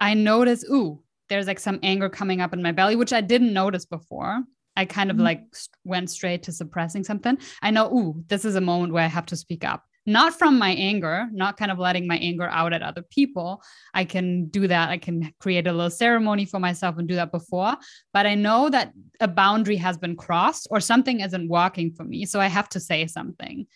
I 0.00 0.14
notice, 0.14 0.64
ooh, 0.70 1.02
there's 1.28 1.46
like 1.46 1.60
some 1.60 1.78
anger 1.82 2.08
coming 2.08 2.40
up 2.40 2.52
in 2.52 2.62
my 2.62 2.72
belly, 2.72 2.96
which 2.96 3.12
I 3.12 3.20
didn't 3.20 3.52
notice 3.52 3.84
before. 3.84 4.42
I 4.76 4.84
kind 4.84 5.10
of 5.10 5.16
mm-hmm. 5.16 5.24
like 5.24 5.44
went 5.84 6.10
straight 6.10 6.44
to 6.44 6.52
suppressing 6.52 7.04
something. 7.04 7.38
I 7.60 7.70
know, 7.70 7.86
ooh, 7.92 8.24
this 8.28 8.44
is 8.44 8.56
a 8.56 8.60
moment 8.60 8.92
where 8.92 9.04
I 9.04 9.08
have 9.08 9.26
to 9.26 9.36
speak 9.36 9.64
up 9.64 9.84
not 10.04 10.36
from 10.36 10.58
my 10.58 10.70
anger, 10.70 11.28
not 11.32 11.56
kind 11.56 11.70
of 11.70 11.78
letting 11.78 12.06
my 12.06 12.16
anger 12.16 12.48
out 12.48 12.72
at 12.72 12.82
other 12.82 13.02
people. 13.02 13.62
I 13.94 14.04
can 14.04 14.46
do 14.46 14.66
that. 14.66 14.88
I 14.88 14.98
can 14.98 15.32
create 15.38 15.66
a 15.66 15.72
little 15.72 15.90
ceremony 15.90 16.44
for 16.44 16.58
myself 16.58 16.98
and 16.98 17.06
do 17.06 17.14
that 17.14 17.30
before. 17.30 17.76
But 18.12 18.26
I 18.26 18.34
know 18.34 18.68
that 18.70 18.92
a 19.20 19.28
boundary 19.28 19.76
has 19.76 19.96
been 19.96 20.16
crossed 20.16 20.66
or 20.70 20.80
something 20.80 21.20
isn't 21.20 21.48
working 21.48 21.92
for 21.92 22.04
me. 22.04 22.26
So 22.26 22.40
I 22.40 22.48
have 22.48 22.68
to 22.70 22.80
say 22.80 23.06
something. 23.06 23.66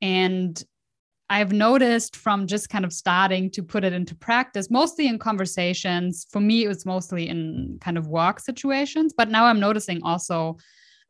And 0.00 0.62
I've 1.30 1.52
noticed 1.52 2.16
from 2.16 2.46
just 2.46 2.70
kind 2.70 2.86
of 2.86 2.92
starting 2.92 3.50
to 3.50 3.62
put 3.62 3.84
it 3.84 3.92
into 3.92 4.14
practice, 4.14 4.70
mostly 4.70 5.06
in 5.06 5.18
conversations. 5.18 6.26
For 6.30 6.40
me, 6.40 6.64
it 6.64 6.68
was 6.68 6.86
mostly 6.86 7.28
in 7.28 7.76
kind 7.82 7.98
of 7.98 8.06
work 8.06 8.40
situations. 8.40 9.12
But 9.14 9.28
now 9.28 9.44
I'm 9.44 9.60
noticing 9.60 10.02
also 10.02 10.56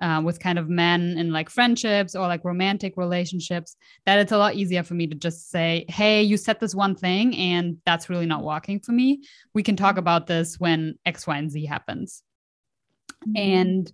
uh, 0.00 0.22
with 0.24 0.40
kind 0.40 0.58
of 0.58 0.68
men 0.68 1.16
in 1.18 1.32
like 1.32 1.50
friendships 1.50 2.14
or 2.14 2.26
like 2.26 2.44
romantic 2.44 2.96
relationships 2.96 3.76
that 4.06 4.18
it's 4.18 4.32
a 4.32 4.38
lot 4.38 4.54
easier 4.54 4.82
for 4.82 4.94
me 4.94 5.06
to 5.06 5.14
just 5.14 5.50
say 5.50 5.84
hey 5.88 6.22
you 6.22 6.36
said 6.36 6.60
this 6.60 6.74
one 6.74 6.94
thing 6.94 7.36
and 7.36 7.78
that's 7.84 8.08
really 8.08 8.26
not 8.26 8.44
working 8.44 8.80
for 8.80 8.92
me. 8.92 9.22
We 9.54 9.62
can 9.62 9.76
talk 9.76 9.98
about 9.98 10.26
this 10.26 10.58
when 10.58 10.98
x 11.04 11.26
y 11.26 11.38
and 11.38 11.50
z 11.50 11.66
happens. 11.66 12.22
Mm-hmm. 13.26 13.36
and 13.36 13.92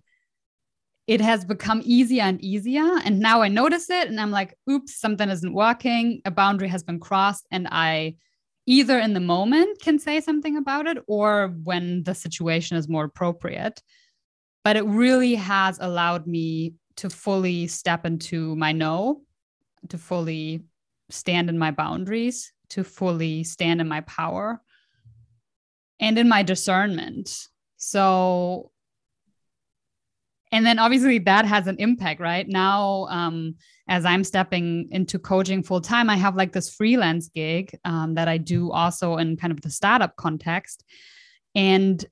it 1.07 1.21
has 1.21 1.45
become 1.45 1.81
easier 1.83 2.23
and 2.23 2.39
easier 2.43 2.99
and 3.03 3.19
now 3.19 3.41
i 3.41 3.47
notice 3.47 3.89
it 3.89 4.07
and 4.07 4.19
i'm 4.19 4.29
like 4.29 4.55
oops 4.69 4.99
something 4.99 5.29
isn't 5.29 5.53
working. 5.53 6.21
A 6.25 6.31
boundary 6.31 6.67
has 6.67 6.83
been 6.83 6.99
crossed 6.99 7.47
and 7.51 7.67
i 7.71 8.15
either 8.67 8.99
in 8.99 9.13
the 9.13 9.19
moment 9.19 9.79
can 9.81 9.99
say 9.99 10.19
something 10.19 10.57
about 10.57 10.87
it 10.87 10.97
or 11.07 11.55
when 11.63 12.03
the 12.03 12.15
situation 12.15 12.77
is 12.77 12.89
more 12.89 13.05
appropriate 13.05 13.81
but 14.65 14.75
it 14.75 14.85
really 14.85 15.35
has 15.35 15.77
allowed 15.79 16.25
me 16.25 16.73
to 16.95 17.07
fully 17.07 17.67
step 17.67 18.03
into 18.03 18.55
my 18.55 18.71
no, 18.71 19.21
to 19.89 19.97
fully 19.99 20.63
stand 21.11 21.49
in 21.49 21.59
my 21.59 21.69
boundaries, 21.69 22.51
to 22.69 22.83
fully 22.83 23.43
stand 23.43 23.79
in 23.79 23.87
my 23.87 24.01
power 24.01 24.59
and 25.99 26.17
in 26.17 26.27
my 26.27 26.41
discernment. 26.41 27.47
So, 27.77 28.71
and 30.51 30.65
then 30.65 30.79
obviously 30.79 31.19
that 31.19 31.45
has 31.45 31.67
an 31.67 31.75
impact, 31.77 32.19
right? 32.19 32.47
Now, 32.47 33.05
um, 33.11 33.57
as 33.87 34.03
I'm 34.03 34.23
stepping 34.23 34.87
into 34.89 35.19
coaching 35.19 35.61
full 35.61 35.81
time, 35.81 36.09
I 36.09 36.15
have 36.15 36.35
like 36.35 36.53
this 36.53 36.73
freelance 36.73 37.29
gig 37.29 37.77
um, 37.85 38.15
that 38.15 38.27
I 38.27 38.39
do 38.39 38.71
also 38.71 39.17
in 39.17 39.37
kind 39.37 39.53
of 39.53 39.61
the 39.61 39.69
startup 39.69 40.15
context. 40.15 40.83
And 41.53 42.03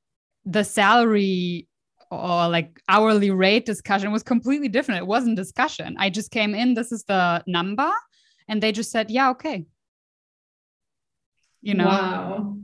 the 0.45 0.63
salary 0.63 1.67
or 2.13 2.49
like 2.49 2.79
hourly 2.87 3.31
rate 3.31 3.65
discussion 3.65 4.11
was 4.11 4.23
completely 4.23 4.69
different. 4.69 4.99
It 4.99 5.07
wasn't 5.07 5.35
discussion. 5.35 5.95
I 5.99 6.09
just 6.09 6.31
came 6.31 6.55
in, 6.55 6.73
this 6.73 6.91
is 6.91 7.03
the 7.03 7.43
number, 7.47 7.91
and 8.47 8.61
they 8.61 8.71
just 8.71 8.91
said, 8.91 9.09
yeah, 9.09 9.31
okay. 9.31 9.65
You 11.61 11.75
know? 11.75 11.85
Wow. 11.85 12.57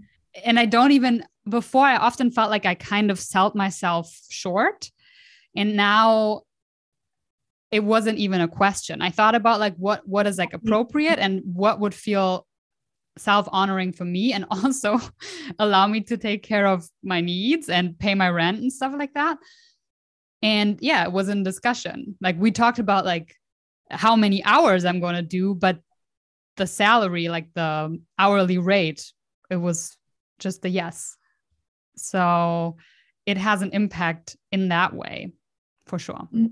And 0.44 0.60
I 0.60 0.66
don't 0.66 0.92
even, 0.92 1.26
before 1.48 1.86
I 1.86 1.98
often 1.98 2.32
felt 2.32 2.50
like 2.50 2.66
I 2.66 2.76
kind 2.76 3.12
of 3.12 3.20
sold 3.20 3.56
myself 3.56 4.14
short. 4.30 4.92
And 5.56 5.76
now 5.76 6.44
it 7.72 7.84
wasn't 7.84 8.18
even 8.18 8.42
a 8.42 8.48
question. 8.48 9.02
I 9.02 9.10
thought 9.10 9.36
about 9.36 9.60
like 9.60 9.76
what 9.76 10.08
what 10.08 10.28
is 10.28 10.38
like 10.38 10.50
mm-hmm. 10.50 10.68
appropriate 10.68 11.20
and 11.20 11.42
what 11.46 11.80
would 11.80 11.94
feel 11.94 12.48
self 13.20 13.48
honoring 13.52 13.92
for 13.92 14.06
me 14.06 14.34
and 14.34 14.46
also 14.52 15.00
allow 15.60 15.88
me 15.88 16.02
to 16.02 16.18
take 16.18 16.44
care 16.44 16.68
of 16.68 16.88
my 17.04 17.22
needs 17.22 17.70
and 17.70 17.98
pay 17.98 18.16
my 18.16 18.30
rent 18.30 18.60
and 18.60 18.72
stuff 18.72 18.94
like 18.98 19.14
that. 19.14 19.38
And 20.42 20.80
yeah, 20.82 21.04
it 21.04 21.12
was 21.12 21.30
in 21.30 21.44
discussion. 21.44 22.16
Like 22.22 22.40
we 22.40 22.52
talked 22.52 22.80
about 22.80 23.06
like 23.06 23.36
how 23.92 24.16
many 24.16 24.44
hours 24.44 24.86
I'm 24.86 25.00
going 25.00 25.16
to 25.16 25.22
do, 25.22 25.54
but 25.54 25.80
the 26.56 26.68
salary, 26.68 27.28
like 27.30 27.54
the 27.54 28.00
hourly 28.18 28.58
rate, 28.58 29.12
it 29.50 29.58
was 29.58 29.98
just 30.40 30.64
a 30.66 30.70
yes. 30.70 31.18
So 31.96 32.78
it 33.26 33.38
has 33.38 33.62
an 33.62 33.72
impact 33.74 34.38
in 34.52 34.70
that 34.70 34.94
way 34.94 35.34
for 35.86 36.00
sure. 36.00 36.28
Mm-hmm. 36.34 36.48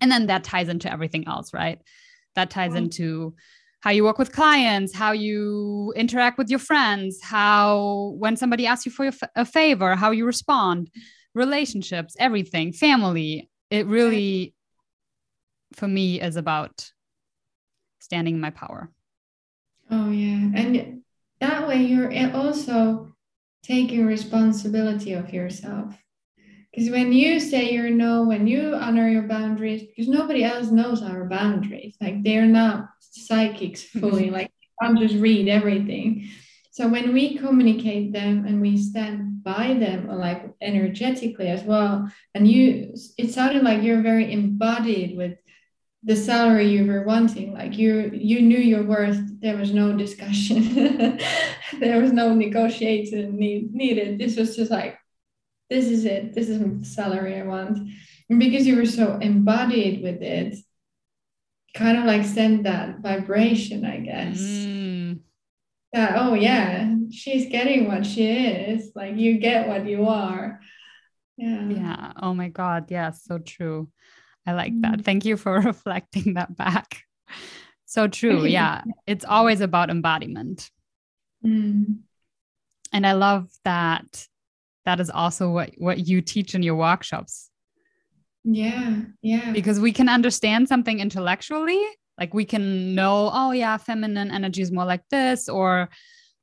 And 0.00 0.12
then 0.12 0.26
that 0.26 0.44
ties 0.44 0.68
into 0.68 0.92
everything 0.92 1.26
else, 1.26 1.54
right? 1.54 1.80
That 2.34 2.50
ties 2.50 2.74
into 2.74 3.34
how 3.80 3.90
you 3.90 4.04
work 4.04 4.18
with 4.18 4.32
clients, 4.32 4.94
how 4.94 5.12
you 5.12 5.92
interact 5.96 6.38
with 6.38 6.48
your 6.48 6.58
friends, 6.58 7.20
how 7.22 8.14
when 8.18 8.36
somebody 8.36 8.66
asks 8.66 8.86
you 8.86 8.92
for 8.92 9.10
a 9.34 9.44
favor, 9.44 9.94
how 9.94 10.10
you 10.10 10.24
respond, 10.24 10.90
relationships, 11.34 12.16
everything, 12.18 12.72
family. 12.72 13.50
It 13.70 13.86
really, 13.86 14.54
for 15.74 15.86
me, 15.86 16.20
is 16.20 16.36
about 16.36 16.90
standing 18.00 18.36
in 18.36 18.40
my 18.40 18.50
power. 18.50 18.90
Oh, 19.90 20.10
yeah. 20.10 20.50
And 20.54 21.02
that 21.40 21.68
way 21.68 21.82
you're 21.82 22.12
eh, 22.12 22.32
also 22.32 23.12
taking 23.62 24.06
responsibility 24.06 25.12
of 25.12 25.32
yourself 25.32 25.94
because 26.76 26.90
when 26.90 27.10
you 27.10 27.40
say 27.40 27.72
your 27.72 27.88
no, 27.88 28.24
when 28.24 28.46
you 28.46 28.74
honor 28.74 29.08
your 29.08 29.22
boundaries, 29.22 29.82
because 29.82 30.08
nobody 30.08 30.44
else 30.44 30.70
knows 30.70 31.02
our 31.02 31.24
boundaries, 31.24 31.96
like 32.02 32.22
they're 32.22 32.44
not 32.44 32.90
psychics 33.00 33.84
mm-hmm. 33.84 34.00
fully, 34.00 34.30
like 34.30 34.50
can't 34.82 34.98
just 34.98 35.14
read 35.14 35.48
everything. 35.48 36.28
So 36.72 36.86
when 36.86 37.14
we 37.14 37.38
communicate 37.38 38.12
them 38.12 38.44
and 38.44 38.60
we 38.60 38.76
stand 38.76 39.42
by 39.42 39.72
them, 39.72 40.08
like 40.18 40.50
energetically 40.60 41.48
as 41.48 41.62
well, 41.62 42.10
and 42.34 42.46
you, 42.46 42.94
it 43.16 43.32
sounded 43.32 43.62
like 43.62 43.82
you're 43.82 44.02
very 44.02 44.30
embodied 44.30 45.16
with 45.16 45.38
the 46.02 46.14
salary 46.14 46.68
you 46.68 46.84
were 46.84 47.04
wanting. 47.04 47.54
Like 47.54 47.78
you, 47.78 48.10
you 48.12 48.42
knew 48.42 48.58
your 48.58 48.82
worth. 48.82 49.18
There 49.40 49.56
was 49.56 49.72
no 49.72 49.96
discussion. 49.96 50.74
there 51.80 52.02
was 52.02 52.12
no 52.12 52.34
negotiation 52.34 53.38
need, 53.38 53.72
needed. 53.72 54.18
This 54.18 54.36
was 54.36 54.54
just 54.54 54.70
like 54.70 54.98
this 55.68 55.86
is 55.86 56.04
it. 56.04 56.34
This 56.34 56.48
is 56.48 56.58
the 56.60 56.84
salary 56.84 57.38
i 57.38 57.42
want. 57.42 57.78
And 58.28 58.38
because 58.38 58.66
you 58.66 58.76
were 58.76 58.86
so 58.86 59.18
embodied 59.18 60.02
with 60.02 60.22
it 60.22 60.56
kind 61.74 61.98
of 61.98 62.04
like 62.04 62.24
send 62.24 62.64
that 62.64 63.00
vibration 63.00 63.84
i 63.84 63.98
guess. 63.98 64.40
Mm. 64.40 65.20
that 65.92 66.14
oh 66.16 66.32
yeah 66.32 66.94
she's 67.10 67.50
getting 67.50 67.86
what 67.86 68.04
she 68.06 68.26
is. 68.26 68.92
Like 68.94 69.16
you 69.16 69.38
get 69.38 69.68
what 69.68 69.86
you 69.86 70.08
are. 70.08 70.60
Yeah. 71.36 71.68
Yeah. 71.68 72.12
Oh 72.20 72.34
my 72.34 72.48
god. 72.48 72.90
Yeah 72.90 73.10
so 73.10 73.38
true. 73.38 73.88
I 74.46 74.52
like 74.52 74.72
mm. 74.72 74.82
that 74.82 75.04
thank 75.04 75.24
you 75.24 75.36
for 75.36 75.60
reflecting 75.72 76.34
that 76.34 76.56
back. 76.56 77.02
So 77.84 78.08
true. 78.08 78.44
Yeah. 78.46 78.82
It's 79.06 79.24
always 79.24 79.60
about 79.60 79.90
embodiment. 79.90 80.70
Mm. 81.44 81.98
and 82.92 83.06
i 83.06 83.12
love 83.12 83.48
that 83.64 84.26
that 84.86 85.00
is 85.00 85.10
also 85.10 85.50
what 85.50 85.72
what 85.76 86.08
you 86.08 86.22
teach 86.22 86.54
in 86.54 86.62
your 86.62 86.76
workshops. 86.76 87.50
Yeah 88.44 89.02
yeah. 89.20 89.52
Because 89.52 89.78
we 89.78 89.92
can 89.92 90.08
understand 90.08 90.68
something 90.68 91.00
intellectually 91.00 91.84
like 92.18 92.32
we 92.32 92.44
can 92.44 92.94
know 92.94 93.30
oh 93.32 93.50
yeah 93.52 93.76
feminine 93.76 94.30
energy 94.30 94.62
is 94.62 94.72
more 94.72 94.86
like 94.86 95.02
this 95.10 95.48
or 95.48 95.88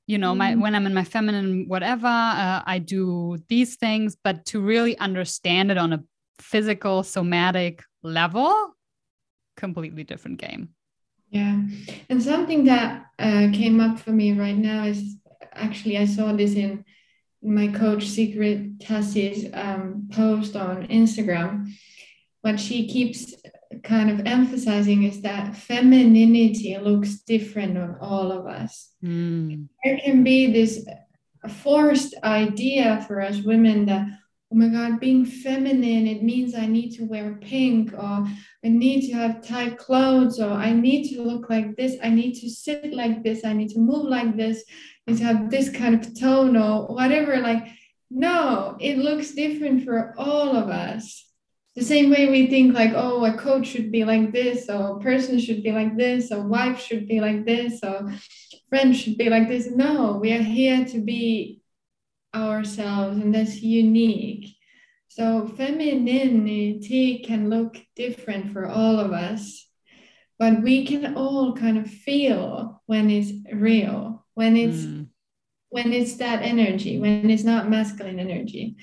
you 0.06 0.18
know 0.18 0.36
my 0.36 0.52
mm-hmm. 0.52 0.62
when 0.62 0.76
i'm 0.76 0.86
in 0.86 0.94
my 0.94 1.04
feminine 1.04 1.66
whatever 1.68 2.08
uh, 2.08 2.62
i 2.66 2.80
do 2.80 3.38
these 3.48 3.76
things. 3.76 4.16
But 4.24 4.46
to 4.48 4.62
really 4.62 4.98
understand 4.98 5.72
it 5.72 5.78
on 5.78 5.94
a 5.94 6.04
physical 6.40 7.04
somatic 7.04 7.84
level 8.04 8.76
completely 9.56 10.04
different 10.04 10.40
game. 10.40 10.70
Yeah. 11.30 11.62
And 12.10 12.22
something 12.22 12.66
that 12.66 13.06
uh, 13.18 13.48
came 13.54 13.80
up 13.80 14.00
for 14.00 14.12
me 14.12 14.34
right 14.34 14.58
now 14.58 14.84
is 14.84 15.16
actually 15.54 15.98
i 15.98 16.06
saw 16.06 16.34
this 16.34 16.56
in 16.56 16.84
my 17.44 17.68
coach 17.68 18.08
Secret 18.08 18.80
Tessie's 18.80 19.50
um, 19.54 20.10
post 20.12 20.56
on 20.56 20.88
Instagram, 20.88 21.72
what 22.42 22.60
she 22.60 22.88
keeps 22.88 23.34
kind 23.84 24.10
of 24.10 24.26
emphasizing 24.26 25.04
is 25.04 25.22
that 25.22 25.56
femininity 25.56 26.78
looks 26.78 27.20
different 27.20 27.78
on 27.78 27.98
all 28.00 28.32
of 28.32 28.48
us. 28.48 28.92
Mm. 29.04 29.68
There 29.84 30.00
can 30.00 30.24
be 30.24 30.52
this 30.52 30.86
forced 31.50 32.16
idea 32.24 33.04
for 33.08 33.22
us 33.22 33.42
women 33.42 33.86
that, 33.88 34.08
oh 34.54 34.56
my 34.56 34.68
God, 34.68 35.00
being 35.00 35.26
feminine, 35.26 36.06
it 36.06 36.22
means 36.22 36.54
I 36.54 36.68
need 36.68 36.92
to 36.98 37.06
wear 37.06 37.40
pink 37.42 37.92
or 37.94 38.28
I 38.64 38.70
need 38.70 39.08
to 39.08 39.14
have 39.14 39.46
tight 39.46 39.80
clothes 39.80 40.40
or 40.40 40.52
I 40.52 40.72
need 40.74 41.10
to 41.14 41.24
look 41.24 41.50
like 41.50 41.76
this. 41.76 41.98
I 42.04 42.10
need 42.10 42.36
to 42.36 42.50
sit 42.50 42.94
like 42.94 43.24
this. 43.24 43.44
I 43.44 43.54
need 43.54 43.70
to 43.70 43.80
move 43.80 44.06
like 44.06 44.38
this 44.38 44.64
I 45.08 45.12
need 45.12 45.18
to 45.18 45.26
have 45.26 45.50
this 45.50 45.70
kind 45.70 45.96
of 45.96 46.18
tone 46.18 46.56
or 46.56 46.88
whatever. 46.88 47.38
Like, 47.38 47.68
no, 48.10 48.78
it 48.80 48.98
looks 48.98 49.32
different 49.32 49.84
for 49.84 50.14
all 50.18 50.56
of 50.56 50.70
us. 50.70 51.28
The 51.76 51.84
same 51.84 52.12
way 52.12 52.30
we 52.30 52.48
think 52.48 52.74
like, 52.74 52.92
oh, 52.96 53.26
a 53.26 53.36
coach 53.36 53.68
should 53.68 53.92
be 53.92 54.06
like 54.06 54.32
this, 54.32 54.70
or 54.70 54.98
a 54.98 55.00
person 55.00 55.40
should 55.40 55.64
be 55.64 55.72
like 55.72 55.98
this, 55.98 56.32
or 56.32 56.48
wife 56.48 56.80
should 56.80 57.08
be 57.08 57.20
like 57.20 57.46
this, 57.46 57.80
or 57.84 58.14
friend 58.70 58.96
should 58.96 59.18
be 59.18 59.30
like 59.30 59.50
this. 59.50 59.68
No, 59.72 60.20
we 60.22 60.32
are 60.34 60.42
here 60.42 60.86
to 60.86 61.02
be 61.02 61.63
ourselves, 62.36 63.18
and 63.18 63.34
that's 63.34 63.62
unique. 63.62 64.56
So 65.08 65.48
femininity 65.48 67.20
can 67.20 67.50
look 67.50 67.78
different 67.96 68.52
for 68.52 68.68
all 68.68 69.00
of 69.00 69.12
us, 69.12 69.68
but 70.40 70.62
we 70.62 70.86
can 70.86 71.16
all 71.16 71.54
kind 71.54 71.78
of 71.78 71.90
feel 71.90 72.82
when 72.86 73.10
it's 73.10 73.32
real 73.54 74.26
when 74.34 74.58
it's 74.58 74.84
mm. 74.84 75.08
when 75.70 75.94
it's 75.94 76.16
that 76.18 76.42
energy 76.42 77.00
when 77.00 77.30
it's 77.30 77.44
not 77.44 77.70
masculine 77.70 78.20
energy 78.20 78.76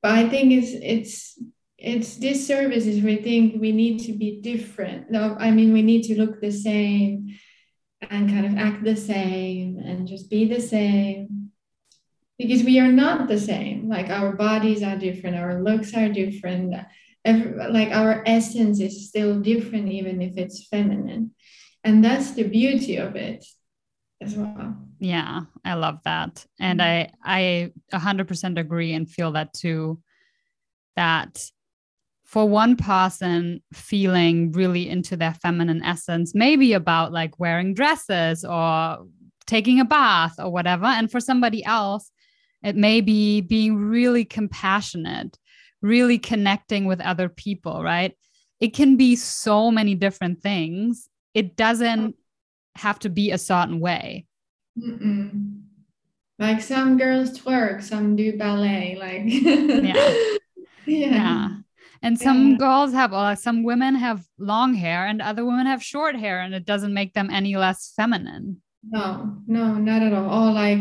but 0.00 0.12
i 0.12 0.28
think 0.28 0.52
it's 0.52 0.72
it's 0.82 1.38
it's 1.78 2.16
this 2.16 2.46
service 2.46 2.86
is 2.86 3.02
we 3.02 3.16
think 3.16 3.60
we 3.60 3.72
need 3.72 3.98
to 3.98 4.12
be 4.12 4.40
different 4.40 5.10
no 5.10 5.36
i 5.38 5.50
mean 5.50 5.72
we 5.72 5.82
need 5.82 6.02
to 6.02 6.18
look 6.18 6.40
the 6.40 6.52
same 6.52 7.36
and 8.10 8.30
kind 8.30 8.46
of 8.46 8.56
act 8.56 8.82
the 8.84 8.96
same 8.96 9.78
and 9.78 10.08
just 10.08 10.30
be 10.30 10.44
the 10.44 10.60
same 10.60 11.41
because 12.42 12.64
we 12.64 12.78
are 12.78 12.92
not 12.92 13.28
the 13.28 13.38
same 13.38 13.88
like 13.88 14.08
our 14.10 14.32
bodies 14.32 14.82
are 14.82 14.96
different 14.96 15.36
our 15.36 15.62
looks 15.62 15.94
are 15.94 16.08
different 16.08 16.74
like 17.24 17.90
our 17.90 18.22
essence 18.26 18.80
is 18.80 19.08
still 19.08 19.40
different 19.40 19.88
even 19.88 20.20
if 20.20 20.36
it's 20.36 20.66
feminine 20.66 21.30
and 21.84 22.04
that's 22.04 22.32
the 22.32 22.44
beauty 22.44 22.96
of 22.96 23.16
it 23.16 23.44
as 24.20 24.36
well. 24.36 24.76
Yeah, 24.98 25.42
I 25.64 25.74
love 25.74 25.98
that. 26.04 26.46
And. 26.60 26.80
I 26.80 27.10
I 27.24 27.72
100% 27.92 28.58
agree 28.58 28.92
and 28.94 29.10
feel 29.10 29.32
that 29.32 29.52
too 29.52 30.00
that 30.96 31.50
for 32.24 32.48
one 32.48 32.76
person 32.76 33.62
feeling 33.72 34.52
really 34.52 34.88
into 34.88 35.16
their 35.16 35.34
feminine 35.34 35.82
essence, 35.82 36.34
maybe 36.34 36.72
about 36.72 37.12
like 37.12 37.38
wearing 37.38 37.74
dresses 37.74 38.44
or 38.44 39.06
taking 39.46 39.80
a 39.80 39.84
bath 39.84 40.34
or 40.38 40.50
whatever. 40.50 40.86
And 40.86 41.10
for 41.10 41.20
somebody 41.20 41.64
else, 41.64 42.10
it 42.62 42.76
may 42.76 43.00
be 43.00 43.40
being 43.40 43.76
really 43.76 44.24
compassionate, 44.24 45.38
really 45.80 46.18
connecting 46.18 46.84
with 46.84 47.00
other 47.00 47.28
people, 47.28 47.82
right? 47.82 48.16
It 48.60 48.74
can 48.74 48.96
be 48.96 49.16
so 49.16 49.70
many 49.70 49.94
different 49.94 50.40
things. 50.40 51.08
It 51.34 51.56
doesn't 51.56 52.14
have 52.76 52.98
to 53.00 53.08
be 53.08 53.30
a 53.30 53.38
certain 53.38 53.80
way. 53.80 54.26
Mm-mm. 54.78 55.62
Like 56.38 56.60
some 56.60 56.96
girls 56.96 57.38
twerk, 57.38 57.82
some 57.82 58.16
do 58.16 58.36
ballet. 58.38 58.96
Like 58.98 59.22
yeah. 59.26 60.14
yeah. 60.86 61.14
yeah. 61.14 61.48
And 62.04 62.18
some 62.18 62.52
yeah. 62.52 62.56
girls 62.56 62.92
have, 62.92 63.12
or 63.12 63.36
some 63.36 63.62
women 63.62 63.94
have 63.94 64.26
long 64.36 64.74
hair, 64.74 65.06
and 65.06 65.22
other 65.22 65.44
women 65.44 65.66
have 65.66 65.84
short 65.84 66.16
hair, 66.16 66.40
and 66.40 66.52
it 66.52 66.66
doesn't 66.66 66.92
make 66.92 67.14
them 67.14 67.30
any 67.30 67.56
less 67.56 67.92
feminine. 67.94 68.60
No, 68.82 69.36
no, 69.46 69.74
not 69.74 70.02
at 70.02 70.12
all. 70.12 70.28
All 70.28 70.52
like 70.52 70.80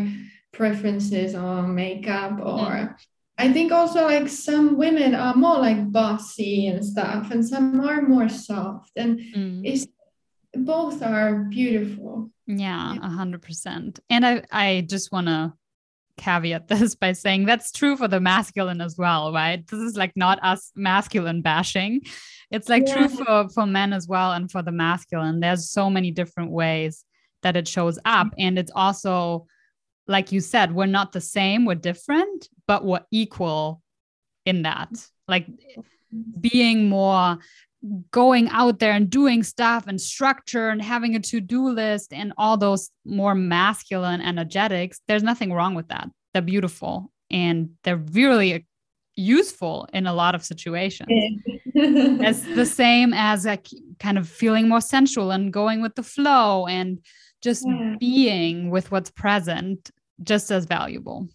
preferences 0.52 1.36
on 1.36 1.76
makeup, 1.76 2.40
or 2.40 2.70
mm. 2.70 2.96
I 3.38 3.52
think 3.52 3.72
also 3.72 4.04
like 4.04 4.28
some 4.28 4.78
women 4.78 5.16
are 5.16 5.36
more 5.36 5.58
like 5.58 5.92
bossy 5.92 6.68
and 6.68 6.86
stuff, 6.86 7.32
and 7.32 7.48
some 7.48 7.80
are 7.82 8.02
more 8.02 8.30
soft, 8.30 8.92
and 8.96 9.20
mm. 9.20 9.62
it's 9.64 9.88
both 10.54 11.02
are 11.02 11.36
beautiful. 11.36 12.30
Yeah, 12.48 12.96
a 13.02 13.10
hundred 13.10 13.42
percent. 13.42 14.00
And 14.10 14.26
I, 14.26 14.44
I 14.52 14.86
just 14.88 15.12
want 15.12 15.28
to 15.28 15.54
caveat 16.18 16.68
this 16.68 16.96
by 16.96 17.14
saying 17.14 17.46
that's 17.46 17.72
true 17.72 17.96
for 17.98 18.08
the 18.08 18.20
masculine 18.20 18.82
as 18.82 18.98
well, 18.98 19.34
right? 19.34 19.66
This 19.68 19.80
is 19.80 19.96
like 19.96 20.14
not 20.16 20.44
us 20.44 20.72
masculine 20.76 21.42
bashing. 21.42 22.02
It's 22.50 22.68
like 22.68 22.88
yeah. 22.88 23.08
true 23.08 23.10
for 23.10 23.50
for 23.50 23.66
men 23.66 23.94
as 23.94 24.08
well 24.08 24.34
and 24.34 24.52
for 24.52 24.62
the 24.62 24.72
masculine. 24.72 25.40
There's 25.40 25.70
so 25.70 25.90
many 25.90 26.12
different 26.12 26.52
ways 26.52 27.06
that 27.44 27.56
it 27.56 27.68
shows 27.68 27.98
up, 28.06 28.28
mm-hmm. 28.28 28.40
and 28.40 28.60
it's 28.60 28.72
also 28.76 29.48
like 30.12 30.32
you 30.32 30.42
said, 30.42 30.76
we're 30.76 30.86
not 30.86 31.12
the 31.12 31.22
same, 31.22 31.66
we're 31.66 31.76
different, 31.76 32.50
but 32.68 32.86
we're 32.86 33.06
equal 33.12 33.82
in 34.46 34.64
that. 34.64 34.90
Like 35.28 35.48
being 36.40 36.90
more 36.90 37.40
going 38.12 38.48
out 38.50 38.80
there 38.80 38.92
and 38.92 39.10
doing 39.10 39.42
stuff 39.42 39.88
and 39.88 40.00
structure 40.00 40.70
and 40.70 40.82
having 40.82 41.16
a 41.16 41.20
to-do 41.20 41.70
list 41.70 42.14
and 42.14 42.32
all 42.38 42.56
those 42.56 42.92
more 43.06 43.34
masculine 43.34 44.22
energetics 44.22 45.02
there's 45.08 45.24
nothing 45.24 45.52
wrong 45.52 45.74
with 45.74 45.88
that 45.88 46.08
they're 46.32 46.44
beautiful 46.44 47.12
and 47.32 47.72
they're 47.84 47.98
really 48.14 48.68
useful 49.16 49.88
in 49.94 50.06
a 50.06 50.14
lot 50.14 50.36
of 50.36 50.46
situations 50.46 51.10
it's 51.74 52.42
the 52.56 52.68
same 52.68 53.14
as 53.16 53.46
like 53.46 53.66
kind 54.00 54.20
of 54.20 54.30
feeling 54.30 54.70
more 54.70 54.82
sensual 54.82 55.32
and 55.32 55.52
going 55.52 55.82
with 55.82 55.96
the 55.96 56.04
flow 56.04 56.68
and 56.68 57.00
just 57.42 57.66
yeah. 57.68 57.96
being 58.00 58.70
with 58.70 58.92
what's 58.92 59.10
present 59.10 59.90
just 60.24 60.52
as 60.52 60.66
valuable. 60.66 61.28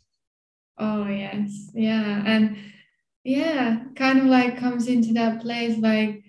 Oh 0.79 1.07
yes. 1.07 1.71
Yeah. 1.75 2.23
And 2.25 2.57
yeah 3.25 3.81
kind 3.97 4.21
of 4.21 4.27
like 4.27 4.57
comes 4.57 4.87
into 4.87 5.13
that 5.15 5.43
place 5.43 5.77
like 5.79 6.23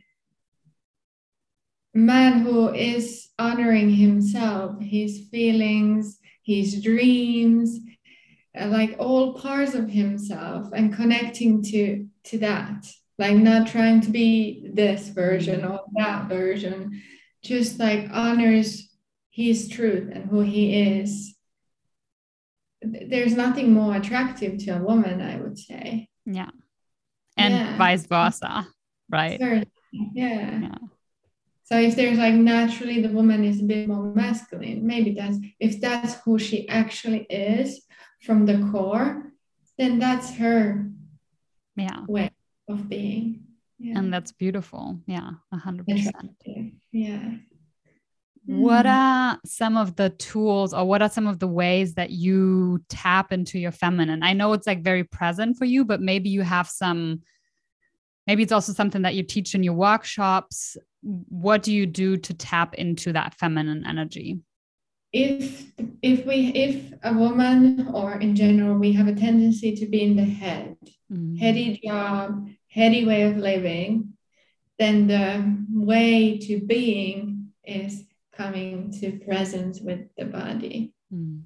man 1.93 2.39
who 2.39 2.74
is 2.74 3.30
honoring 3.39 3.89
himself, 3.89 4.80
his 4.82 5.28
feelings, 5.32 6.20
his 6.43 6.82
dreams, 6.82 7.80
uh, 8.60 8.68
like 8.68 8.95
all 8.99 9.34
parts 9.34 9.74
of 9.74 9.89
himself, 9.89 10.70
and 10.74 10.95
connecting 10.95 11.64
to 11.64 12.08
to 12.26 12.38
that. 12.39 12.88
Like 13.20 13.36
not 13.36 13.68
trying 13.68 14.01
to 14.01 14.12
be 14.12 14.70
this 14.74 15.10
version 15.10 15.66
or 15.66 15.82
that 15.95 16.30
version 16.30 17.01
just 17.43 17.80
like 17.80 18.10
honors 18.12 18.89
his 19.32 19.70
truth 19.70 20.10
and 20.14 20.30
who 20.30 20.41
he 20.41 20.99
is 20.99 21.36
there's 22.82 23.36
nothing 23.36 23.73
more 23.73 23.95
attractive 23.95 24.57
to 24.59 24.71
a 24.71 24.80
woman 24.80 25.21
i 25.21 25.38
would 25.38 25.57
say. 25.57 26.09
Yeah. 26.25 26.49
And 27.38 27.53
yeah. 27.53 27.78
vice 27.78 28.05
versa 28.05 28.67
right? 29.09 29.39
Yeah. 29.91 30.59
yeah. 30.59 30.75
So 31.63 31.80
if 31.80 31.95
there's 31.95 32.17
like 32.17 32.34
naturally 32.34 33.01
the 33.01 33.09
woman 33.09 33.43
is 33.43 33.61
a 33.61 33.63
bit 33.63 33.88
more 33.88 34.13
masculine 34.13 34.86
maybe 34.86 35.11
that's 35.13 35.38
if 35.59 35.82
that's 35.82 36.15
who 36.21 36.38
she 36.38 36.67
actually 36.69 37.23
is 37.30 37.82
from 38.21 38.45
the 38.45 38.69
core 38.71 39.32
then 39.78 39.99
that's 39.99 40.36
her 40.36 40.89
yeah. 41.75 42.03
way 42.07 42.32
of 42.67 42.89
being. 42.89 43.43
Yeah. 43.80 43.99
and 43.99 44.11
that's 44.11 44.32
beautiful. 44.32 44.99
Yeah 45.05 45.32
a 45.53 45.57
100% 45.57 46.73
yeah 46.91 47.32
what 48.47 48.85
hmm. 48.85 48.91
are 48.91 49.39
some 49.45 49.75
of 49.75 49.95
the 49.97 50.09
tools 50.11 50.73
or 50.73 50.85
what 50.85 51.01
are 51.01 51.09
some 51.09 51.27
of 51.27 51.39
the 51.39 51.47
ways 51.47 51.95
that 51.95 52.11
you 52.11 52.81
tap 52.87 53.33
into 53.33 53.59
your 53.59 53.71
feminine 53.71 54.23
i 54.23 54.33
know 54.33 54.53
it's 54.53 54.65
like 54.65 54.81
very 54.81 55.03
present 55.03 55.57
for 55.57 55.65
you 55.65 55.83
but 55.83 56.01
maybe 56.01 56.29
you 56.29 56.41
have 56.41 56.67
some 56.67 57.21
maybe 58.25 58.41
it's 58.41 58.53
also 58.53 58.71
something 58.71 59.01
that 59.01 59.15
you 59.15 59.23
teach 59.23 59.53
in 59.53 59.63
your 59.63 59.73
workshops 59.73 60.77
what 61.01 61.61
do 61.61 61.73
you 61.73 61.85
do 61.85 62.15
to 62.15 62.33
tap 62.33 62.73
into 62.75 63.11
that 63.11 63.33
feminine 63.33 63.85
energy 63.85 64.39
if 65.11 65.65
if 66.01 66.25
we 66.25 66.47
if 66.53 66.93
a 67.03 67.13
woman 67.13 67.89
or 67.93 68.15
in 68.15 68.33
general 68.35 68.77
we 68.77 68.93
have 68.93 69.07
a 69.07 69.15
tendency 69.15 69.75
to 69.75 69.85
be 69.85 70.03
in 70.03 70.15
the 70.15 70.23
head 70.23 70.77
mm-hmm. 71.11 71.35
heady 71.35 71.81
job 71.83 72.47
heady 72.69 73.05
way 73.05 73.23
of 73.23 73.35
living 73.35 74.13
then 74.79 75.07
the 75.07 75.65
way 75.71 76.37
to 76.37 76.61
being 76.61 77.51
is 77.65 78.07
coming 78.38 78.91
to 78.99 79.19
presence 79.25 79.81
with 79.81 80.01
the 80.17 80.25
body 80.25 80.93
mm. 81.13 81.41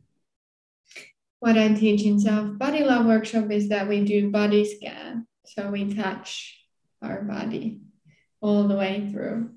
what 1.39 1.57
i 1.57 1.73
teach 1.73 2.03
in 2.03 2.19
self 2.19 2.57
body 2.57 2.83
love 2.83 3.05
workshop 3.05 3.49
is 3.49 3.69
that 3.69 3.87
we 3.87 4.03
do 4.03 4.29
body 4.29 4.65
scan 4.65 5.25
so 5.45 5.69
we 5.69 5.93
touch 5.93 6.59
our 7.01 7.21
body 7.23 7.79
all 8.41 8.67
the 8.67 8.75
way 8.75 9.09
through 9.11 9.49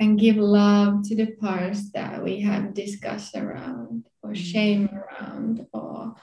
and 0.00 0.18
give 0.18 0.36
love 0.36 1.02
to 1.04 1.14
the 1.14 1.32
parts 1.36 1.92
that 1.92 2.22
we 2.22 2.40
have 2.40 2.74
discussed 2.74 3.36
around 3.36 4.06
or 4.22 4.30
mm. 4.30 4.36
shame 4.36 4.88
around 4.92 5.66
or 5.72 6.16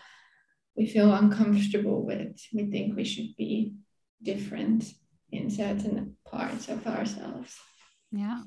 we 0.77 0.85
feel 0.85 1.13
uncomfortable 1.13 2.05
with. 2.05 2.39
We 2.53 2.69
think 2.69 2.95
we 2.95 3.03
should 3.03 3.35
be 3.35 3.73
different 4.21 4.93
in 5.31 5.49
certain 5.49 6.15
parts 6.25 6.69
of 6.69 6.85
ourselves. 6.85 7.57
Yeah. 8.11 8.43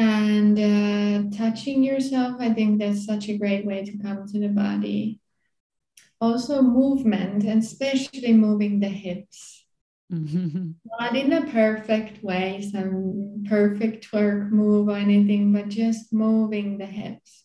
And 0.00 0.58
uh, 0.58 1.36
touching 1.36 1.82
yourself, 1.82 2.36
I 2.40 2.54
think 2.54 2.80
that's 2.80 3.04
such 3.04 3.28
a 3.28 3.36
great 3.36 3.66
way 3.66 3.84
to 3.84 3.98
come 3.98 4.26
to 4.26 4.40
the 4.40 4.48
body. 4.48 5.20
Also, 6.20 6.62
movement, 6.62 7.44
and 7.44 7.62
especially 7.62 8.32
moving 8.32 8.80
the 8.80 8.88
hips 8.88 9.60
Mm-hmm. 10.12 10.72
Not 10.98 11.16
in 11.16 11.32
a 11.32 11.46
perfect 11.46 12.22
way, 12.22 12.68
some 12.72 13.44
perfect 13.48 14.10
twerk 14.10 14.50
move 14.50 14.88
or 14.88 14.96
anything, 14.96 15.52
but 15.52 15.68
just 15.68 16.12
moving 16.12 16.78
the 16.78 16.86
hips. 16.86 17.44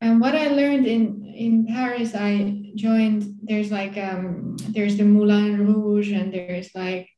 And 0.00 0.20
what 0.20 0.34
I 0.34 0.48
learned 0.48 0.86
in 0.86 1.24
in 1.24 1.66
Paris, 1.66 2.14
I 2.14 2.72
joined. 2.74 3.40
There's 3.42 3.72
like 3.72 3.96
um, 3.96 4.56
there's 4.68 4.98
the 4.98 5.04
Moulin 5.04 5.66
Rouge, 5.66 6.12
and 6.12 6.34
there's 6.34 6.68
like 6.74 7.08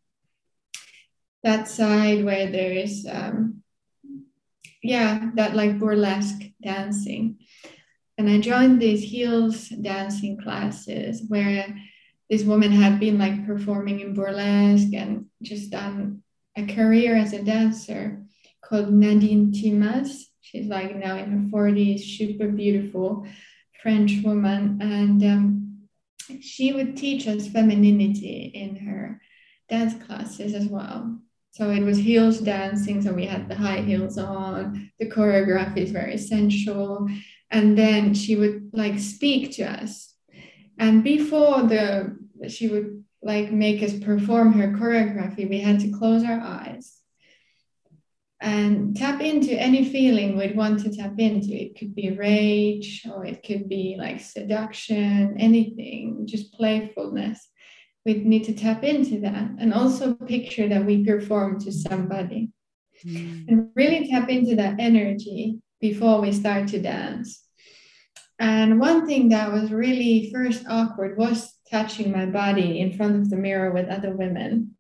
that 1.43 1.67
side 1.67 2.25
where 2.25 2.47
there 2.47 2.73
is 2.73 3.05
um, 3.11 3.56
yeah, 4.83 5.31
that 5.35 5.55
like 5.55 5.79
burlesque 5.79 6.43
dancing. 6.63 7.39
And 8.19 8.31
I 8.31 8.41
joined 8.41 8.81
these 8.81 9.03
heels 9.03 9.69
dancing 9.69 10.41
classes 10.41 11.23
where 11.29 11.77
this 12.31 12.43
woman 12.43 12.73
had 12.73 12.99
been 12.99 13.19
like 13.19 13.47
performing 13.47 14.01
in 14.01 14.15
burlesque 14.15 14.93
and 14.95 15.27
just 15.43 15.71
done 15.71 16.23
a 16.57 16.67
career 16.67 17.15
as 17.15 17.33
a 17.33 17.43
dancer 17.43 18.25
called 18.63 18.93
Nadine 18.93 19.53
Timas. 19.53 20.27
She's 20.41 20.67
like 20.67 20.97
now 20.97 21.17
in 21.17 21.31
her 21.31 21.51
40s, 21.51 22.01
super 22.01 22.49
beautiful 22.49 23.27
French 23.83 24.23
woman. 24.25 24.79
And 24.81 25.23
um, 25.25 25.89
she 26.41 26.73
would 26.73 26.97
teach 26.97 27.29
us 27.29 27.49
femininity 27.49 28.51
in 28.55 28.77
her 28.77 29.21
dance 29.69 29.95
classes 30.05 30.55
as 30.55 30.67
well. 30.67 31.21
So 31.57 31.71
it 31.71 31.83
was 31.83 31.99
heels 31.99 32.39
dancing. 32.41 33.01
So 33.01 33.13
we 33.13 33.27
had 33.27 33.49
the 33.49 33.55
high 33.55 33.81
heels 33.81 34.19
on. 34.19 34.91
The 34.99 35.09
choreography 35.09 35.79
is 35.79 35.91
very 35.91 36.19
sensual. 36.19 37.09
And 37.51 37.79
then 37.79 38.13
she 38.13 38.37
would 38.37 38.71
like 38.73 38.99
speak 38.99 39.53
to 39.57 39.63
us 39.63 40.17
and 40.79 41.03
before 41.03 41.63
the 41.63 42.17
she 42.49 42.69
would 42.69 43.05
like 43.23 43.51
make 43.51 43.83
us 43.83 43.99
perform 43.99 44.53
her 44.53 44.69
choreography, 44.69 45.49
we 45.49 45.61
had 45.61 45.81
to 45.81 45.91
close 45.91 46.23
our 46.23 46.41
eyes 46.41 47.01
and 48.41 48.95
tap 48.95 49.21
into 49.23 49.53
any 49.59 49.89
feeling 49.91 50.37
we'd 50.37 50.55
want 50.55 50.81
to 50.81 50.95
tap 50.95 51.19
into. 51.19 51.53
It 51.53 51.79
could 51.79 51.95
be 51.95 52.11
rage 52.11 53.07
or 53.11 53.25
it 53.25 53.43
could 53.43 53.69
be 53.69 53.97
like 53.99 54.21
seduction, 54.21 55.37
anything, 55.39 56.27
just 56.27 56.53
playfulness. 56.53 57.49
We'd 58.07 58.25
need 58.25 58.45
to 58.45 58.55
tap 58.55 58.85
into 58.85 59.21
that 59.21 59.51
and 59.59 59.75
also 59.75 60.15
picture 60.15 60.69
that 60.69 60.87
we 60.87 61.05
perform 61.05 61.61
to 61.61 61.73
somebody 61.73 62.51
mm. 63.05 63.49
and 63.49 63.69
really 63.75 64.09
tap 64.09 64.29
into 64.29 64.55
that 64.57 64.77
energy 64.79 65.59
before 65.81 66.21
we 66.21 66.33
start 66.33 66.69
to 66.69 66.81
dance. 66.81 67.43
And 68.39 68.79
one 68.79 69.07
thing 69.07 69.31
that 69.31 69.53
was 69.53 69.73
really 69.73 70.31
first 70.33 70.65
awkward 70.69 71.19
was 71.19 71.53
touching 71.71 72.13
my 72.13 72.27
body 72.27 72.81
in 72.81 72.97
front 72.97 73.17
of 73.17 73.29
the 73.29 73.37
mirror 73.37 73.73
with 73.73 73.89
other 73.89 74.15
women. 74.15 74.77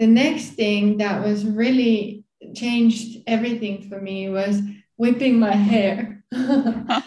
The 0.00 0.08
next 0.08 0.54
thing 0.54 0.98
that 0.98 1.24
was 1.24 1.44
really 1.44 2.24
changed 2.56 3.22
everything 3.28 3.88
for 3.88 4.00
me 4.00 4.28
was 4.30 4.60
whipping 5.02 5.36
my 5.40 5.56
hair. 5.56 6.22
I 6.32 7.02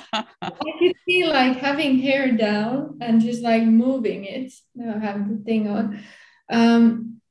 could 0.79 0.95
feel 1.05 1.29
like 1.29 1.55
having 1.55 1.99
hair 1.99 2.33
down 2.33 2.97
and 2.99 3.21
just 3.21 3.41
like 3.41 3.63
moving 3.63 4.25
it. 4.25 4.51
Now 4.75 4.95
I 4.97 4.99
have 4.99 5.29
the 5.29 5.37
thing 5.45 5.69
on. 5.69 6.03
Um, 6.49 7.21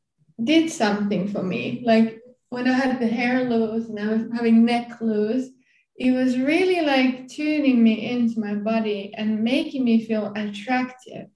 did 0.42 0.70
something 0.70 1.28
for 1.28 1.42
me. 1.42 1.82
Like 1.84 2.18
when 2.48 2.66
I 2.66 2.72
had 2.72 2.98
the 2.98 3.06
hair 3.06 3.44
loose 3.44 3.90
and 3.90 4.00
I 4.00 4.08
was 4.14 4.22
having 4.32 4.64
neck 4.64 5.02
loose, 5.02 5.50
it 5.96 6.12
was 6.12 6.38
really 6.38 6.80
like 6.80 7.28
tuning 7.28 7.82
me 7.82 8.10
into 8.10 8.40
my 8.40 8.54
body 8.54 9.12
and 9.14 9.44
making 9.44 9.84
me 9.84 10.06
feel 10.06 10.32
attractive. 10.34 11.26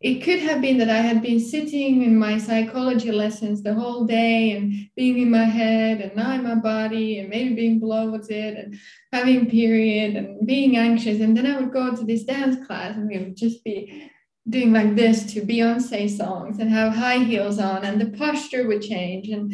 It 0.00 0.22
could 0.22 0.38
have 0.38 0.62
been 0.62 0.78
that 0.78 0.88
I 0.88 1.02
had 1.02 1.20
been 1.20 1.38
sitting 1.38 2.02
in 2.02 2.18
my 2.18 2.38
psychology 2.38 3.12
lessons 3.12 3.62
the 3.62 3.74
whole 3.74 4.06
day 4.06 4.52
and 4.52 4.88
being 4.96 5.18
in 5.18 5.30
my 5.30 5.44
head 5.44 6.00
and 6.00 6.16
not 6.16 6.36
in 6.36 6.44
my 6.44 6.54
body 6.54 7.18
and 7.18 7.28
maybe 7.28 7.54
being 7.54 7.78
bloated 7.78 8.54
and 8.54 8.78
having 9.12 9.50
period 9.50 10.16
and 10.16 10.46
being 10.46 10.78
anxious. 10.78 11.20
And 11.20 11.36
then 11.36 11.46
I 11.46 11.60
would 11.60 11.72
go 11.72 11.94
to 11.94 12.04
this 12.04 12.24
dance 12.24 12.66
class 12.66 12.96
and 12.96 13.08
we 13.08 13.18
would 13.18 13.36
just 13.36 13.62
be 13.62 14.10
doing 14.48 14.72
like 14.72 14.96
this 14.96 15.34
to 15.34 15.42
Beyonce 15.42 16.08
songs 16.08 16.58
and 16.58 16.70
have 16.70 16.94
high 16.94 17.18
heels 17.18 17.58
on 17.58 17.84
and 17.84 18.00
the 18.00 18.16
posture 18.16 18.66
would 18.66 18.80
change. 18.80 19.28
And 19.28 19.52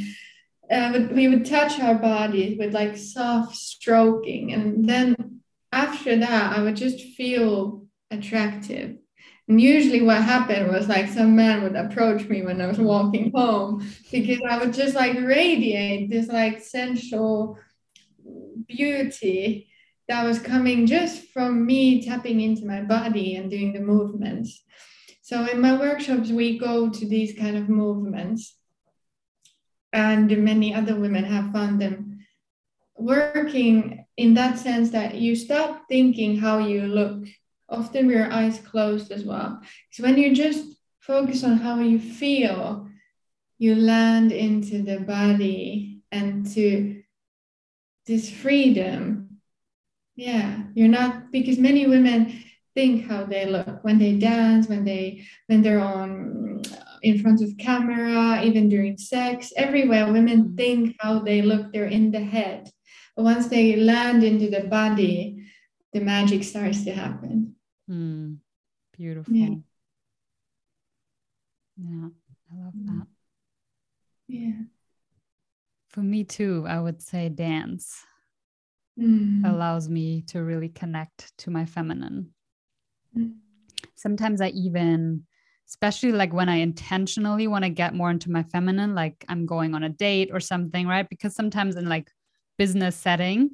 uh, 0.70 1.08
we 1.12 1.26
would 1.26 1.44
touch 1.44 1.80
our 1.80 1.96
bodies 1.96 2.56
with 2.56 2.72
like 2.72 2.96
soft 2.96 3.56
stroking. 3.56 4.52
And 4.52 4.88
then 4.88 5.36
after 5.76 6.16
that 6.16 6.56
i 6.56 6.62
would 6.62 6.76
just 6.76 7.00
feel 7.16 7.86
attractive 8.10 8.96
and 9.48 9.60
usually 9.60 10.02
what 10.02 10.22
happened 10.22 10.68
was 10.68 10.88
like 10.88 11.08
some 11.08 11.36
man 11.36 11.62
would 11.62 11.76
approach 11.76 12.26
me 12.28 12.42
when 12.42 12.60
i 12.60 12.66
was 12.66 12.78
walking 12.78 13.30
home 13.34 13.86
because 14.10 14.40
i 14.48 14.58
would 14.58 14.72
just 14.72 14.94
like 14.94 15.16
radiate 15.20 16.10
this 16.10 16.28
like 16.28 16.60
sensual 16.60 17.58
beauty 18.66 19.68
that 20.08 20.24
was 20.24 20.38
coming 20.38 20.86
just 20.86 21.28
from 21.32 21.66
me 21.66 22.04
tapping 22.04 22.40
into 22.40 22.64
my 22.64 22.82
body 22.82 23.36
and 23.36 23.50
doing 23.50 23.72
the 23.72 23.80
movements. 23.80 24.62
So 25.22 25.44
in 25.46 25.60
my 25.60 25.76
workshops 25.76 26.30
we 26.30 26.58
go 26.58 26.88
to 26.88 27.08
these 27.08 27.36
kind 27.36 27.56
of 27.56 27.68
movements 27.68 28.56
and 29.92 30.44
many 30.44 30.74
other 30.74 30.94
women 30.94 31.24
have 31.24 31.52
found 31.52 31.80
them 31.80 32.20
working 32.96 34.06
in 34.16 34.34
that 34.34 34.58
sense 34.58 34.90
that 34.90 35.16
you 35.16 35.34
stop 35.34 35.82
thinking 35.88 36.38
how 36.38 36.58
you 36.58 36.82
look 36.86 37.26
often 37.68 38.06
with 38.06 38.16
your 38.16 38.32
eyes 38.32 38.58
closed 38.60 39.10
as 39.10 39.24
well 39.24 39.60
so 39.90 40.02
when 40.02 40.16
you 40.16 40.34
just 40.34 40.64
focus 41.00 41.44
on 41.44 41.58
how 41.58 41.78
you 41.80 41.98
feel 41.98 42.88
you 43.58 43.74
land 43.74 44.32
into 44.32 44.82
the 44.82 45.00
body 45.00 46.00
and 46.12 46.46
to 46.50 47.02
this 48.06 48.30
freedom 48.30 49.38
yeah 50.14 50.62
you're 50.74 50.88
not 50.88 51.30
because 51.32 51.58
many 51.58 51.86
women 51.86 52.42
think 52.74 53.06
how 53.06 53.24
they 53.24 53.46
look 53.46 53.82
when 53.82 53.98
they 53.98 54.16
dance 54.16 54.68
when 54.68 54.84
they 54.84 55.24
when 55.46 55.62
they're 55.62 55.80
on 55.80 56.62
in 57.02 57.20
front 57.20 57.42
of 57.42 57.56
camera, 57.56 58.42
even 58.42 58.68
during 58.68 58.98
sex, 58.98 59.52
everywhere. 59.56 60.12
Women 60.12 60.44
Mm. 60.44 60.56
think 60.56 60.96
how 61.00 61.20
they 61.20 61.42
look, 61.42 61.72
they're 61.72 61.86
in 61.86 62.10
the 62.10 62.20
head. 62.20 62.70
But 63.14 63.24
once 63.24 63.48
they 63.48 63.76
land 63.76 64.24
into 64.24 64.50
the 64.50 64.64
body, 64.68 65.44
the 65.92 66.00
magic 66.00 66.44
starts 66.44 66.84
to 66.84 66.92
happen. 66.92 67.55
Mm, 67.90 68.38
beautiful. 68.92 69.34
Yeah. 69.34 69.54
Yeah, 71.76 72.08
I 72.52 72.56
love 72.64 72.74
Mm. 72.74 72.86
that. 72.86 73.06
Yeah. 74.28 74.62
For 75.88 76.00
me 76.00 76.24
too, 76.24 76.64
I 76.66 76.80
would 76.80 77.00
say 77.02 77.28
dance 77.28 78.04
Mm. 78.98 79.44
allows 79.44 79.88
me 79.88 80.22
to 80.22 80.42
really 80.42 80.68
connect 80.70 81.36
to 81.38 81.50
my 81.50 81.66
feminine. 81.66 82.34
Mm. 83.16 83.38
Sometimes 83.94 84.40
I 84.40 84.48
even, 84.48 85.26
especially 85.68 86.12
like 86.12 86.32
when 86.32 86.48
I 86.48 86.56
intentionally 86.56 87.46
want 87.46 87.64
to 87.64 87.70
get 87.70 87.94
more 87.94 88.10
into 88.10 88.30
my 88.30 88.42
feminine, 88.42 88.94
like 88.94 89.24
I'm 89.28 89.46
going 89.46 89.74
on 89.74 89.82
a 89.84 89.88
date 89.90 90.30
or 90.32 90.40
something, 90.40 90.86
right? 90.86 91.08
Because 91.08 91.34
sometimes 91.34 91.76
in 91.76 91.88
like 91.88 92.10
business 92.58 92.96
setting, 92.96 93.50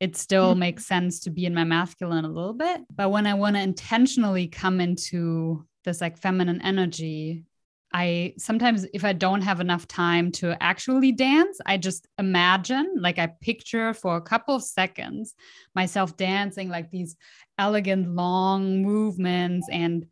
it 0.00 0.16
still 0.16 0.54
Mhm. 0.54 0.58
makes 0.58 0.86
sense 0.86 1.20
to 1.20 1.30
be 1.30 1.46
in 1.46 1.54
my 1.54 1.64
masculine 1.64 2.24
a 2.24 2.30
little 2.30 2.52
bit. 2.52 2.82
But 2.94 3.10
when 3.10 3.26
I 3.26 3.34
want 3.34 3.56
to 3.56 3.62
intentionally 3.62 4.46
come 4.46 4.80
into 4.80 5.66
this 5.84 6.00
like 6.00 6.18
feminine 6.18 6.60
energy, 6.62 7.44
I 7.92 8.34
sometimes, 8.36 8.84
if 8.92 9.04
I 9.04 9.14
don't 9.14 9.40
have 9.42 9.60
enough 9.60 9.88
time 9.88 10.30
to 10.32 10.60
actually 10.62 11.12
dance, 11.12 11.58
I 11.64 11.78
just 11.78 12.06
imagine, 12.18 12.94
like 12.98 13.18
I 13.18 13.28
picture 13.40 13.94
for 13.94 14.16
a 14.16 14.20
couple 14.20 14.54
of 14.54 14.62
seconds 14.62 15.34
myself 15.74 16.16
dancing 16.16 16.68
like 16.68 16.90
these 16.90 17.16
elegant, 17.58 18.14
long 18.14 18.82
movements. 18.82 19.68
And 19.70 20.06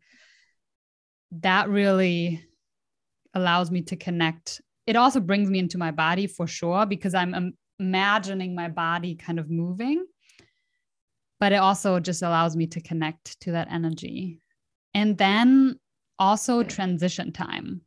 that 1.31 1.69
really 1.69 2.43
allows 3.33 3.69
me 3.69 3.81
to 3.83 3.95
connect. 3.95 4.61
It 4.87 4.95
also 4.95 5.19
brings 5.19 5.49
me 5.49 5.59
into 5.59 5.77
my 5.77 5.91
body 5.91 6.27
for 6.27 6.47
sure 6.47 6.85
because 6.85 7.13
I'm 7.13 7.35
im- 7.35 7.57
imagining 7.79 8.55
my 8.55 8.69
body 8.69 9.15
kind 9.15 9.39
of 9.39 9.49
moving. 9.49 10.05
But 11.39 11.51
it 11.51 11.57
also 11.57 11.99
just 11.99 12.21
allows 12.21 12.55
me 12.55 12.67
to 12.67 12.81
connect 12.81 13.39
to 13.41 13.51
that 13.51 13.67
energy. 13.69 14.39
And 14.93 15.17
then 15.17 15.79
also 16.17 16.63
transition 16.63 17.31
time. 17.31 17.81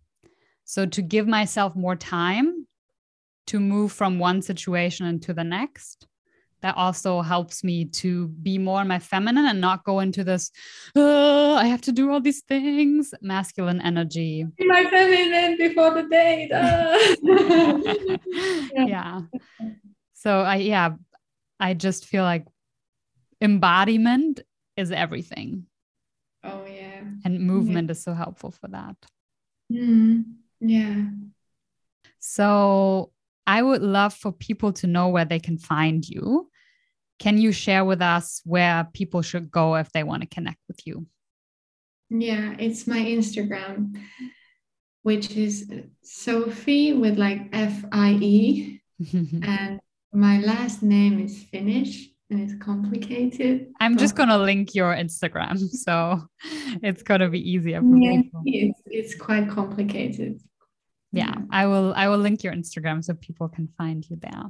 So 0.64 0.84
to 0.84 1.01
give 1.03 1.26
myself 1.26 1.74
more 1.74 1.97
time 1.97 2.66
to 3.47 3.59
move 3.59 3.93
from 3.93 4.18
one 4.18 4.43
situation 4.43 5.07
into 5.07 5.32
the 5.32 5.45
next, 5.45 6.07
that 6.61 6.77
also 6.77 7.23
helps 7.23 7.63
me 7.63 7.85
to 7.85 8.29
be 8.29 8.59
more 8.59 8.83
in 8.83 8.89
my 8.89 8.99
feminine 8.99 9.47
and 9.47 9.61
not 9.61 9.85
go 9.85 10.01
into 10.01 10.25
this, 10.25 10.51
"Oh, 10.97 11.55
I 11.55 11.67
have 11.67 11.81
to 11.83 11.93
do 11.93 12.11
all 12.11 12.21
these 12.21 12.43
things, 12.43 13.15
masculine 13.23 13.81
energy. 13.81 14.47
My 14.59 14.85
feminine 14.91 15.57
before 15.57 15.95
the 15.95 16.09
date. 16.09 16.51
ah. 16.55 16.99
yeah. 18.87 19.21
So 20.15 20.41
I, 20.41 20.57
yeah, 20.57 20.95
I 21.61 21.75
just 21.75 22.07
feel 22.07 22.25
like 22.25 22.47
embodiment 23.41 24.41
is 24.77 24.91
everything 24.91 25.67
oh 26.45 26.65
yeah. 26.67 27.03
and 27.25 27.41
movement 27.41 27.91
is 27.91 28.03
so 28.03 28.15
helpful 28.15 28.51
for 28.51 28.69
that. 28.69 28.97
Mm. 29.73 30.25
Yeah. 30.61 31.05
So 32.19 33.13
I 33.49 33.62
would 33.62 33.80
love 33.80 34.12
for 34.12 34.30
people 34.30 34.74
to 34.74 34.86
know 34.86 35.09
where 35.09 35.24
they 35.24 35.40
can 35.40 35.57
find 35.57 36.07
you. 36.07 36.51
Can 37.18 37.38
you 37.38 37.51
share 37.51 37.82
with 37.82 38.03
us 38.03 38.42
where 38.44 38.86
people 38.92 39.22
should 39.22 39.51
go 39.51 39.76
if 39.76 39.90
they 39.90 40.05
want 40.05 40.20
to 40.22 40.28
connect 40.28 40.59
with 40.68 40.86
you? 40.86 41.07
Yeah, 42.11 42.55
it's 42.59 42.86
my 42.86 42.99
Instagram, 42.99 43.99
which 45.03 45.30
is 45.34 45.70
Sofie 46.05 46.99
with 47.01 47.18
like 47.18 47.49
F 47.55 47.84
I 47.90 48.11
E, 48.20 48.82
and 49.12 49.80
my 50.12 50.40
last 50.40 50.82
name 50.82 51.18
is 51.18 51.42
Finnish 51.44 52.11
and 52.30 52.40
it's 52.42 52.62
complicated. 52.62 53.68
I'm 53.80 53.96
just 53.96 54.14
going 54.14 54.28
to 54.28 54.36
link 54.36 54.74
your 54.74 54.94
Instagram. 54.94 55.59
So 55.70 56.20
it's 56.82 57.03
going 57.03 57.20
to 57.20 57.30
be 57.30 57.40
easier 57.40 57.80
for 57.80 57.96
Yeah, 57.96 58.22
people. 58.22 58.42
it's, 58.44 58.80
it's 58.86 59.14
quite 59.14 59.49
complicated. 59.49 60.40
Yeah, 61.13 61.35
I 61.51 61.67
will 61.67 61.95
I 61.95 62.09
will 62.09 62.19
link 62.19 62.45
your 62.45 62.53
Instagram 62.53 63.03
so 63.05 63.15
people 63.15 63.49
can 63.49 63.69
find 63.79 64.09
you 64.09 64.17
there. 64.21 64.45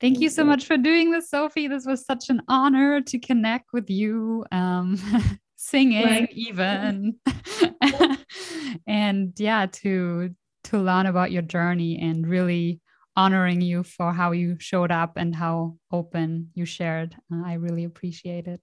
Thank 0.00 0.20
you 0.20 0.28
so 0.28 0.42
you. 0.42 0.48
much 0.48 0.66
for 0.66 0.76
doing 0.76 1.10
this, 1.10 1.30
Sofie. 1.30 1.68
This 1.68 1.86
was 1.86 2.04
such 2.04 2.28
an 2.28 2.42
honor 2.48 3.00
to 3.02 3.18
connect 3.18 3.72
with 3.72 3.88
you. 3.88 4.44
Um, 4.50 4.98
singing 5.62 6.04
Right. 6.04 6.28
even 6.32 7.14
and 8.86 9.32
yeah 9.38 9.66
to 9.66 10.34
to 10.64 10.78
learn 10.78 11.06
about 11.06 11.30
your 11.30 11.42
journey 11.42 12.00
and 12.00 12.26
really 12.26 12.80
honoring 13.14 13.60
you 13.60 13.84
for 13.84 14.12
how 14.12 14.32
you 14.32 14.56
showed 14.58 14.90
up 14.90 15.12
and 15.16 15.36
how 15.36 15.76
open 15.92 16.50
you 16.54 16.64
shared 16.64 17.14
Uh, 17.32 17.42
i 17.46 17.54
really 17.54 17.84
appreciate 17.84 18.48
it 18.48 18.60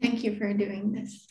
Thank 0.00 0.24
you 0.24 0.34
for 0.36 0.52
doing 0.54 0.92
this. 0.92 1.26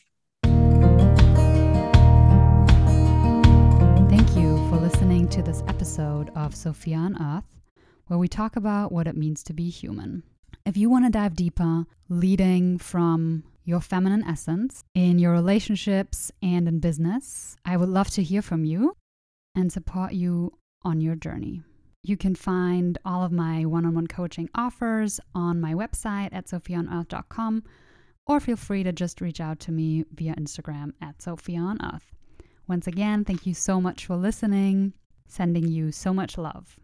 Listening 5.22 5.44
to 5.44 5.50
this 5.52 5.62
episode 5.68 6.30
of 6.34 6.52
Sophia 6.52 6.96
on 6.96 7.22
Earth, 7.22 7.44
where 8.08 8.18
we 8.18 8.26
talk 8.26 8.56
about 8.56 8.90
what 8.90 9.06
it 9.06 9.16
means 9.16 9.44
to 9.44 9.52
be 9.52 9.70
human. 9.70 10.24
If 10.66 10.76
you 10.76 10.90
want 10.90 11.04
to 11.04 11.12
dive 11.12 11.36
deeper, 11.36 11.84
leading 12.08 12.76
from 12.76 13.44
your 13.64 13.80
feminine 13.80 14.24
essence 14.24 14.82
in 14.96 15.20
your 15.20 15.30
relationships 15.30 16.32
and 16.42 16.66
in 16.66 16.80
business, 16.80 17.56
I 17.64 17.76
would 17.76 17.88
love 17.88 18.10
to 18.10 18.22
hear 18.24 18.42
from 18.42 18.64
you 18.64 18.96
and 19.54 19.72
support 19.72 20.12
you 20.12 20.54
on 20.82 21.00
your 21.00 21.14
journey. 21.14 21.62
You 22.02 22.16
can 22.16 22.34
find 22.34 22.98
all 23.04 23.22
of 23.22 23.30
my 23.30 23.64
one 23.64 23.86
on 23.86 23.94
one 23.94 24.08
coaching 24.08 24.48
offers 24.56 25.20
on 25.36 25.60
my 25.60 25.72
website 25.72 26.30
at 26.32 26.46
sophiaonearth.com 26.46 27.62
or 28.26 28.40
feel 28.40 28.56
free 28.56 28.82
to 28.82 28.90
just 28.90 29.20
reach 29.20 29.40
out 29.40 29.60
to 29.60 29.70
me 29.70 30.04
via 30.12 30.34
Instagram 30.34 30.94
at 31.00 31.22
Sophia 31.22 31.60
on 31.60 31.78
Earth. 31.94 32.12
Once 32.66 32.88
again, 32.88 33.24
thank 33.24 33.46
you 33.46 33.54
so 33.54 33.80
much 33.80 34.06
for 34.06 34.16
listening. 34.16 34.94
Sending 35.34 35.66
you 35.66 35.90
so 35.92 36.12
much 36.12 36.36
love. 36.36 36.76